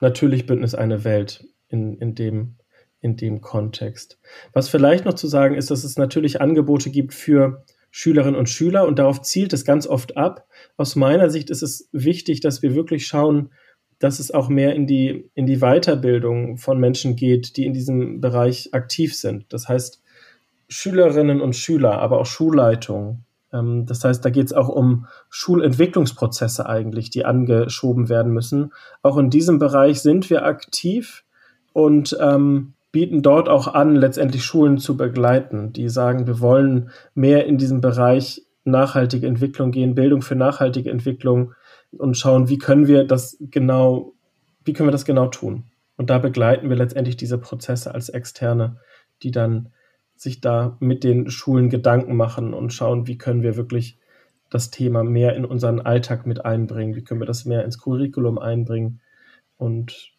natürlich 0.00 0.46
Bündnis 0.46 0.74
eine 0.74 1.04
Welt 1.04 1.46
in, 1.68 1.96
in, 1.96 2.14
dem, 2.14 2.56
in 3.00 3.16
dem 3.16 3.40
Kontext. 3.40 4.18
Was 4.52 4.68
vielleicht 4.68 5.06
noch 5.06 5.14
zu 5.14 5.28
sagen 5.28 5.54
ist, 5.54 5.70
dass 5.70 5.82
es 5.82 5.96
natürlich 5.96 6.42
Angebote 6.42 6.90
gibt 6.90 7.14
für 7.14 7.64
Schülerinnen 7.94 8.36
und 8.36 8.48
Schüler 8.48 8.88
und 8.88 8.98
darauf 8.98 9.20
zielt 9.20 9.52
es 9.52 9.66
ganz 9.66 9.86
oft 9.86 10.16
ab. 10.16 10.46
Aus 10.78 10.96
meiner 10.96 11.28
Sicht 11.28 11.50
ist 11.50 11.62
es 11.62 11.90
wichtig, 11.92 12.40
dass 12.40 12.62
wir 12.62 12.74
wirklich 12.74 13.06
schauen, 13.06 13.50
dass 13.98 14.18
es 14.18 14.32
auch 14.32 14.48
mehr 14.48 14.74
in 14.74 14.86
die, 14.86 15.30
in 15.34 15.46
die 15.46 15.58
Weiterbildung 15.58 16.56
von 16.56 16.80
Menschen 16.80 17.16
geht, 17.16 17.56
die 17.56 17.66
in 17.66 17.74
diesem 17.74 18.22
Bereich 18.22 18.70
aktiv 18.72 19.14
sind. 19.14 19.52
Das 19.52 19.68
heißt, 19.68 20.02
Schülerinnen 20.68 21.42
und 21.42 21.54
Schüler, 21.54 22.00
aber 22.00 22.18
auch 22.18 22.26
Schulleitungen. 22.26 23.26
Ähm, 23.52 23.84
das 23.84 24.02
heißt, 24.02 24.24
da 24.24 24.30
geht 24.30 24.46
es 24.46 24.52
auch 24.54 24.70
um 24.70 25.06
Schulentwicklungsprozesse 25.28 26.66
eigentlich, 26.66 27.10
die 27.10 27.26
angeschoben 27.26 28.08
werden 28.08 28.32
müssen. 28.32 28.72
Auch 29.02 29.18
in 29.18 29.28
diesem 29.28 29.58
Bereich 29.58 30.00
sind 30.00 30.30
wir 30.30 30.46
aktiv 30.46 31.24
und 31.74 32.16
ähm, 32.20 32.72
bieten 32.92 33.22
dort 33.22 33.48
auch 33.48 33.68
an, 33.68 33.96
letztendlich 33.96 34.44
Schulen 34.44 34.78
zu 34.78 34.96
begleiten, 34.96 35.72
die 35.72 35.88
sagen, 35.88 36.26
wir 36.26 36.40
wollen 36.40 36.90
mehr 37.14 37.46
in 37.46 37.56
diesem 37.56 37.80
Bereich 37.80 38.42
nachhaltige 38.64 39.26
Entwicklung 39.26 39.72
gehen, 39.72 39.94
Bildung 39.94 40.22
für 40.22 40.36
nachhaltige 40.36 40.90
Entwicklung 40.90 41.54
und 41.90 42.16
schauen, 42.16 42.48
wie 42.48 42.58
können 42.58 42.86
wir 42.86 43.04
das 43.04 43.36
genau, 43.40 44.12
wie 44.64 44.72
können 44.74 44.88
wir 44.88 44.92
das 44.92 45.06
genau 45.06 45.26
tun? 45.26 45.64
Und 45.96 46.10
da 46.10 46.18
begleiten 46.18 46.68
wir 46.68 46.76
letztendlich 46.76 47.16
diese 47.16 47.38
Prozesse 47.38 47.94
als 47.94 48.08
Externe, 48.08 48.76
die 49.22 49.30
dann 49.30 49.70
sich 50.14 50.40
da 50.40 50.76
mit 50.78 51.02
den 51.02 51.30
Schulen 51.30 51.70
Gedanken 51.70 52.16
machen 52.16 52.54
und 52.54 52.72
schauen, 52.72 53.06
wie 53.06 53.18
können 53.18 53.42
wir 53.42 53.56
wirklich 53.56 53.98
das 54.50 54.70
Thema 54.70 55.02
mehr 55.02 55.34
in 55.34 55.44
unseren 55.44 55.80
Alltag 55.80 56.26
mit 56.26 56.44
einbringen, 56.44 56.94
wie 56.94 57.02
können 57.02 57.20
wir 57.20 57.26
das 57.26 57.44
mehr 57.44 57.64
ins 57.64 57.78
Curriculum 57.78 58.38
einbringen. 58.38 59.00
Und 59.56 60.11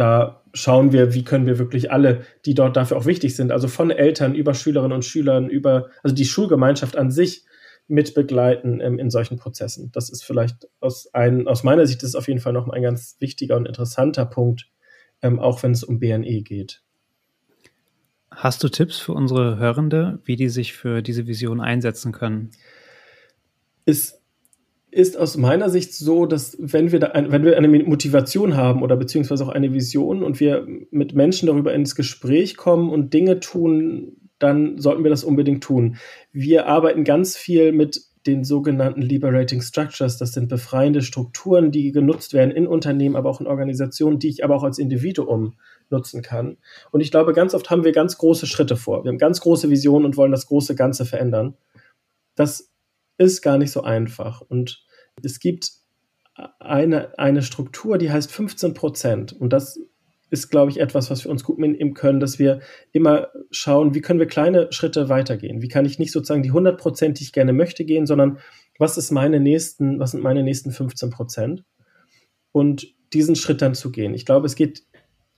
da 0.00 0.42
schauen 0.54 0.92
wir, 0.92 1.12
wie 1.14 1.24
können 1.24 1.46
wir 1.46 1.58
wirklich 1.58 1.92
alle, 1.92 2.24
die 2.46 2.54
dort 2.54 2.76
dafür 2.76 2.96
auch 2.96 3.04
wichtig 3.04 3.36
sind, 3.36 3.52
also 3.52 3.68
von 3.68 3.90
Eltern 3.90 4.34
über 4.34 4.54
Schülerinnen 4.54 4.94
und 4.94 5.04
Schülern, 5.04 5.50
über, 5.50 5.90
also 6.02 6.14
die 6.14 6.24
Schulgemeinschaft 6.24 6.96
an 6.96 7.10
sich, 7.10 7.44
mit 7.86 8.14
begleiten 8.14 8.80
ähm, 8.80 9.00
in 9.00 9.10
solchen 9.10 9.36
Prozessen. 9.36 9.90
Das 9.92 10.10
ist 10.10 10.22
vielleicht 10.22 10.68
aus, 10.78 11.12
ein, 11.12 11.48
aus 11.48 11.64
meiner 11.64 11.86
Sicht 11.86 12.04
ist 12.04 12.14
auf 12.14 12.28
jeden 12.28 12.38
Fall 12.38 12.52
noch 12.52 12.68
ein 12.68 12.82
ganz 12.82 13.16
wichtiger 13.18 13.56
und 13.56 13.66
interessanter 13.66 14.24
Punkt, 14.26 14.70
ähm, 15.22 15.40
auch 15.40 15.62
wenn 15.64 15.72
es 15.72 15.82
um 15.82 15.98
BNE 15.98 16.42
geht. 16.42 16.82
Hast 18.30 18.62
du 18.62 18.68
Tipps 18.68 18.98
für 18.98 19.12
unsere 19.12 19.58
Hörende, 19.58 20.20
wie 20.24 20.36
die 20.36 20.48
sich 20.48 20.72
für 20.72 21.02
diese 21.02 21.26
Vision 21.26 21.60
einsetzen 21.60 22.12
können? 22.12 22.52
Es 23.86 24.19
ist 24.90 25.16
aus 25.16 25.36
meiner 25.36 25.70
Sicht 25.70 25.94
so, 25.94 26.26
dass 26.26 26.56
wenn 26.58 26.92
wir, 26.92 26.98
da 26.98 27.08
ein, 27.08 27.30
wenn 27.30 27.44
wir 27.44 27.56
eine 27.56 27.68
Motivation 27.68 28.56
haben 28.56 28.82
oder 28.82 28.96
beziehungsweise 28.96 29.44
auch 29.44 29.50
eine 29.50 29.72
Vision 29.72 30.22
und 30.22 30.40
wir 30.40 30.66
mit 30.90 31.14
Menschen 31.14 31.46
darüber 31.46 31.72
ins 31.72 31.94
Gespräch 31.94 32.56
kommen 32.56 32.90
und 32.90 33.14
Dinge 33.14 33.40
tun, 33.40 34.16
dann 34.38 34.78
sollten 34.78 35.04
wir 35.04 35.10
das 35.10 35.24
unbedingt 35.24 35.62
tun. 35.62 35.96
Wir 36.32 36.66
arbeiten 36.66 37.04
ganz 37.04 37.36
viel 37.36 37.72
mit 37.72 38.02
den 38.26 38.44
sogenannten 38.44 39.00
Liberating 39.00 39.62
Structures. 39.62 40.18
Das 40.18 40.32
sind 40.32 40.48
befreiende 40.48 41.02
Strukturen, 41.02 41.70
die 41.70 41.92
genutzt 41.92 42.34
werden 42.34 42.50
in 42.50 42.66
Unternehmen, 42.66 43.16
aber 43.16 43.30
auch 43.30 43.40
in 43.40 43.46
Organisationen, 43.46 44.18
die 44.18 44.28
ich 44.28 44.44
aber 44.44 44.56
auch 44.56 44.62
als 44.62 44.78
Individuum 44.78 45.54
nutzen 45.88 46.22
kann. 46.22 46.58
Und 46.90 47.00
ich 47.00 47.10
glaube, 47.10 47.32
ganz 47.32 47.54
oft 47.54 47.70
haben 47.70 47.84
wir 47.84 47.92
ganz 47.92 48.18
große 48.18 48.46
Schritte 48.46 48.76
vor. 48.76 49.04
Wir 49.04 49.10
haben 49.10 49.18
ganz 49.18 49.40
große 49.40 49.70
Visionen 49.70 50.04
und 50.04 50.16
wollen 50.16 50.32
das 50.32 50.46
große 50.46 50.74
Ganze 50.74 51.04
verändern. 51.04 51.54
Das 52.34 52.69
ist 53.20 53.42
gar 53.42 53.58
nicht 53.58 53.70
so 53.70 53.82
einfach. 53.82 54.40
Und 54.40 54.84
es 55.22 55.40
gibt 55.40 55.72
eine, 56.58 57.18
eine 57.18 57.42
Struktur, 57.42 57.98
die 57.98 58.10
heißt 58.10 58.32
15 58.32 58.74
Prozent. 58.74 59.32
Und 59.32 59.52
das 59.52 59.78
ist, 60.30 60.48
glaube 60.48 60.70
ich, 60.70 60.80
etwas, 60.80 61.10
was 61.10 61.24
wir 61.24 61.30
uns 61.30 61.44
gut 61.44 61.58
mitnehmen 61.58 61.92
können, 61.92 62.20
dass 62.20 62.38
wir 62.38 62.60
immer 62.92 63.28
schauen, 63.50 63.94
wie 63.94 64.00
können 64.00 64.20
wir 64.20 64.26
kleine 64.26 64.72
Schritte 64.72 65.08
weitergehen? 65.08 65.60
Wie 65.60 65.68
kann 65.68 65.84
ich 65.84 65.98
nicht 65.98 66.12
sozusagen 66.12 66.42
die 66.42 66.50
100 66.50 66.80
Prozent, 66.80 67.18
die 67.18 67.24
ich 67.24 67.32
gerne 67.32 67.52
möchte, 67.52 67.84
gehen, 67.84 68.06
sondern 68.06 68.38
was 68.78 68.96
ist 68.96 69.10
meine 69.10 69.40
nächsten, 69.40 69.98
was 69.98 70.12
sind 70.12 70.22
meine 70.22 70.42
nächsten 70.42 70.70
15 70.70 71.10
Prozent? 71.10 71.64
Und 72.52 72.94
diesen 73.12 73.36
Schritt 73.36 73.60
dann 73.60 73.74
zu 73.74 73.90
gehen. 73.90 74.14
Ich 74.14 74.24
glaube, 74.24 74.46
es 74.46 74.54
geht 74.54 74.84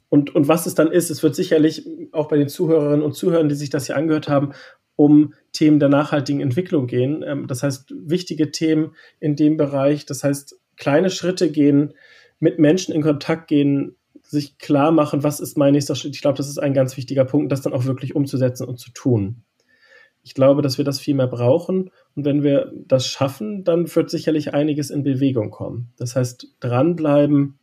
und, 0.09 0.35
und 0.35 0.47
was 0.47 0.67
es 0.67 0.75
dann 0.75 0.93
ist, 0.93 1.11
es 1.11 1.23
wird 1.23 1.35
sicherlich 1.35 1.89
auch 2.13 2.29
bei 2.29 2.37
den 2.37 2.51
Zuhörerinnen 2.51 3.01
und 3.01 3.15
Zuhörern, 3.15 3.49
die 3.49 3.55
sich 3.55 3.71
das 3.71 3.87
hier 3.87 3.97
angehört 3.97 4.29
haben, 4.29 4.53
um 4.97 5.35
Themen 5.53 5.81
der 5.81 5.89
nachhaltigen 5.89 6.41
Entwicklung 6.41 6.87
gehen. 6.87 7.25
Ähm, 7.27 7.47
das 7.47 7.63
heißt, 7.63 7.95
wichtige 7.97 8.51
Themen 8.51 8.95
in 9.21 9.37
dem 9.37 9.57
Bereich, 9.57 10.07
das 10.07 10.25
heißt, 10.25 10.59
kleine 10.77 11.11
Schritte 11.11 11.51
gehen, 11.51 11.95
mit 12.41 12.59
Menschen 12.59 12.95
in 12.95 13.03
Kontakt 13.03 13.49
gehen, 13.49 13.97
sich 14.23 14.59
klar 14.59 14.93
machen, 14.93 15.23
was 15.23 15.41
ist 15.41 15.59
mein 15.59 15.75
nächster 15.75 15.95
Schritt. 15.95 16.15
Ich 16.15 16.23
glaube, 16.23 16.39
das 16.39 16.49
ist 16.49 16.59
ein 16.59 16.75
ganz 16.75 16.97
wichtiger 16.97 17.25
Punkt, 17.25 17.53
das 17.53 17.61
dann 17.61 17.73
auch 17.73 17.85
wirklich 17.85 18.17
umzusetzen 18.17 18.67
und 18.67 18.79
zu 18.79 18.91
tun. 18.93 19.43
Ich 20.25 20.35
glaube, 20.35 20.63
dass 20.63 20.79
wir 20.79 20.85
das 20.85 21.01
viel 21.01 21.15
mehr 21.15 21.27
brauchen. 21.27 21.91
Und 22.15 22.25
wenn 22.25 22.43
wir 22.43 22.73
das 22.75 23.07
schaffen, 23.07 23.65
dann 23.65 23.95
wird 23.95 24.11
sicherlich 24.11 24.55
einiges 24.55 24.91
in 24.91 25.03
Bewegung 25.03 25.51
kommen. 25.51 25.93
Das 25.99 26.17
heißt, 26.17 26.55
dranbleiben, 26.61 27.59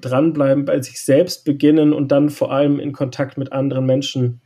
dranbleiben, 0.00 0.64
bei 0.64 0.80
sich 0.82 1.00
selbst 1.00 1.44
beginnen 1.44 1.92
und 1.92 2.08
dann 2.12 2.28
vor 2.28 2.52
allem 2.52 2.80
in 2.80 2.92
Kontakt 2.92 3.38
mit 3.38 3.52
anderen 3.52 3.86
Menschen 3.86 4.40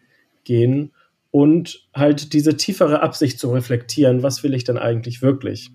gehen 0.44 0.92
und 1.36 1.86
halt 1.94 2.32
diese 2.32 2.56
tiefere 2.56 3.02
Absicht 3.02 3.38
zu 3.38 3.50
reflektieren, 3.50 4.22
was 4.22 4.42
will 4.42 4.54
ich 4.54 4.64
denn 4.64 4.78
eigentlich 4.78 5.20
wirklich? 5.20 5.70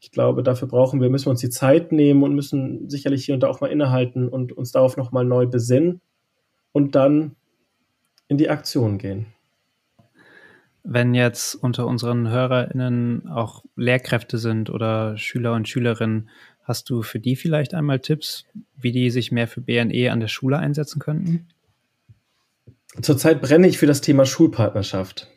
ich 0.00 0.10
glaube, 0.12 0.42
dafür 0.42 0.68
brauchen 0.68 1.00
wir, 1.00 1.10
müssen 1.10 1.26
wir 1.26 1.30
uns 1.30 1.40
die 1.40 1.50
Zeit 1.50 1.92
nehmen 1.92 2.22
und 2.22 2.34
müssen 2.34 2.88
sicherlich 2.88 3.24
hier 3.24 3.34
und 3.34 3.42
da 3.42 3.48
auch 3.48 3.60
mal 3.60 3.70
innehalten 3.70 4.28
und 4.28 4.52
uns 4.52 4.72
darauf 4.72 4.96
nochmal 4.96 5.24
neu 5.24 5.46
besinnen 5.46 6.00
und 6.72 6.94
dann 6.94 7.34
in 8.28 8.38
die 8.38 8.50
Aktion 8.50 8.98
gehen. 8.98 9.26
Wenn 10.84 11.14
jetzt 11.14 11.56
unter 11.56 11.86
unseren 11.86 12.30
HörerInnen 12.30 13.28
auch 13.28 13.64
Lehrkräfte 13.74 14.38
sind 14.38 14.70
oder 14.70 15.16
Schüler 15.16 15.54
und 15.54 15.68
Schülerinnen, 15.68 16.28
hast 16.62 16.88
du 16.90 17.02
für 17.02 17.18
die 17.18 17.34
vielleicht 17.34 17.74
einmal 17.74 17.98
Tipps, 17.98 18.44
wie 18.76 18.92
die 18.92 19.10
sich 19.10 19.32
mehr 19.32 19.48
für 19.48 19.60
BNE 19.60 20.12
an 20.12 20.20
der 20.20 20.28
Schule 20.28 20.58
einsetzen 20.58 21.00
könnten? 21.00 21.48
Zurzeit 23.02 23.42
brenne 23.42 23.68
ich 23.68 23.78
für 23.78 23.86
das 23.86 24.00
Thema 24.00 24.24
Schulpartnerschaft. 24.24 25.28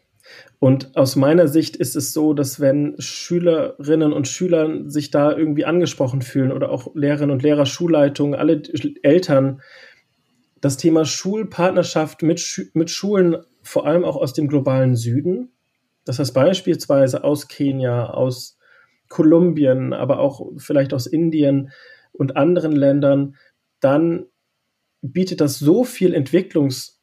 Und 0.60 0.96
aus 0.96 1.16
meiner 1.16 1.48
Sicht 1.48 1.76
ist 1.76 1.96
es 1.96 2.14
so, 2.14 2.34
dass 2.34 2.60
wenn 2.60 2.96
Schülerinnen 3.00 4.14
und 4.14 4.28
Schüler 4.28 4.90
sich 4.90 5.10
da 5.10 5.36
irgendwie 5.36 5.66
angesprochen 5.66 6.22
fühlen 6.22 6.52
oder 6.52 6.70
auch 6.70 6.94
Lehrerinnen 6.96 7.32
und 7.32 7.44
Lehrer, 7.44 7.66
Schulleitungen, 7.66 8.38
alle 8.38 8.62
Eltern, 9.04 9.62
das 10.62 10.78
Thema 10.78 11.06
Schulpartnerschaft 11.06 12.22
mit, 12.22 12.70
mit 12.74 12.92
Schulen, 12.92 13.38
vor 13.62 13.86
allem 13.86 14.04
auch 14.04 14.18
aus 14.18 14.34
dem 14.34 14.48
globalen 14.48 14.96
Süden, 14.96 15.52
das 16.04 16.20
heißt 16.20 16.34
beispielsweise 16.34 17.24
aus 17.24 17.48
Kenia, 17.48 18.10
aus 18.10 18.58
Kolumbien, 19.08 19.94
aber 19.94 20.20
auch 20.20 20.52
vielleicht 20.58 20.94
aus 20.94 21.08
Indien 21.08 21.72
und 22.12 22.36
anderen 22.36 22.74
Ländern, 22.74 23.36
dann 23.80 24.26
bietet 25.02 25.40
das 25.40 25.60
so 25.60 25.84
viel 25.84 26.14
Entwicklungs- 26.14 26.99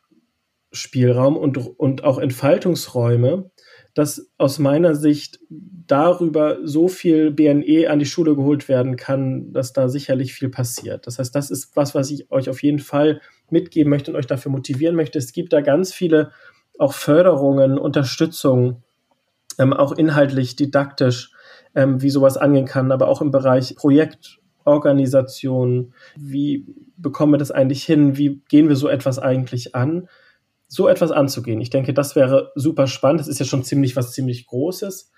Spielraum 0.76 1.36
und, 1.36 1.58
und 1.58 2.04
auch 2.04 2.18
Entfaltungsräume, 2.18 3.50
dass 3.94 4.30
aus 4.36 4.58
meiner 4.58 4.94
Sicht 4.94 5.40
darüber 5.48 6.58
so 6.62 6.88
viel 6.88 7.30
BNE 7.30 7.88
an 7.88 7.98
die 7.98 8.06
Schule 8.06 8.36
geholt 8.36 8.68
werden 8.68 8.96
kann, 8.96 9.52
dass 9.52 9.72
da 9.72 9.88
sicherlich 9.88 10.34
viel 10.34 10.50
passiert. 10.50 11.06
Das 11.06 11.18
heißt, 11.18 11.34
das 11.34 11.50
ist 11.50 11.76
was, 11.76 11.94
was 11.94 12.10
ich 12.10 12.30
euch 12.30 12.50
auf 12.50 12.62
jeden 12.62 12.80
Fall 12.80 13.22
mitgeben 13.48 13.90
möchte 13.90 14.10
und 14.10 14.18
euch 14.18 14.26
dafür 14.26 14.52
motivieren 14.52 14.96
möchte. 14.96 15.18
Es 15.18 15.32
gibt 15.32 15.52
da 15.52 15.62
ganz 15.62 15.94
viele 15.94 16.30
auch 16.78 16.92
Förderungen, 16.92 17.78
Unterstützung, 17.78 18.82
ähm, 19.58 19.72
auch 19.72 19.92
inhaltlich, 19.92 20.56
didaktisch, 20.56 21.30
ähm, 21.74 22.02
wie 22.02 22.10
sowas 22.10 22.36
angehen 22.36 22.66
kann, 22.66 22.92
aber 22.92 23.09
auch 23.09 23.22
im 23.22 23.30
Bereich 23.30 23.76
Projektorganisation. 23.76 25.94
Wie 26.16 26.66
bekommen 26.96 27.32
wir 27.32 27.38
das 27.38 27.51
eigentlich 27.51 27.82
hin? 27.84 28.18
Wie 28.18 28.42
gehen 28.48 28.68
wir 28.68 28.76
so 28.76 28.88
etwas 28.88 29.18
eigentlich 29.18 29.74
an? 29.74 30.09
So 30.68 30.88
etwas 30.88 31.10
anzugehen. 31.10 31.60
Ich 31.60 31.70
denke, 31.70 31.94
das 31.94 32.16
wäre 32.16 32.52
super 32.54 32.86
spannend. 32.86 33.20
Das 33.20 33.28
ist 33.28 33.38
ja 33.38 33.46
schon 33.46 33.64
ziemlich 33.64 33.96
was 33.96 34.12
ziemlich 34.12 34.46
Großes. 34.46 35.12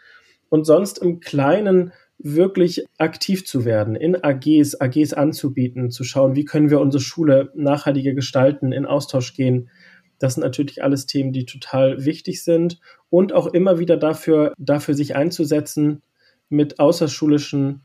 Und 0.49 0.65
sonst 0.65 0.99
im 0.99 1.21
Kleinen 1.21 1.93
wirklich 2.19 2.85
aktiv 2.99 3.47
zu 3.47 3.65
werden, 3.65 3.95
in 3.95 4.23
AGs, 4.23 4.81
AGs 4.81 5.13
anzubieten, 5.13 5.91
zu 5.91 6.03
schauen, 6.05 6.35
wie 6.35 6.45
können 6.45 6.69
wir 6.69 6.81
unsere 6.81 7.03
Schule 7.03 7.53
nachhaltiger 7.55 8.13
gestalten, 8.13 8.73
in 8.73 8.87
Austausch 8.87 9.35
gehen. 9.35 9.71
Das 10.19 10.35
sind 10.35 10.43
natürlich 10.43 10.83
alles 10.83 11.07
Themen, 11.07 11.33
die 11.33 11.47
total 11.47 12.05
wichtig 12.05 12.43
sind 12.43 12.81
und 13.09 13.33
auch 13.33 13.47
immer 13.47 13.79
wieder 13.79 13.97
dafür, 13.97 14.53
dafür 14.59 14.95
sich 14.95 15.15
einzusetzen, 15.15 16.03
mit 16.49 16.81
außerschulischen 16.81 17.83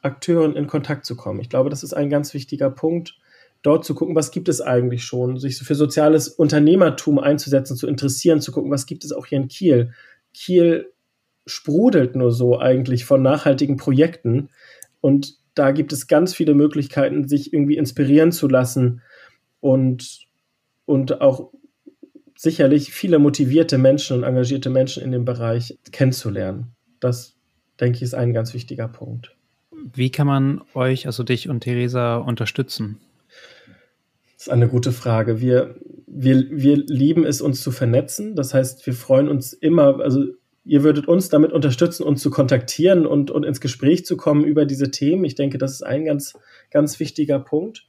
Akteuren 0.00 0.56
in 0.56 0.66
Kontakt 0.66 1.04
zu 1.04 1.14
kommen. 1.14 1.40
Ich 1.40 1.50
glaube, 1.50 1.68
das 1.68 1.82
ist 1.82 1.92
ein 1.92 2.08
ganz 2.08 2.32
wichtiger 2.32 2.70
Punkt, 2.70 3.18
dort 3.62 3.84
zu 3.84 3.94
gucken, 3.94 4.14
was 4.14 4.30
gibt 4.30 4.48
es 4.48 4.60
eigentlich 4.60 5.04
schon, 5.04 5.38
sich 5.38 5.56
für 5.56 5.74
soziales 5.74 6.28
Unternehmertum 6.28 7.18
einzusetzen, 7.18 7.76
zu 7.76 7.86
interessieren, 7.86 8.40
zu 8.40 8.52
gucken, 8.52 8.70
was 8.70 8.86
gibt 8.86 9.04
es 9.04 9.12
auch 9.12 9.26
hier 9.26 9.38
in 9.38 9.48
Kiel. 9.48 9.92
Kiel 10.34 10.92
sprudelt 11.46 12.16
nur 12.16 12.32
so 12.32 12.58
eigentlich 12.58 13.04
von 13.04 13.22
nachhaltigen 13.22 13.76
Projekten 13.76 14.48
und 15.00 15.36
da 15.54 15.70
gibt 15.70 15.92
es 15.92 16.06
ganz 16.06 16.34
viele 16.34 16.54
Möglichkeiten, 16.54 17.28
sich 17.28 17.52
irgendwie 17.52 17.76
inspirieren 17.76 18.32
zu 18.32 18.48
lassen 18.48 19.02
und, 19.60 20.26
und 20.86 21.20
auch 21.20 21.52
sicherlich 22.36 22.92
viele 22.92 23.18
motivierte 23.18 23.78
Menschen 23.78 24.18
und 24.18 24.22
engagierte 24.24 24.70
Menschen 24.70 25.02
in 25.02 25.12
dem 25.12 25.24
Bereich 25.24 25.78
kennenzulernen. 25.92 26.72
Das, 27.00 27.36
denke 27.78 27.96
ich, 27.96 28.02
ist 28.02 28.14
ein 28.14 28.32
ganz 28.32 28.54
wichtiger 28.54 28.88
Punkt. 28.88 29.36
Wie 29.94 30.10
kann 30.10 30.26
man 30.26 30.62
euch, 30.74 31.06
also 31.06 31.22
dich 31.22 31.48
und 31.48 31.60
Theresa, 31.60 32.16
unterstützen? 32.16 32.98
Das 34.42 34.48
ist 34.48 34.54
eine 34.54 34.66
gute 34.66 34.90
Frage. 34.90 35.40
Wir, 35.40 35.76
wir, 36.08 36.44
wir 36.50 36.76
lieben 36.76 37.24
es, 37.24 37.40
uns 37.40 37.60
zu 37.60 37.70
vernetzen. 37.70 38.34
Das 38.34 38.52
heißt, 38.52 38.84
wir 38.84 38.92
freuen 38.92 39.28
uns 39.28 39.52
immer, 39.52 40.00
also 40.00 40.24
ihr 40.64 40.82
würdet 40.82 41.06
uns 41.06 41.28
damit 41.28 41.52
unterstützen, 41.52 42.02
uns 42.02 42.22
zu 42.22 42.30
kontaktieren 42.30 43.06
und, 43.06 43.30
und 43.30 43.44
ins 43.44 43.60
Gespräch 43.60 44.04
zu 44.04 44.16
kommen 44.16 44.42
über 44.42 44.66
diese 44.66 44.90
Themen. 44.90 45.22
Ich 45.22 45.36
denke, 45.36 45.58
das 45.58 45.74
ist 45.74 45.82
ein 45.82 46.04
ganz, 46.04 46.32
ganz 46.72 46.98
wichtiger 46.98 47.38
Punkt. 47.38 47.86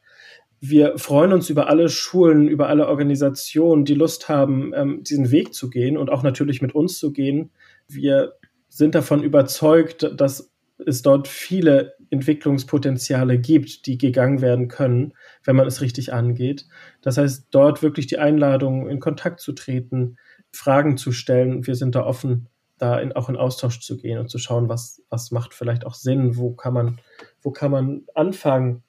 Wir 0.59 0.99
freuen 0.99 1.33
uns 1.33 1.49
über 1.49 1.69
alle 1.69 1.89
Schulen, 1.89 2.47
über 2.47 2.69
alle 2.69 2.87
Organisationen, 2.87 3.83
die 3.83 3.95
Lust 3.95 4.29
haben, 4.29 4.73
ähm, 4.75 5.01
diesen 5.01 5.31
Weg 5.31 5.55
zu 5.55 5.71
gehen 5.71 5.97
und 5.97 6.11
auch 6.11 6.21
natürlich 6.21 6.61
mit 6.61 6.75
uns 6.75 6.99
zu 6.99 7.13
gehen. 7.13 7.49
Wir 7.87 8.33
sind 8.69 8.93
davon 8.93 9.23
überzeugt, 9.23 10.07
dass 10.17 10.52
es 10.85 11.01
dort 11.01 11.27
viele 11.27 11.93
Entwicklungspotenziale 12.09 13.39
gibt, 13.39 13.85
die 13.85 13.97
gegangen 13.97 14.41
werden 14.41 14.67
können, 14.67 15.13
wenn 15.43 15.55
man 15.55 15.67
es 15.67 15.81
richtig 15.81 16.13
angeht. 16.13 16.65
Das 17.01 17.17
heißt, 17.17 17.47
dort 17.51 17.81
wirklich 17.81 18.07
die 18.07 18.19
Einladung, 18.19 18.89
in 18.89 18.99
Kontakt 18.99 19.39
zu 19.39 19.53
treten, 19.53 20.17
Fragen 20.51 20.97
zu 20.97 21.11
stellen. 21.11 21.65
Wir 21.65 21.75
sind 21.75 21.95
da 21.95 22.05
offen 22.05 22.49
da 22.77 22.99
in, 22.99 23.13
auch 23.13 23.29
in 23.29 23.37
Austausch 23.37 23.79
zu 23.79 23.97
gehen 23.97 24.19
und 24.19 24.29
zu 24.29 24.37
schauen, 24.39 24.67
was, 24.67 25.01
was 25.09 25.31
macht 25.31 25.53
vielleicht 25.53 25.85
auch 25.85 25.93
Sinn, 25.93 26.37
wo 26.37 26.51
kann 26.51 26.73
man, 26.73 26.99
wo 27.41 27.51
kann 27.51 27.71
man 27.71 28.01
anfangen 28.13 28.83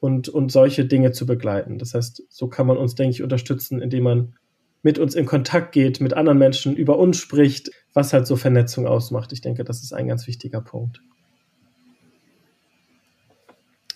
und, 0.00 0.28
und 0.28 0.50
solche 0.50 0.84
Dinge 0.84 1.12
zu 1.12 1.26
begleiten. 1.26 1.78
Das 1.78 1.94
heißt, 1.94 2.24
so 2.28 2.48
kann 2.48 2.66
man 2.66 2.76
uns, 2.76 2.94
denke 2.96 3.12
ich, 3.12 3.22
unterstützen, 3.22 3.80
indem 3.80 4.04
man 4.04 4.34
mit 4.82 4.98
uns 4.98 5.14
in 5.14 5.26
Kontakt 5.26 5.72
geht, 5.72 6.00
mit 6.00 6.14
anderen 6.14 6.38
Menschen 6.38 6.74
über 6.74 6.98
uns 6.98 7.18
spricht, 7.18 7.70
was 7.92 8.12
halt 8.12 8.26
so 8.26 8.36
Vernetzung 8.36 8.86
ausmacht. 8.86 9.32
Ich 9.32 9.40
denke, 9.40 9.64
das 9.64 9.82
ist 9.82 9.92
ein 9.92 10.08
ganz 10.08 10.26
wichtiger 10.26 10.60
Punkt. 10.60 11.02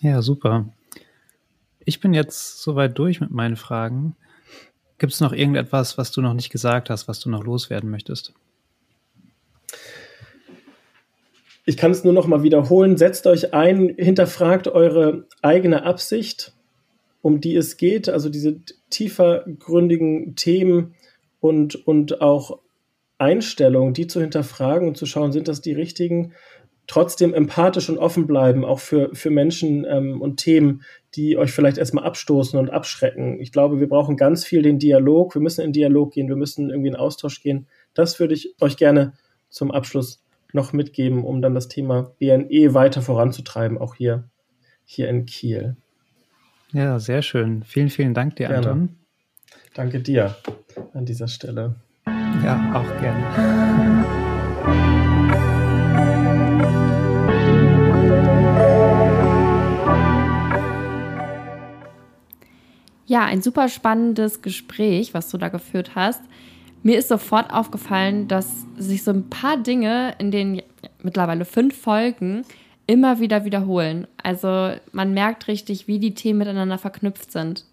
Ja, 0.00 0.20
super. 0.20 0.68
Ich 1.84 2.00
bin 2.00 2.12
jetzt 2.12 2.62
soweit 2.62 2.98
durch 2.98 3.20
mit 3.20 3.30
meinen 3.30 3.56
Fragen. 3.56 4.16
Gibt 4.98 5.12
es 5.12 5.20
noch 5.20 5.32
irgendetwas, 5.32 5.98
was 5.98 6.12
du 6.12 6.20
noch 6.20 6.34
nicht 6.34 6.50
gesagt 6.50 6.90
hast, 6.90 7.08
was 7.08 7.20
du 7.20 7.30
noch 7.30 7.44
loswerden 7.44 7.90
möchtest? 7.90 8.34
Ich 11.66 11.76
kann 11.76 11.90
es 11.90 12.04
nur 12.04 12.12
noch 12.12 12.26
mal 12.26 12.42
wiederholen. 12.42 12.96
Setzt 12.96 13.26
euch 13.26 13.54
ein, 13.54 13.94
hinterfragt 13.96 14.68
eure 14.68 15.26
eigene 15.40 15.84
Absicht, 15.84 16.53
um 17.24 17.40
die 17.40 17.56
es 17.56 17.78
geht, 17.78 18.10
also 18.10 18.28
diese 18.28 18.60
tiefergründigen 18.90 20.36
Themen 20.36 20.94
und, 21.40 21.74
und 21.86 22.20
auch 22.20 22.60
Einstellungen, 23.16 23.94
die 23.94 24.06
zu 24.06 24.20
hinterfragen 24.20 24.88
und 24.88 24.98
zu 24.98 25.06
schauen, 25.06 25.32
sind 25.32 25.48
das 25.48 25.62
die 25.62 25.72
richtigen? 25.72 26.34
Trotzdem 26.86 27.32
empathisch 27.32 27.88
und 27.88 27.96
offen 27.96 28.26
bleiben, 28.26 28.62
auch 28.62 28.78
für, 28.78 29.08
für 29.14 29.30
Menschen 29.30 29.86
ähm, 29.88 30.20
und 30.20 30.36
Themen, 30.36 30.82
die 31.14 31.38
euch 31.38 31.50
vielleicht 31.50 31.78
erstmal 31.78 32.04
abstoßen 32.04 32.58
und 32.58 32.68
abschrecken. 32.68 33.40
Ich 33.40 33.52
glaube, 33.52 33.80
wir 33.80 33.88
brauchen 33.88 34.18
ganz 34.18 34.44
viel 34.44 34.60
den 34.60 34.78
Dialog. 34.78 35.34
Wir 35.34 35.40
müssen 35.40 35.62
in 35.62 35.72
Dialog 35.72 36.12
gehen, 36.12 36.28
wir 36.28 36.36
müssen 36.36 36.68
irgendwie 36.68 36.90
in 36.90 36.96
Austausch 36.96 37.40
gehen. 37.40 37.68
Das 37.94 38.20
würde 38.20 38.34
ich 38.34 38.54
euch 38.60 38.76
gerne 38.76 39.14
zum 39.48 39.70
Abschluss 39.70 40.22
noch 40.52 40.74
mitgeben, 40.74 41.24
um 41.24 41.40
dann 41.40 41.54
das 41.54 41.68
Thema 41.68 42.12
BNE 42.18 42.74
weiter 42.74 43.00
voranzutreiben, 43.00 43.78
auch 43.78 43.94
hier, 43.94 44.28
hier 44.84 45.08
in 45.08 45.24
Kiel. 45.24 45.78
Ja, 46.74 46.98
sehr 46.98 47.22
schön. 47.22 47.62
Vielen, 47.62 47.88
vielen 47.88 48.12
Dank 48.12 48.36
dir, 48.36 48.48
gerne. 48.48 48.68
Anton. 48.68 48.88
Danke 49.74 50.00
dir 50.00 50.36
an 50.92 51.06
dieser 51.06 51.28
Stelle. 51.28 51.76
Ja, 52.44 52.72
auch 52.74 53.00
gerne. 53.00 54.04
Ja, 63.06 63.24
ein 63.24 63.40
super 63.40 63.68
spannendes 63.68 64.42
Gespräch, 64.42 65.14
was 65.14 65.30
du 65.30 65.38
da 65.38 65.48
geführt 65.48 65.92
hast 65.94 66.20
mir 66.84 66.98
ist 66.98 67.08
sofort 67.08 67.50
aufgefallen, 67.50 68.28
dass 68.28 68.66
sich 68.76 69.02
so 69.02 69.10
ein 69.10 69.30
paar 69.30 69.56
Dinge 69.56 70.14
in 70.18 70.30
den 70.30 70.62
mittlerweile 71.02 71.46
fünf 71.46 71.76
Folgen 71.80 72.44
immer 72.86 73.20
wieder 73.20 73.44
wiederholen. 73.44 74.06
Also 74.22 74.72
man 74.92 75.14
merkt 75.14 75.48
richtig, 75.48 75.88
wie 75.88 75.98
die 75.98 76.14
Themen 76.14 76.40
miteinander 76.40 76.78
verknüpft 76.78 77.32
sind. 77.32 77.64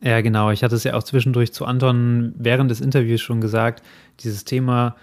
Ja, 0.00 0.20
genau. 0.20 0.50
Ich 0.50 0.62
hatte 0.62 0.76
es 0.76 0.84
ja 0.84 0.94
auch 0.94 1.02
zwischendurch 1.02 1.52
zu 1.52 1.64
Anton 1.64 2.32
während 2.36 2.70
des 2.70 2.80
Interviews 2.80 3.20
schon 3.20 3.40
gesagt. 3.40 3.82
Dieses 4.20 4.44
Thema, 4.44 4.94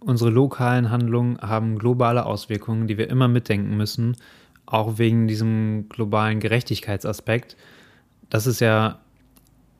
unsere 0.00 0.30
lokalen 0.30 0.90
Handlungen 0.90 1.38
haben 1.40 1.78
globale 1.78 2.26
Auswirkungen, 2.26 2.88
die 2.88 2.98
wir 2.98 3.08
immer 3.10 3.28
mitdenken 3.28 3.76
müssen, 3.76 4.16
auch 4.66 4.98
wegen 4.98 5.28
diesem 5.28 5.88
globalen 5.88 6.40
Gerechtigkeitsaspekt. 6.40 7.56
Das 8.28 8.46
ist 8.46 8.60
ja 8.60 8.98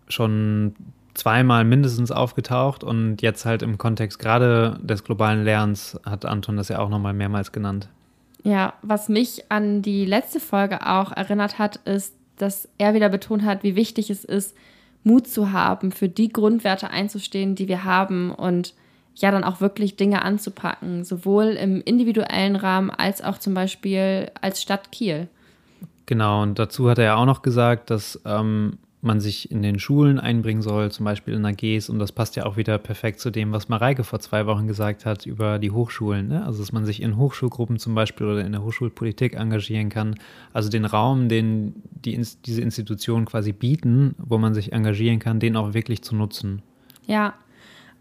schon 0.08 0.74
zweimal 1.14 1.64
mindestens 1.64 2.12
aufgetaucht 2.12 2.84
und 2.84 3.22
jetzt 3.22 3.44
halt 3.44 3.62
im 3.62 3.78
Kontext 3.78 4.18
gerade 4.18 4.78
des 4.82 5.02
globalen 5.02 5.44
Lernens 5.44 5.98
hat 6.04 6.24
Anton 6.24 6.56
das 6.56 6.68
ja 6.68 6.78
auch 6.78 6.88
nochmal 6.88 7.12
mehrmals 7.12 7.50
genannt. 7.50 7.88
Ja, 8.43 8.74
was 8.82 9.09
mich 9.09 9.51
an 9.51 9.82
die 9.82 10.05
letzte 10.07 10.41
Folge 10.41 10.86
auch 10.86 11.12
erinnert 11.12 11.59
hat, 11.59 11.76
ist, 11.76 12.14
dass 12.36 12.68
er 12.78 12.95
wieder 12.95 13.09
betont 13.09 13.45
hat, 13.45 13.62
wie 13.62 13.76
wichtig 13.76 14.11
es 14.11 14.24
ist, 14.24 14.57
Mut 15.03 15.26
zu 15.26 15.53
haben, 15.53 15.93
für 15.93 16.09
die 16.09 16.30
Grundwerte 16.30 16.91
einzustehen, 16.91 17.55
die 17.55 17.68
wir 17.68 17.84
haben 17.84 18.32
und 18.32 18.74
ja 19.14 19.30
dann 19.30 19.45
auch 19.45 19.61
wirklich 19.61 19.97
Dinge 19.97 20.22
anzupacken, 20.22 21.05
sowohl 21.05 21.49
im 21.49 21.82
individuellen 21.82 22.57
Rahmen 22.57 22.91
als 22.91 23.22
auch 23.22 23.38
zum 23.38 23.55
Beispiel 23.55 24.30
als 24.41 24.62
Stadt 24.62 24.93
Kiel. 24.93 25.28
Genau, 26.07 26.43
und 26.43 26.59
dazu 26.59 26.88
hat 26.88 26.99
er 26.99 27.05
ja 27.05 27.16
auch 27.16 27.26
noch 27.26 27.43
gesagt, 27.43 27.91
dass 27.91 28.20
ähm, 28.24 28.78
man 29.03 29.20
sich 29.20 29.51
in 29.51 29.62
den 29.62 29.78
Schulen 29.78 30.20
einbringen 30.20 30.61
soll, 30.61 30.90
zum 30.90 31.05
Beispiel 31.05 31.34
in 31.34 31.44
AGs. 31.46 31.88
Und 31.88 31.98
das 31.98 32.12
passt 32.12 32.36
ja 32.36 32.44
auch 32.44 32.57
wieder 32.57 32.76
perfekt 32.76 33.20
zu 33.20 33.30
dem, 33.30 33.51
was 33.53 33.68
Mareike 33.68 34.05
vor 34.05 34.20
zwei 34.20 34.46
Wochen 34.46 34.66
gesagt 34.66 35.07
hat 35.07 35.24
über 35.24 35.59
die 35.59 35.70
Hochschulen. 35.70 36.28
Ne? 36.28 36.44
Also, 36.44 36.61
dass 36.61 36.72
man 36.72 36.84
sich 36.84 37.01
in 37.01 37.16
Hochschulgruppen 37.16 37.78
zum 37.78 37.94
Beispiel 37.94 38.26
oder 38.26 38.44
in 38.44 38.53
der 38.53 38.62
Hochschulpolitik 38.62 39.34
engagieren 39.34 39.88
kann. 39.88 40.16
Also 40.53 40.68
den 40.68 40.84
Raum, 40.84 41.28
den 41.28 41.82
die, 41.90 42.20
diese 42.44 42.61
Institutionen 42.61 43.24
quasi 43.24 43.53
bieten, 43.53 44.14
wo 44.18 44.36
man 44.36 44.53
sich 44.55 44.72
engagieren 44.72 45.18
kann, 45.18 45.40
den 45.40 45.57
auch 45.57 45.72
wirklich 45.72 46.03
zu 46.03 46.14
nutzen. 46.14 46.62
Ja, 47.07 47.34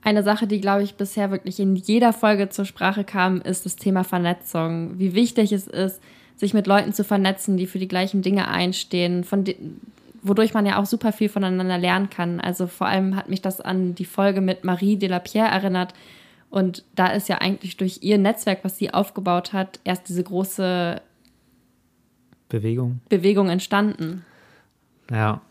eine 0.02 0.24
Sache, 0.24 0.48
die, 0.48 0.62
glaube 0.62 0.84
ich, 0.84 0.96
bisher 0.96 1.32
wirklich 1.32 1.60
in 1.60 1.76
jeder 1.76 2.14
Folge 2.14 2.50
zur 2.50 2.66
Sprache 2.66 3.04
kam, 3.04 3.42
ist 3.42 3.66
das 3.66 3.76
Thema 3.76 4.04
Vernetzung. 4.04 4.98
Wie 4.98 5.14
wichtig 5.14 5.52
es 5.52 5.68
ist, 5.68 6.02
sich 6.36 6.54
mit 6.54 6.68
Leuten 6.68 6.94
zu 6.94 7.04
vernetzen, 7.04 7.58
die 7.58 7.68
für 7.68 7.80
die 7.80 7.88
gleichen 7.88 8.22
Dinge 8.22 8.48
einstehen, 8.48 9.26
von 9.26 9.44
denen 9.44 9.82
wodurch 10.22 10.54
man 10.54 10.66
ja 10.66 10.80
auch 10.80 10.86
super 10.86 11.12
viel 11.12 11.30
voneinander 11.30 11.78
lernen 11.78 12.10
kann. 12.10 12.40
Also 12.40 12.68
vor 12.68 12.88
allem 12.88 13.16
hat 13.16 13.30
mich 13.30 13.42
das 13.42 13.62
an 13.62 13.96
die 13.96 14.06
Folge 14.06 14.42
mit 14.42 14.64
Marie 14.64 14.98
de 14.98 15.10
la 15.10 15.20
Pierre 15.20 15.50
erinnert. 15.50 15.94
Und 16.50 16.84
da 16.96 17.08
ist 17.08 17.30
ja 17.30 17.38
eigentlich 17.38 17.78
durch 17.78 18.00
ihr 18.02 18.18
Netzwerk, 18.18 18.60
was 18.64 18.78
sie 18.78 18.94
aufgebaut 18.94 19.54
hat, 19.54 19.80
erst 19.84 20.10
diese 20.10 20.24
große 20.24 21.02
Bewegung, 22.50 23.02
Bewegung 23.10 23.50
entstanden. 23.50 24.26
Ja. 25.12 25.42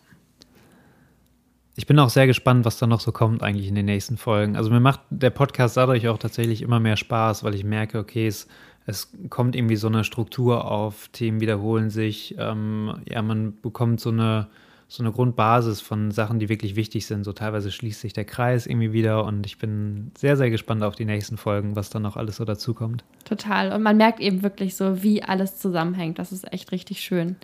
Ich 1.77 1.87
bin 1.87 1.97
auch 2.01 2.11
sehr 2.11 2.27
gespannt, 2.27 2.65
was 2.65 2.79
da 2.79 2.89
noch 2.89 2.99
so 2.99 3.13
kommt 3.13 3.45
eigentlich 3.45 3.69
in 3.69 3.77
den 3.77 3.87
nächsten 3.87 4.17
Folgen. 4.17 4.57
Also 4.57 4.69
mir 4.71 4.81
macht 4.81 5.01
der 5.11 5.31
Podcast 5.31 5.77
dadurch 5.77 6.09
auch 6.09 6.19
tatsächlich 6.19 6.61
immer 6.63 6.81
mehr 6.81 6.97
Spaß, 6.97 7.45
weil 7.45 7.55
ich 7.55 7.63
merke, 7.63 8.01
okay, 8.01 8.27
es, 8.27 8.49
es 8.89 9.13
kommt 9.29 9.55
irgendwie 9.55 9.77
so 9.77 9.87
eine 9.87 10.03
Struktur 10.03 10.65
auf, 10.65 11.09
Themen 11.09 11.43
wiederholen 11.43 11.91
sich, 11.91 12.35
ähm, 12.39 12.95
ja, 13.07 13.21
man 13.21 13.61
bekommt 13.61 14.01
so 14.01 14.09
eine, 14.09 14.47
so 14.89 15.03
eine 15.03 15.13
Grundbasis 15.13 15.83
von 15.83 16.11
Sachen, 16.11 16.39
die 16.39 16.49
wirklich 16.49 16.75
wichtig 16.75 17.05
sind. 17.05 17.23
So 17.25 17.35
teilweise 17.35 17.71
schließt 17.71 18.01
sich 18.01 18.15
der 18.15 18.25
Kreis 18.25 18.67
irgendwie 18.67 18.95
wieder 18.95 19.27
und 19.27 19.45
ich 19.45 19.59
bin 19.59 20.11
sehr, 20.17 20.39
sehr 20.39 20.49
gespannt 20.49 20.83
auf 20.83 20.95
die 20.95 21.05
nächsten 21.05 21.37
Folgen, 21.37 21.77
was 21.77 21.91
dann 21.91 22.01
noch 22.01 22.17
alles 22.17 22.37
so 22.37 22.47
dazukommt. 22.47 23.05
Total. 23.27 23.73
Und 23.73 23.83
man 23.83 23.99
merkt 23.99 24.21
eben 24.21 24.43
wirklich 24.43 24.75
so, 24.75 25.03
wie 25.03 25.23
alles 25.23 25.59
zusammenhängt. 25.59 26.19
Das 26.19 26.33
ist 26.33 26.51
echt 26.51 26.73
richtig 26.73 27.03
schön. 27.03 27.37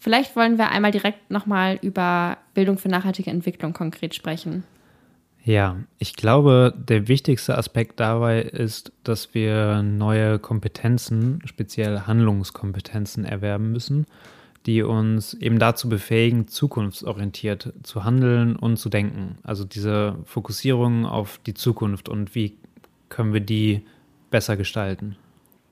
Vielleicht 0.00 0.34
wollen 0.34 0.58
wir 0.58 0.72
einmal 0.72 0.90
direkt 0.90 1.30
nochmal 1.30 1.78
über 1.80 2.38
Bildung 2.54 2.76
für 2.76 2.88
nachhaltige 2.88 3.30
Entwicklung 3.30 3.72
konkret 3.72 4.16
sprechen. 4.16 4.64
Ja, 5.46 5.76
ich 6.00 6.16
glaube, 6.16 6.74
der 6.76 7.06
wichtigste 7.06 7.56
Aspekt 7.56 8.00
dabei 8.00 8.42
ist, 8.42 8.90
dass 9.04 9.32
wir 9.32 9.80
neue 9.84 10.40
Kompetenzen, 10.40 11.40
speziell 11.44 12.00
Handlungskompetenzen 12.00 13.24
erwerben 13.24 13.70
müssen, 13.70 14.06
die 14.66 14.82
uns 14.82 15.34
eben 15.34 15.60
dazu 15.60 15.88
befähigen, 15.88 16.48
zukunftsorientiert 16.48 17.72
zu 17.84 18.02
handeln 18.02 18.56
und 18.56 18.76
zu 18.78 18.88
denken. 18.88 19.38
Also 19.44 19.64
diese 19.64 20.16
Fokussierung 20.24 21.06
auf 21.06 21.38
die 21.46 21.54
Zukunft 21.54 22.08
und 22.08 22.34
wie 22.34 22.56
können 23.08 23.32
wir 23.32 23.40
die 23.40 23.86
besser 24.32 24.56
gestalten. 24.56 25.14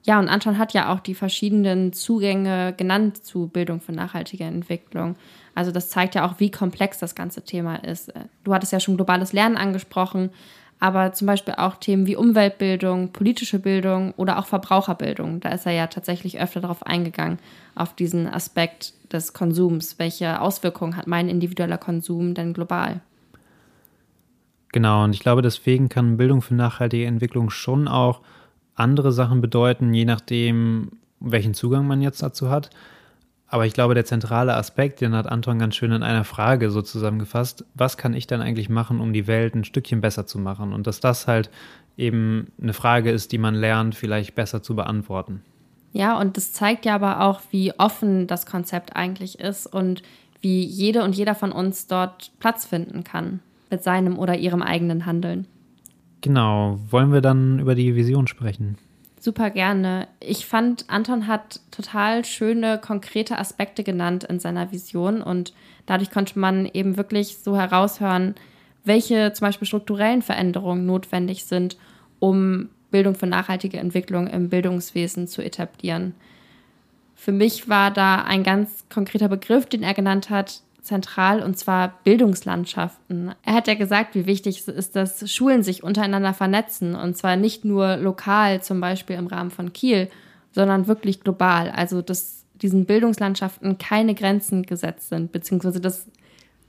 Ja, 0.07 0.19
und 0.19 0.29
Anton 0.29 0.59
hat 0.59 0.75
ja 0.75 0.93
auch 0.93 1.01
die 1.01 1.15
verschiedenen 1.15 1.95
Zugänge 1.95 2.75
genannt 2.77 3.25
zu 3.25 3.49
Bildung 3.49 3.81
für 3.81 3.93
nachhaltige 3.93 4.45
Entwicklung. 4.45 5.17
Also 5.55 5.71
das 5.71 5.89
zeigt 5.89 6.15
ja 6.15 6.27
auch, 6.27 6.41
wie 6.41 6.51
komplex 6.51 6.99
das 6.99 7.15
ganze 7.15 7.43
Thema 7.43 7.77
ist. 7.77 8.13
Du 8.45 8.53
hattest 8.53 8.73
ja 8.73 8.81
schon 8.81 8.97
globales 8.97 9.33
Lernen 9.33 9.57
angesprochen, 9.57 10.29
aber 10.79 11.15
zum 11.15 11.27
Beispiel 11.27 11.55
auch 11.55 11.77
Themen 11.77 12.07
wie 12.07 12.17
Umweltbildung, 12.17 13.13
politische 13.13 13.59
Bildung 13.59 14.13
oder 14.19 14.39
auch 14.39 14.45
Verbraucherbildung. 14.45 15.41
Da 15.41 15.49
ist 15.51 15.65
er 15.65 15.73
ja 15.73 15.87
tatsächlich 15.87 16.39
öfter 16.39 16.61
darauf 16.61 16.85
eingegangen, 16.85 17.39
auf 17.75 17.95
diesen 17.95 18.27
Aspekt 18.27 18.93
des 19.11 19.33
Konsums. 19.33 19.99
Welche 19.99 20.43
Auswirkungen 20.43 20.99
hat 20.99 21.07
mein 21.07 21.31
individueller 21.31 21.79
Konsum 21.79 22.35
denn 22.35 22.53
global? 22.53 23.01
Genau, 24.73 25.05
und 25.05 25.15
ich 25.15 25.21
glaube, 25.21 25.41
deswegen 25.41 25.89
kann 25.89 26.19
Bildung 26.19 26.43
für 26.43 26.55
nachhaltige 26.55 27.07
Entwicklung 27.07 27.49
schon 27.49 27.89
auch 27.89 28.21
andere 28.75 29.13
Sachen 29.13 29.41
bedeuten, 29.41 29.95
je 29.95 30.05
nachdem, 30.05 30.93
welchen 31.21 31.55
Zugang 31.55 31.87
man 31.87 32.01
jetzt 32.01 32.23
dazu 32.23 32.51
hat. 32.51 32.71
Aber 33.47 33.67
ich 33.67 33.75
glaube, 33.75 33.95
der 33.95 34.05
zentrale 34.05 34.55
Aspekt, 34.55 35.01
den 35.01 35.15
hat 35.15 35.27
Anton 35.27 35.59
ganz 35.59 35.77
schön 35.77 35.93
in 35.93 36.03
einer 36.03 36.25
Frage 36.25 36.71
so 36.71 36.83
zusammengefasst, 36.83 37.65
was 37.75 37.97
kann 37.97 38.15
ich 38.15 38.27
denn 38.27 38.41
eigentlich 38.41 38.69
machen, 38.69 39.01
um 39.01 39.13
die 39.13 39.27
Welt 39.27 39.55
ein 39.55 39.65
Stückchen 39.65 40.01
besser 40.01 40.27
zu 40.27 40.39
machen? 40.39 40.73
Und 40.73 40.87
dass 40.87 41.01
das 41.01 41.29
halt 41.29 41.51
eben 41.97 42.49
eine 42.61 42.73
Frage 42.73 43.11
ist, 43.11 43.33
die 43.33 43.39
man 43.39 43.55
lernt, 43.55 43.95
vielleicht 43.95 44.35
besser 44.35 44.63
zu 44.63 44.75
beantworten. 44.75 45.43
Ja, 45.93 46.19
und 46.19 46.37
das 46.37 46.53
zeigt 46.53 46.85
ja 46.85 46.97
aber 46.97 47.21
auch, 47.21 47.41
wie 47.53 47.73
offen 47.79 48.27
das 48.27 48.47
Konzept 48.47 48.97
eigentlich 48.97 49.39
ist 49.39 49.67
und 49.67 50.03
wie 50.41 50.65
jede 50.65 51.05
und 51.05 51.15
jeder 51.15 51.37
von 51.37 51.53
uns 51.53 51.87
dort 51.87 52.33
Platz 52.41 52.65
finden 52.65 53.05
kann 53.05 53.39
mit 53.71 53.83
seinem 53.85 54.19
oder 54.19 54.37
ihrem 54.37 54.63
eigenen 54.63 55.07
Handeln. 55.07 55.47
Genau, 56.25 56.79
wollen 56.89 57.13
wir 57.13 57.21
dann 57.21 57.59
über 57.59 57.75
die 57.75 57.95
Vision 57.97 58.27
sprechen? 58.27 58.79
Super 59.21 59.51
gerne. 59.51 60.09
Ich 60.21 60.47
fand, 60.47 60.89
Anton 60.89 61.27
hat 61.27 61.61
total 61.71 62.25
schöne, 62.25 62.79
konkrete 62.79 63.39
Aspekte 63.39 63.85
genannt 63.85 64.25
in 64.25 64.41
seiner 64.41 64.73
Vision 64.73 65.21
und 65.21 65.53
dadurch 65.85 66.11
konnte 66.11 66.39
man 66.39 66.65
eben 66.65 66.97
wirklich 66.97 67.37
so 67.37 67.59
heraushören, 67.59 68.37
welche 68.85 69.35
zum 69.35 69.49
Beispiel 69.49 69.69
strukturellen 69.69 70.23
Veränderungen 70.23 70.87
notwendig 70.87 71.45
sind, 71.45 71.77
um 72.21 72.71
Bildung 72.91 73.17
für 73.17 73.27
nachhaltige 73.27 73.77
Entwicklung 73.77 74.27
im 74.27 74.49
Bildungswesen 74.49 75.29
zu 75.29 75.45
etablieren. 75.45 76.15
Für 77.15 77.33
mich 77.33 77.69
war 77.69 77.91
da 77.91 78.23
ein 78.23 78.45
ganz 78.45 78.87
konkreter 78.89 79.29
Begriff, 79.29 79.67
den 79.67 79.83
er 79.83 79.93
genannt 79.93 80.31
hat, 80.31 80.63
zentral, 80.85 81.43
und 81.43 81.59
zwar 81.59 81.99
Bildungslandschaften. 82.05 83.35
Er 83.43 83.55
hat 83.55 83.67
ja 83.67 83.75
gesagt, 83.75 84.15
wie 84.15 84.27
wichtig 84.27 84.61
es 84.61 84.69
ist, 84.69 84.95
dass 84.95 85.31
Schulen 85.33 85.63
sich 85.63 85.83
untereinander 85.83 86.35
vernetzen, 86.35 86.95
und 86.95 87.17
zwar 87.17 87.37
nicht 87.37 87.65
nur 87.65 87.97
lokal, 87.97 88.63
zum 88.63 88.81
Beispiel 88.81 89.17
im 89.17 89.27
Rahmen 89.27 89.51
von 89.51 89.73
Kiel, 89.73 90.11
sondern 90.53 90.87
wirklich 90.87 91.21
global. 91.21 91.71
Also, 91.71 92.03
dass 92.03 92.45
diesen 92.55 92.85
Bildungslandschaften 92.85 93.79
keine 93.79 94.15
Grenzen 94.15 94.63
gesetzt 94.63 95.09
sind, 95.09 95.33
beziehungsweise 95.33 95.81
das 95.81 96.07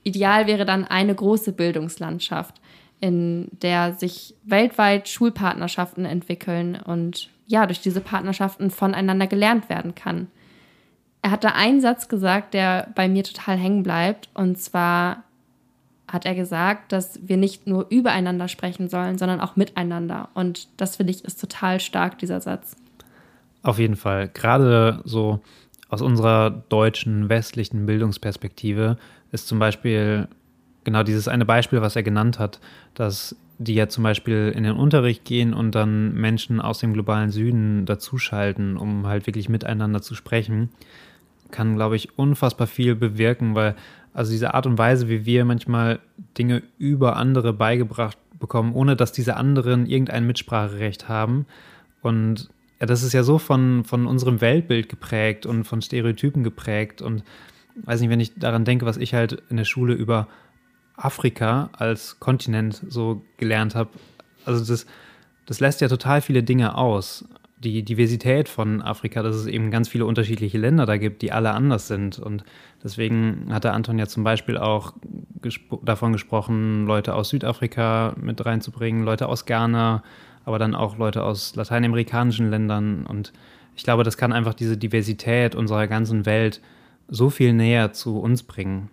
Ideal 0.03 0.47
wäre 0.47 0.65
dann 0.65 0.85
eine 0.85 1.13
große 1.13 1.51
Bildungslandschaft, 1.51 2.55
in 3.01 3.49
der 3.61 3.93
sich 3.93 4.35
weltweit 4.45 5.09
Schulpartnerschaften 5.09 6.05
entwickeln 6.05 6.75
und 6.75 7.29
ja, 7.47 7.65
durch 7.67 7.81
diese 7.81 8.01
Partnerschaften 8.01 8.71
voneinander 8.71 9.27
gelernt 9.27 9.69
werden 9.69 9.93
kann 9.93 10.27
er 11.25 11.31
hat 11.31 11.43
da 11.43 11.53
einen 11.55 11.81
Satz 11.81 12.07
gesagt, 12.07 12.53
der 12.53 12.89
bei 12.93 13.09
mir 13.09 13.23
total 13.23 13.57
hängen 13.57 13.81
bleibt. 13.81 14.29
Und 14.35 14.59
zwar 14.59 15.23
hat 16.07 16.23
er 16.23 16.35
gesagt, 16.35 16.91
dass 16.91 17.19
wir 17.27 17.35
nicht 17.35 17.65
nur 17.65 17.87
übereinander 17.89 18.47
sprechen 18.47 18.89
sollen, 18.89 19.17
sondern 19.17 19.41
auch 19.41 19.55
miteinander. 19.55 20.29
Und 20.35 20.67
das 20.77 20.97
finde 20.97 21.13
ich 21.13 21.25
ist 21.25 21.41
total 21.41 21.79
stark, 21.79 22.19
dieser 22.19 22.41
Satz. 22.41 22.75
Auf 23.63 23.79
jeden 23.79 23.95
Fall. 23.95 24.29
Gerade 24.35 25.01
so 25.03 25.39
aus 25.89 26.03
unserer 26.03 26.51
deutschen 26.69 27.27
westlichen 27.27 27.87
Bildungsperspektive 27.87 28.97
ist 29.31 29.47
zum 29.47 29.57
Beispiel 29.57 30.27
genau 30.83 31.01
dieses 31.01 31.27
eine 31.27 31.45
Beispiel, 31.45 31.81
was 31.81 31.95
er 31.95 32.03
genannt 32.03 32.37
hat, 32.37 32.59
dass 32.93 33.35
die 33.57 33.73
ja 33.73 33.87
zum 33.87 34.03
Beispiel 34.03 34.53
in 34.55 34.63
den 34.63 34.75
Unterricht 34.75 35.25
gehen 35.25 35.55
und 35.55 35.73
dann 35.73 36.13
Menschen 36.13 36.61
aus 36.61 36.77
dem 36.77 36.93
globalen 36.93 37.31
Süden 37.31 37.87
dazuschalten, 37.87 38.77
um 38.77 39.07
halt 39.07 39.25
wirklich 39.25 39.49
miteinander 39.49 40.03
zu 40.03 40.13
sprechen 40.13 40.69
kann, 41.51 41.75
glaube 41.75 41.95
ich, 41.95 42.17
unfassbar 42.17 42.67
viel 42.67 42.95
bewirken, 42.95 43.55
weil 43.55 43.75
also 44.13 44.31
diese 44.31 44.53
Art 44.53 44.65
und 44.65 44.77
Weise, 44.77 45.09
wie 45.09 45.25
wir 45.25 45.43
manchmal 45.43 45.99
Dinge 46.37 46.63
über 46.77 47.17
andere 47.17 47.51
beigebracht 47.51 48.17
bekommen, 48.39 48.73
ohne 48.73 48.95
dass 48.95 49.11
diese 49.11 49.35
anderen 49.35 49.85
irgendein 49.85 50.25
Mitspracherecht 50.25 51.09
haben. 51.09 51.45
Und 52.01 52.49
ja, 52.79 52.85
das 52.85 53.03
ist 53.03 53.13
ja 53.13 53.23
so 53.23 53.37
von, 53.37 53.83
von 53.83 54.07
unserem 54.07 54.41
Weltbild 54.41 54.87
geprägt 54.89 55.45
und 55.45 55.65
von 55.65 55.81
Stereotypen 55.81 56.43
geprägt. 56.43 57.01
Und 57.01 57.23
weiß 57.83 57.99
nicht, 57.99 58.09
wenn 58.09 58.19
ich 58.19 58.35
daran 58.35 58.63
denke, 58.63 58.85
was 58.85 58.97
ich 58.97 59.13
halt 59.13 59.43
in 59.49 59.57
der 59.57 59.65
Schule 59.65 59.93
über 59.93 60.27
Afrika 60.95 61.69
als 61.73 62.19
Kontinent 62.19 62.81
so 62.87 63.21
gelernt 63.37 63.75
habe, 63.75 63.89
also 64.45 64.63
das, 64.63 64.85
das 65.45 65.59
lässt 65.59 65.81
ja 65.81 65.89
total 65.89 66.21
viele 66.21 66.43
Dinge 66.43 66.77
aus 66.77 67.25
die 67.65 67.83
Diversität 67.83 68.47
von 68.47 68.81
Afrika, 68.81 69.23
dass 69.23 69.35
es 69.35 69.47
eben 69.47 69.71
ganz 69.71 69.89
viele 69.89 70.05
unterschiedliche 70.05 70.57
Länder 70.57 70.85
da 70.85 70.97
gibt, 70.97 71.21
die 71.21 71.31
alle 71.31 71.51
anders 71.51 71.87
sind. 71.87 72.19
Und 72.19 72.43
deswegen 72.83 73.47
hat 73.51 73.63
der 73.63 73.73
Anton 73.73 73.97
ja 73.97 74.07
zum 74.07 74.23
Beispiel 74.23 74.57
auch 74.57 74.93
gespro 75.41 75.81
davon 75.83 76.13
gesprochen, 76.13 76.85
Leute 76.85 77.15
aus 77.15 77.29
Südafrika 77.29 78.15
mit 78.21 78.45
reinzubringen, 78.45 79.03
Leute 79.03 79.27
aus 79.27 79.45
Ghana, 79.45 80.03
aber 80.45 80.59
dann 80.59 80.75
auch 80.75 80.97
Leute 80.97 81.23
aus 81.23 81.55
lateinamerikanischen 81.55 82.49
Ländern. 82.49 83.05
Und 83.05 83.33
ich 83.75 83.83
glaube, 83.83 84.03
das 84.03 84.17
kann 84.17 84.31
einfach 84.31 84.53
diese 84.53 84.77
Diversität 84.77 85.55
unserer 85.55 85.87
ganzen 85.87 86.25
Welt 86.25 86.61
so 87.07 87.29
viel 87.29 87.53
näher 87.53 87.93
zu 87.93 88.19
uns 88.19 88.43
bringen. 88.43 88.89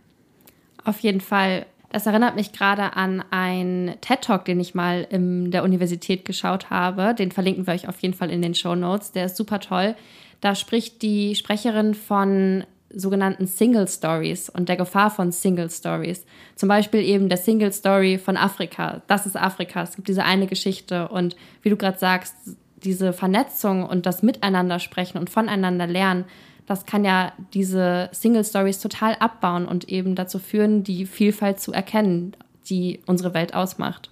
Auf 0.85 1.01
jeden 1.01 1.20
Fall. 1.20 1.66
Das 1.93 2.07
erinnert 2.07 2.36
mich 2.36 2.53
gerade 2.53 2.97
an 2.97 3.22
einen 3.30 4.01
TED-Talk, 4.01 4.47
den 4.47 4.59
ich 4.61 4.74
mal 4.74 5.07
in 5.11 5.51
der 5.51 5.62
Universität 5.62 6.24
geschaut 6.24 6.70
habe. 6.70 7.14
Den 7.14 7.30
verlinken 7.30 7.66
wir 7.66 7.74
euch 7.74 7.86
auf 7.86 8.01
jeden 8.01 8.14
Fall 8.14 8.30
in 8.30 8.40
den 8.40 8.55
Show 8.55 8.74
Notes. 8.74 9.12
Der 9.12 9.26
ist 9.26 9.36
super 9.36 9.61
toll. 9.61 9.95
Da 10.40 10.55
spricht 10.55 11.03
die 11.03 11.34
Sprecherin 11.34 11.93
von 11.93 12.64
sogenannten 12.95 13.47
Single 13.47 13.88
Stories 13.88 14.49
und 14.49 14.70
der 14.70 14.76
Gefahr 14.76 15.11
von 15.11 15.32
Single 15.32 15.70
Stories. 15.70 16.24
Zum 16.57 16.70
Beispiel 16.70 17.01
eben 17.01 17.28
der 17.28 17.36
Single 17.36 17.74
Story 17.74 18.16
von 18.16 18.38
Afrika. 18.38 19.03
Das 19.07 19.26
ist 19.26 19.36
Afrika. 19.36 19.82
Es 19.82 19.95
gibt 19.95 20.09
diese 20.09 20.24
eine 20.24 20.47
Geschichte 20.47 21.09
und 21.09 21.36
wie 21.61 21.68
du 21.68 21.76
gerade 21.76 21.99
sagst, 21.99 22.34
diese 22.82 23.12
Vernetzung 23.12 23.84
und 23.84 24.07
das 24.07 24.22
Miteinander 24.22 24.78
sprechen 24.78 25.18
und 25.18 25.28
voneinander 25.28 25.86
lernen, 25.86 26.24
das 26.73 26.87
kann 26.87 27.05
ja 27.05 27.33
diese 27.53 28.09
Single 28.12 28.45
Stories 28.45 28.81
total 28.81 29.14
abbauen 29.16 29.66
und 29.66 29.91
eben 29.91 30.14
dazu 30.14 30.39
führen, 30.39 30.83
die 30.83 31.05
Vielfalt 31.05 31.61
zu 31.61 31.70
erkennen, 31.70 32.35
die 32.70 33.01
unsere 33.05 33.35
Welt 33.35 33.53
ausmacht. 33.53 34.09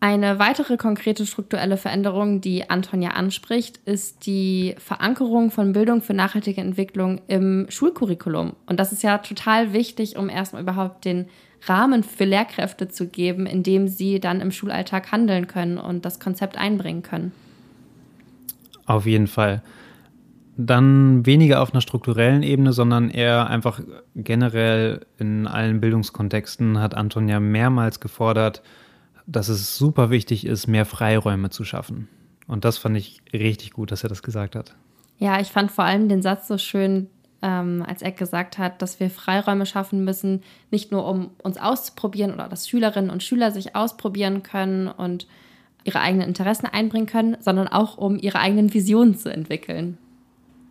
Eine 0.00 0.38
weitere 0.38 0.78
konkrete 0.78 1.26
strukturelle 1.26 1.76
Veränderung, 1.76 2.40
die 2.40 2.70
Anton 2.70 3.02
ja 3.02 3.10
anspricht, 3.10 3.80
ist 3.84 4.24
die 4.24 4.76
Verankerung 4.78 5.50
von 5.50 5.74
Bildung 5.74 6.00
für 6.00 6.14
nachhaltige 6.14 6.62
Entwicklung 6.62 7.20
im 7.28 7.66
Schulcurriculum. 7.68 8.54
Und 8.64 8.80
das 8.80 8.92
ist 8.92 9.02
ja 9.02 9.18
total 9.18 9.74
wichtig, 9.74 10.16
um 10.16 10.30
erstmal 10.30 10.62
überhaupt 10.62 11.04
den 11.04 11.26
Rahmen 11.66 12.02
für 12.02 12.24
Lehrkräfte 12.24 12.88
zu 12.88 13.08
geben, 13.08 13.44
in 13.44 13.62
dem 13.62 13.88
sie 13.88 14.20
dann 14.20 14.40
im 14.40 14.52
Schulalltag 14.52 15.12
handeln 15.12 15.48
können 15.48 15.76
und 15.76 16.06
das 16.06 16.18
Konzept 16.18 16.56
einbringen 16.56 17.02
können. 17.02 17.32
Auf 18.86 19.04
jeden 19.04 19.26
Fall 19.26 19.62
dann 20.56 21.26
weniger 21.26 21.60
auf 21.60 21.72
einer 21.72 21.80
strukturellen 21.80 22.42
Ebene, 22.42 22.72
sondern 22.72 23.10
eher 23.10 23.48
einfach 23.48 23.80
generell 24.14 25.06
in 25.18 25.46
allen 25.46 25.80
Bildungskontexten 25.80 26.80
hat 26.80 26.94
Anton 26.94 27.28
ja 27.28 27.40
mehrmals 27.40 28.00
gefordert, 28.00 28.62
dass 29.26 29.48
es 29.48 29.76
super 29.76 30.10
wichtig 30.10 30.46
ist, 30.46 30.66
mehr 30.66 30.86
Freiräume 30.86 31.50
zu 31.50 31.64
schaffen. 31.64 32.08
Und 32.46 32.64
das 32.64 32.78
fand 32.78 32.96
ich 32.96 33.20
richtig 33.32 33.72
gut, 33.72 33.90
dass 33.90 34.02
er 34.02 34.08
das 34.08 34.22
gesagt 34.22 34.56
hat. 34.56 34.74
Ja, 35.18 35.40
ich 35.40 35.48
fand 35.48 35.70
vor 35.70 35.84
allem 35.84 36.08
den 36.08 36.22
Satz 36.22 36.48
so 36.48 36.58
schön, 36.58 37.08
ähm, 37.42 37.84
als 37.86 38.02
er 38.02 38.12
gesagt 38.12 38.56
hat, 38.56 38.80
dass 38.80 39.00
wir 39.00 39.10
Freiräume 39.10 39.66
schaffen 39.66 40.04
müssen, 40.04 40.42
nicht 40.70 40.92
nur 40.92 41.06
um 41.06 41.30
uns 41.42 41.58
auszuprobieren 41.58 42.32
oder 42.32 42.48
dass 42.48 42.68
Schülerinnen 42.68 43.10
und 43.10 43.22
Schüler 43.22 43.50
sich 43.50 43.74
ausprobieren 43.74 44.42
können 44.42 44.88
und 44.88 45.26
ihre 45.84 46.00
eigenen 46.00 46.28
Interessen 46.28 46.66
einbringen 46.66 47.06
können, 47.06 47.36
sondern 47.40 47.68
auch 47.68 47.98
um 47.98 48.18
ihre 48.18 48.38
eigenen 48.38 48.72
Visionen 48.72 49.16
zu 49.16 49.32
entwickeln. 49.32 49.98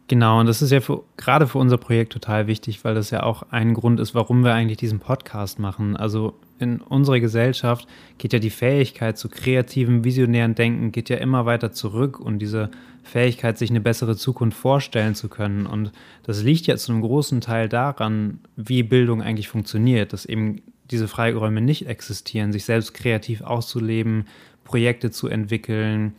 Genau, 0.07 0.39
und 0.39 0.45
das 0.45 0.61
ist 0.61 0.71
ja 0.71 0.81
für, 0.81 1.03
gerade 1.17 1.47
für 1.47 1.57
unser 1.57 1.77
Projekt 1.77 2.13
total 2.13 2.45
wichtig, 2.45 2.83
weil 2.83 2.93
das 2.93 3.09
ja 3.09 3.23
auch 3.23 3.43
ein 3.49 3.73
Grund 3.73 3.99
ist, 3.99 4.13
warum 4.13 4.43
wir 4.43 4.53
eigentlich 4.53 4.77
diesen 4.77 4.99
Podcast 4.99 5.57
machen. 5.57 5.97
Also 5.97 6.35
in 6.59 6.79
unserer 6.79 7.19
Gesellschaft 7.19 7.87
geht 8.19 8.31
ja 8.31 8.37
die 8.37 8.51
Fähigkeit 8.51 9.17
zu 9.17 9.29
kreativem, 9.29 10.03
visionären 10.03 10.53
Denken 10.53 10.91
geht 10.91 11.09
ja 11.09 11.17
immer 11.17 11.47
weiter 11.47 11.71
zurück 11.71 12.19
und 12.19 12.37
diese 12.37 12.69
Fähigkeit, 13.01 13.57
sich 13.57 13.71
eine 13.71 13.81
bessere 13.81 14.15
Zukunft 14.15 14.57
vorstellen 14.57 15.15
zu 15.15 15.27
können. 15.27 15.65
Und 15.65 15.91
das 16.23 16.43
liegt 16.43 16.67
ja 16.67 16.77
zu 16.77 16.91
einem 16.91 17.01
großen 17.01 17.41
Teil 17.41 17.67
daran, 17.67 18.39
wie 18.55 18.83
Bildung 18.83 19.23
eigentlich 19.23 19.47
funktioniert, 19.47 20.13
dass 20.13 20.25
eben 20.25 20.61
diese 20.91 21.07
Freiräume 21.07 21.61
nicht 21.61 21.87
existieren, 21.87 22.51
sich 22.51 22.65
selbst 22.65 22.93
kreativ 22.93 23.41
auszuleben, 23.41 24.25
Projekte 24.63 25.09
zu 25.09 25.27
entwickeln 25.27 26.13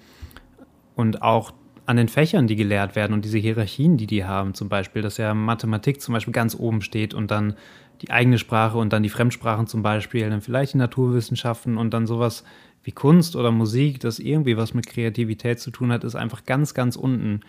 und 0.97 1.23
auch 1.23 1.53
an 1.87 1.97
den 1.97 2.09
Fächern, 2.09 2.47
die 2.47 2.57
gelehrt 2.57 2.97
werden 2.97 3.13
und 3.13 3.25
diese 3.25 3.39
Hierarchien, 3.39 3.97
die 3.97 4.07
die 4.07 4.25
haben, 4.25 4.55
zum 4.55 4.69
Beispiel, 4.69 5.03
dass 5.03 5.17
ja 5.17 5.35
Mathematik 5.35 6.01
zum 6.01 6.13
Beispiel 6.15 6.33
ganz 6.33 6.55
oben 6.55 6.83
steht 6.83 7.15
und 7.15 7.31
dann 7.31 7.55
die 8.03 8.11
eigene 8.11 8.39
Sprache 8.39 8.77
und 8.77 8.93
dann 8.93 9.03
die 9.03 9.09
Fremdsprachen 9.09 9.67
zum 9.67 9.83
Beispiel, 9.83 10.29
dann 10.29 10.43
vielleicht 10.43 10.75
die 10.75 10.79
Naturwissenschaften 10.79 11.79
und 11.79 11.95
dann 11.95 12.07
sowas 12.07 12.45
wie 12.83 12.93
Kunst 12.93 13.37
oder 13.37 13.51
Musik, 13.51 14.01
das 14.01 14.19
irgendwie 14.19 14.57
was 14.57 14.75
mit 14.75 14.87
Kreativität 14.87 15.59
zu 15.61 15.71
tun 15.71 15.93
hat, 15.93 16.05
ist 16.05 16.15
einfach 16.15 16.45
ganz, 16.45 16.75
ganz 16.75 16.97
unten. 16.97 17.41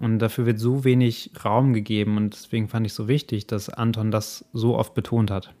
Und 0.00 0.18
dafür 0.18 0.44
wird 0.44 0.58
so 0.58 0.84
wenig 0.84 1.30
Raum 1.44 1.72
gegeben 1.72 2.16
und 2.16 2.34
deswegen 2.34 2.68
fand 2.68 2.84
ich 2.84 2.94
so 2.94 3.06
wichtig, 3.06 3.46
dass 3.46 3.68
Anton 3.68 4.10
das 4.10 4.44
so 4.52 4.76
oft 4.76 4.94
betont 4.94 5.30
hat. 5.30 5.54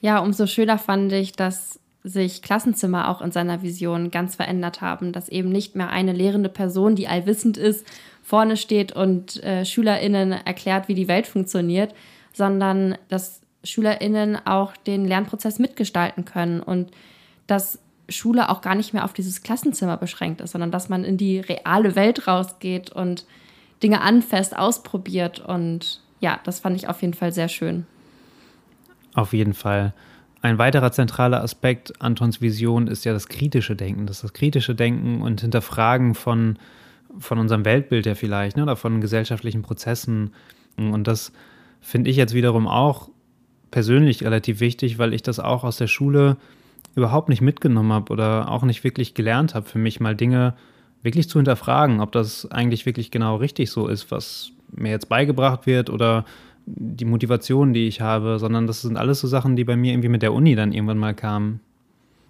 Ja, 0.00 0.20
umso 0.20 0.46
schöner 0.46 0.78
fand 0.78 1.12
ich, 1.12 1.32
dass 1.32 1.80
sich 2.04 2.42
Klassenzimmer 2.42 3.08
auch 3.08 3.22
in 3.22 3.32
seiner 3.32 3.62
Vision 3.62 4.10
ganz 4.10 4.36
verändert 4.36 4.82
haben, 4.82 5.12
dass 5.12 5.30
eben 5.30 5.48
nicht 5.48 5.74
mehr 5.74 5.88
eine 5.88 6.12
lehrende 6.12 6.50
Person, 6.50 6.94
die 6.94 7.08
allwissend 7.08 7.56
ist, 7.56 7.86
vorne 8.22 8.58
steht 8.58 8.92
und 8.92 9.42
äh, 9.42 9.64
SchülerInnen 9.64 10.32
erklärt, 10.32 10.88
wie 10.88 10.94
die 10.94 11.08
Welt 11.08 11.26
funktioniert, 11.26 11.94
sondern 12.34 12.96
dass 13.08 13.40
SchülerInnen 13.64 14.36
auch 14.46 14.76
den 14.76 15.06
Lernprozess 15.06 15.58
mitgestalten 15.58 16.26
können 16.26 16.60
und 16.60 16.90
dass 17.46 17.78
Schule 18.10 18.50
auch 18.50 18.60
gar 18.60 18.74
nicht 18.74 18.92
mehr 18.92 19.04
auf 19.04 19.14
dieses 19.14 19.42
Klassenzimmer 19.42 19.96
beschränkt 19.96 20.42
ist, 20.42 20.52
sondern 20.52 20.70
dass 20.70 20.90
man 20.90 21.04
in 21.04 21.16
die 21.16 21.40
reale 21.40 21.96
Welt 21.96 22.28
rausgeht 22.28 22.90
und 22.90 23.24
Dinge 23.82 24.02
anfasst, 24.02 24.56
ausprobiert. 24.56 25.40
Und 25.40 26.02
ja, 26.20 26.38
das 26.44 26.60
fand 26.60 26.76
ich 26.76 26.86
auf 26.88 27.00
jeden 27.00 27.14
Fall 27.14 27.32
sehr 27.32 27.48
schön. 27.48 27.86
Auf 29.14 29.32
jeden 29.32 29.54
Fall. 29.54 29.94
Ein 30.44 30.58
weiterer 30.58 30.92
zentraler 30.92 31.42
Aspekt 31.42 32.02
Antons 32.02 32.42
Vision 32.42 32.86
ist 32.86 33.06
ja 33.06 33.14
das 33.14 33.28
kritische 33.28 33.76
Denken. 33.76 34.06
Das 34.06 34.16
ist 34.16 34.24
das 34.24 34.32
kritische 34.34 34.74
Denken 34.74 35.22
und 35.22 35.40
Hinterfragen 35.40 36.14
von, 36.14 36.58
von 37.18 37.38
unserem 37.38 37.64
Weltbild 37.64 38.04
ja 38.04 38.14
vielleicht 38.14 38.58
ne, 38.58 38.64
oder 38.64 38.76
von 38.76 39.00
gesellschaftlichen 39.00 39.62
Prozessen. 39.62 40.34
Und 40.76 41.06
das 41.06 41.32
finde 41.80 42.10
ich 42.10 42.18
jetzt 42.18 42.34
wiederum 42.34 42.66
auch 42.66 43.08
persönlich 43.70 44.22
relativ 44.22 44.60
wichtig, 44.60 44.98
weil 44.98 45.14
ich 45.14 45.22
das 45.22 45.40
auch 45.40 45.64
aus 45.64 45.78
der 45.78 45.86
Schule 45.86 46.36
überhaupt 46.94 47.30
nicht 47.30 47.40
mitgenommen 47.40 47.94
habe 47.94 48.12
oder 48.12 48.50
auch 48.50 48.64
nicht 48.64 48.84
wirklich 48.84 49.14
gelernt 49.14 49.54
habe, 49.54 49.66
für 49.66 49.78
mich 49.78 49.98
mal 49.98 50.14
Dinge 50.14 50.52
wirklich 51.02 51.26
zu 51.26 51.38
hinterfragen, 51.38 52.02
ob 52.02 52.12
das 52.12 52.50
eigentlich 52.52 52.84
wirklich 52.84 53.10
genau 53.10 53.36
richtig 53.36 53.70
so 53.70 53.88
ist, 53.88 54.10
was 54.10 54.52
mir 54.70 54.90
jetzt 54.90 55.08
beigebracht 55.08 55.64
wird 55.64 55.88
oder 55.88 56.26
die 56.66 57.04
Motivation, 57.04 57.72
die 57.72 57.86
ich 57.86 58.00
habe, 58.00 58.38
sondern 58.38 58.66
das 58.66 58.82
sind 58.82 58.96
alles 58.96 59.20
so 59.20 59.28
Sachen, 59.28 59.56
die 59.56 59.64
bei 59.64 59.76
mir 59.76 59.92
irgendwie 59.92 60.08
mit 60.08 60.22
der 60.22 60.32
Uni 60.32 60.54
dann 60.54 60.72
irgendwann 60.72 60.98
mal 60.98 61.14
kamen. 61.14 61.60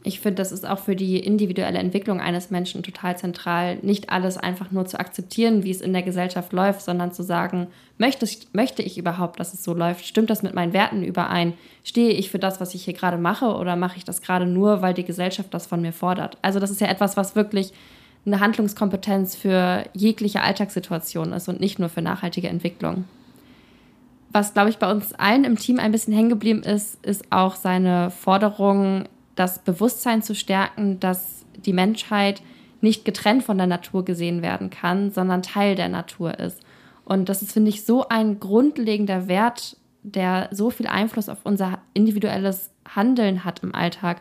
Ich 0.07 0.21
finde, 0.21 0.37
das 0.37 0.53
ist 0.53 0.69
auch 0.69 0.81
für 0.81 0.97
die 0.97 1.19
individuelle 1.19 1.79
Entwicklung 1.79 2.21
eines 2.21 2.51
Menschen 2.51 2.83
total 2.83 3.17
zentral, 3.17 3.79
nicht 3.81 4.11
alles 4.11 4.37
einfach 4.37 4.71
nur 4.71 4.85
zu 4.85 5.01
akzeptieren, 5.01 5.65
wie 5.65 5.71
es 5.71 5.81
in 5.81 5.95
der 5.95 6.03
Gesellschaft 6.03 6.53
läuft, 6.53 6.83
sondern 6.83 7.13
zu 7.13 7.23
sagen, 7.23 7.69
möchte 7.97 8.27
ich, 8.27 8.49
möchte 8.53 8.83
ich 8.83 8.99
überhaupt, 8.99 9.41
dass 9.41 9.55
es 9.55 9.65
so 9.65 9.73
läuft? 9.73 10.05
Stimmt 10.05 10.29
das 10.29 10.43
mit 10.43 10.55
meinen 10.55 10.75
Werten 10.75 11.03
überein? 11.03 11.55
Stehe 11.85 12.11
ich 12.11 12.31
für 12.31 12.39
das, 12.39 12.61
was 12.61 12.75
ich 12.75 12.85
hier 12.85 12.93
gerade 12.93 13.17
mache 13.17 13.47
oder 13.47 13.77
mache 13.77 13.97
ich 13.97 14.05
das 14.05 14.21
gerade 14.21 14.45
nur, 14.45 14.83
weil 14.83 14.93
die 14.93 15.05
Gesellschaft 15.05 15.55
das 15.55 15.67
von 15.67 15.81
mir 15.81 15.93
fordert? 15.95 16.37
Also 16.43 16.61
das 16.61 16.71
ist 16.71 16.83
ja 16.83 16.89
etwas, 16.89 17.17
was 17.17 17.35
wirklich 17.35 17.73
eine 18.27 18.41
Handlungskompetenz 18.41 19.37
für 19.37 19.85
jegliche 19.95 20.43
Alltagssituation 20.43 21.33
ist 21.33 21.49
und 21.49 21.61
nicht 21.61 21.79
nur 21.79 21.89
für 21.89 22.03
nachhaltige 22.03 22.49
Entwicklung 22.49 23.05
was, 24.35 24.53
glaube 24.53 24.69
ich, 24.69 24.79
bei 24.79 24.91
uns 24.91 25.13
allen 25.13 25.45
im 25.45 25.57
Team 25.57 25.79
ein 25.79 25.93
bisschen 25.93 26.13
hängen 26.13 26.29
geblieben 26.29 26.65
ist, 26.65 27.03
ist 27.07 27.31
auch 27.31 27.55
seine 27.55 28.11
Forderung, 28.11 29.05
das 29.37 29.61
Bewusstsein 29.61 30.23
zu 30.23 30.35
stärken, 30.35 30.99
dass 30.99 31.45
die 31.65 31.73
Menschheit 31.73 32.43
nicht 32.81 33.05
getrennt 33.05 33.45
von 33.45 33.59
der 33.59 33.69
Natur 33.69 34.05
gesehen 34.05 34.43
werden 34.43 34.71
kann, 34.71 35.13
sondern 35.13 35.43
Teil 35.43 35.77
der 35.77 35.89
Natur 35.89 36.39
ist. 36.41 36.61
Und 37.05 37.29
das 37.29 37.43
ist, 37.43 37.53
finde 37.53 37.69
ich, 37.69 37.85
so 37.85 38.09
ein 38.09 38.41
grundlegender 38.41 39.29
Wert, 39.29 39.77
der 40.03 40.49
so 40.51 40.71
viel 40.71 40.89
Einfluss 40.89 41.29
auf 41.29 41.39
unser 41.45 41.79
individuelles 41.95 42.73
Handeln 42.93 43.45
hat 43.45 43.63
im 43.63 43.73
Alltag, 43.73 44.21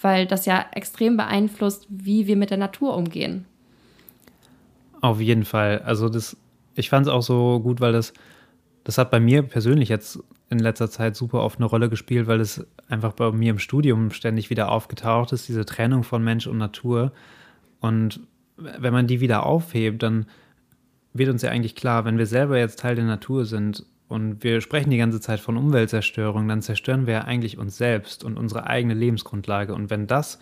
weil 0.00 0.26
das 0.26 0.46
ja 0.46 0.66
extrem 0.70 1.16
beeinflusst, 1.16 1.84
wie 1.88 2.28
wir 2.28 2.36
mit 2.36 2.50
der 2.50 2.58
Natur 2.58 2.96
umgehen. 2.96 3.44
Auf 5.00 5.20
jeden 5.20 5.44
Fall. 5.44 5.80
Also 5.80 6.08
das, 6.08 6.36
ich 6.76 6.90
fand 6.90 7.08
es 7.08 7.12
auch 7.12 7.22
so 7.22 7.58
gut, 7.58 7.80
weil 7.80 7.92
das 7.92 8.12
das 8.88 8.96
hat 8.96 9.10
bei 9.10 9.20
mir 9.20 9.42
persönlich 9.42 9.90
jetzt 9.90 10.18
in 10.48 10.60
letzter 10.60 10.88
Zeit 10.88 11.14
super 11.14 11.42
oft 11.42 11.58
eine 11.58 11.66
Rolle 11.66 11.90
gespielt, 11.90 12.26
weil 12.26 12.40
es 12.40 12.66
einfach 12.88 13.12
bei 13.12 13.30
mir 13.32 13.50
im 13.50 13.58
Studium 13.58 14.12
ständig 14.12 14.48
wieder 14.48 14.72
aufgetaucht 14.72 15.30
ist, 15.32 15.46
diese 15.46 15.66
Trennung 15.66 16.04
von 16.04 16.24
Mensch 16.24 16.46
und 16.46 16.56
Natur. 16.56 17.12
Und 17.80 18.20
wenn 18.56 18.94
man 18.94 19.06
die 19.06 19.20
wieder 19.20 19.44
aufhebt, 19.44 20.02
dann 20.02 20.24
wird 21.12 21.28
uns 21.28 21.42
ja 21.42 21.50
eigentlich 21.50 21.74
klar, 21.74 22.06
wenn 22.06 22.16
wir 22.16 22.24
selber 22.24 22.58
jetzt 22.58 22.78
Teil 22.78 22.94
der 22.94 23.04
Natur 23.04 23.44
sind 23.44 23.84
und 24.08 24.42
wir 24.42 24.62
sprechen 24.62 24.88
die 24.88 24.96
ganze 24.96 25.20
Zeit 25.20 25.40
von 25.40 25.58
Umweltzerstörung, 25.58 26.48
dann 26.48 26.62
zerstören 26.62 27.06
wir 27.06 27.12
ja 27.12 27.24
eigentlich 27.24 27.58
uns 27.58 27.76
selbst 27.76 28.24
und 28.24 28.38
unsere 28.38 28.66
eigene 28.66 28.94
Lebensgrundlage. 28.94 29.74
Und 29.74 29.90
wenn 29.90 30.06
das 30.06 30.38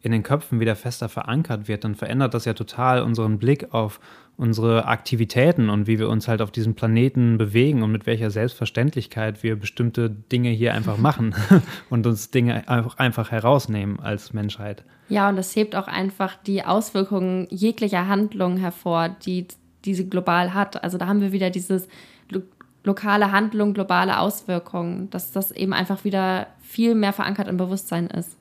in 0.00 0.10
den 0.10 0.24
Köpfen 0.24 0.58
wieder 0.58 0.74
fester 0.74 1.08
verankert 1.08 1.68
wird, 1.68 1.84
dann 1.84 1.94
verändert 1.94 2.34
das 2.34 2.44
ja 2.44 2.54
total 2.54 3.02
unseren 3.02 3.38
Blick 3.38 3.72
auf 3.72 4.00
unsere 4.36 4.86
Aktivitäten 4.86 5.70
und 5.70 5.86
wie 5.86 5.98
wir 5.98 6.08
uns 6.08 6.26
halt 6.26 6.42
auf 6.42 6.50
diesem 6.50 6.74
Planeten 6.74 7.38
bewegen 7.38 7.82
und 7.82 7.92
mit 7.92 8.06
welcher 8.06 8.30
Selbstverständlichkeit 8.30 9.42
wir 9.42 9.56
bestimmte 9.56 10.10
Dinge 10.10 10.50
hier 10.50 10.74
einfach 10.74 10.98
machen 10.98 11.34
und 11.90 12.06
uns 12.06 12.30
Dinge 12.30 12.68
einfach 12.68 13.30
herausnehmen 13.30 14.00
als 14.00 14.32
Menschheit. 14.32 14.84
Ja, 15.08 15.28
und 15.28 15.36
das 15.36 15.54
hebt 15.54 15.76
auch 15.76 15.86
einfach 15.86 16.36
die 16.36 16.64
Auswirkungen 16.64 17.46
jeglicher 17.50 18.08
Handlung 18.08 18.56
hervor, 18.56 19.08
die 19.08 19.46
diese 19.84 20.06
global 20.06 20.54
hat. 20.54 20.82
Also 20.82 20.98
da 20.98 21.06
haben 21.06 21.20
wir 21.20 21.32
wieder 21.32 21.50
dieses 21.50 21.88
lo 22.30 22.40
lokale 22.86 23.32
Handlung, 23.32 23.72
globale 23.72 24.18
Auswirkungen, 24.18 25.08
dass 25.08 25.32
das 25.32 25.50
eben 25.52 25.72
einfach 25.72 26.04
wieder 26.04 26.48
viel 26.60 26.94
mehr 26.94 27.14
verankert 27.14 27.48
im 27.48 27.56
Bewusstsein 27.56 28.08
ist. 28.08 28.36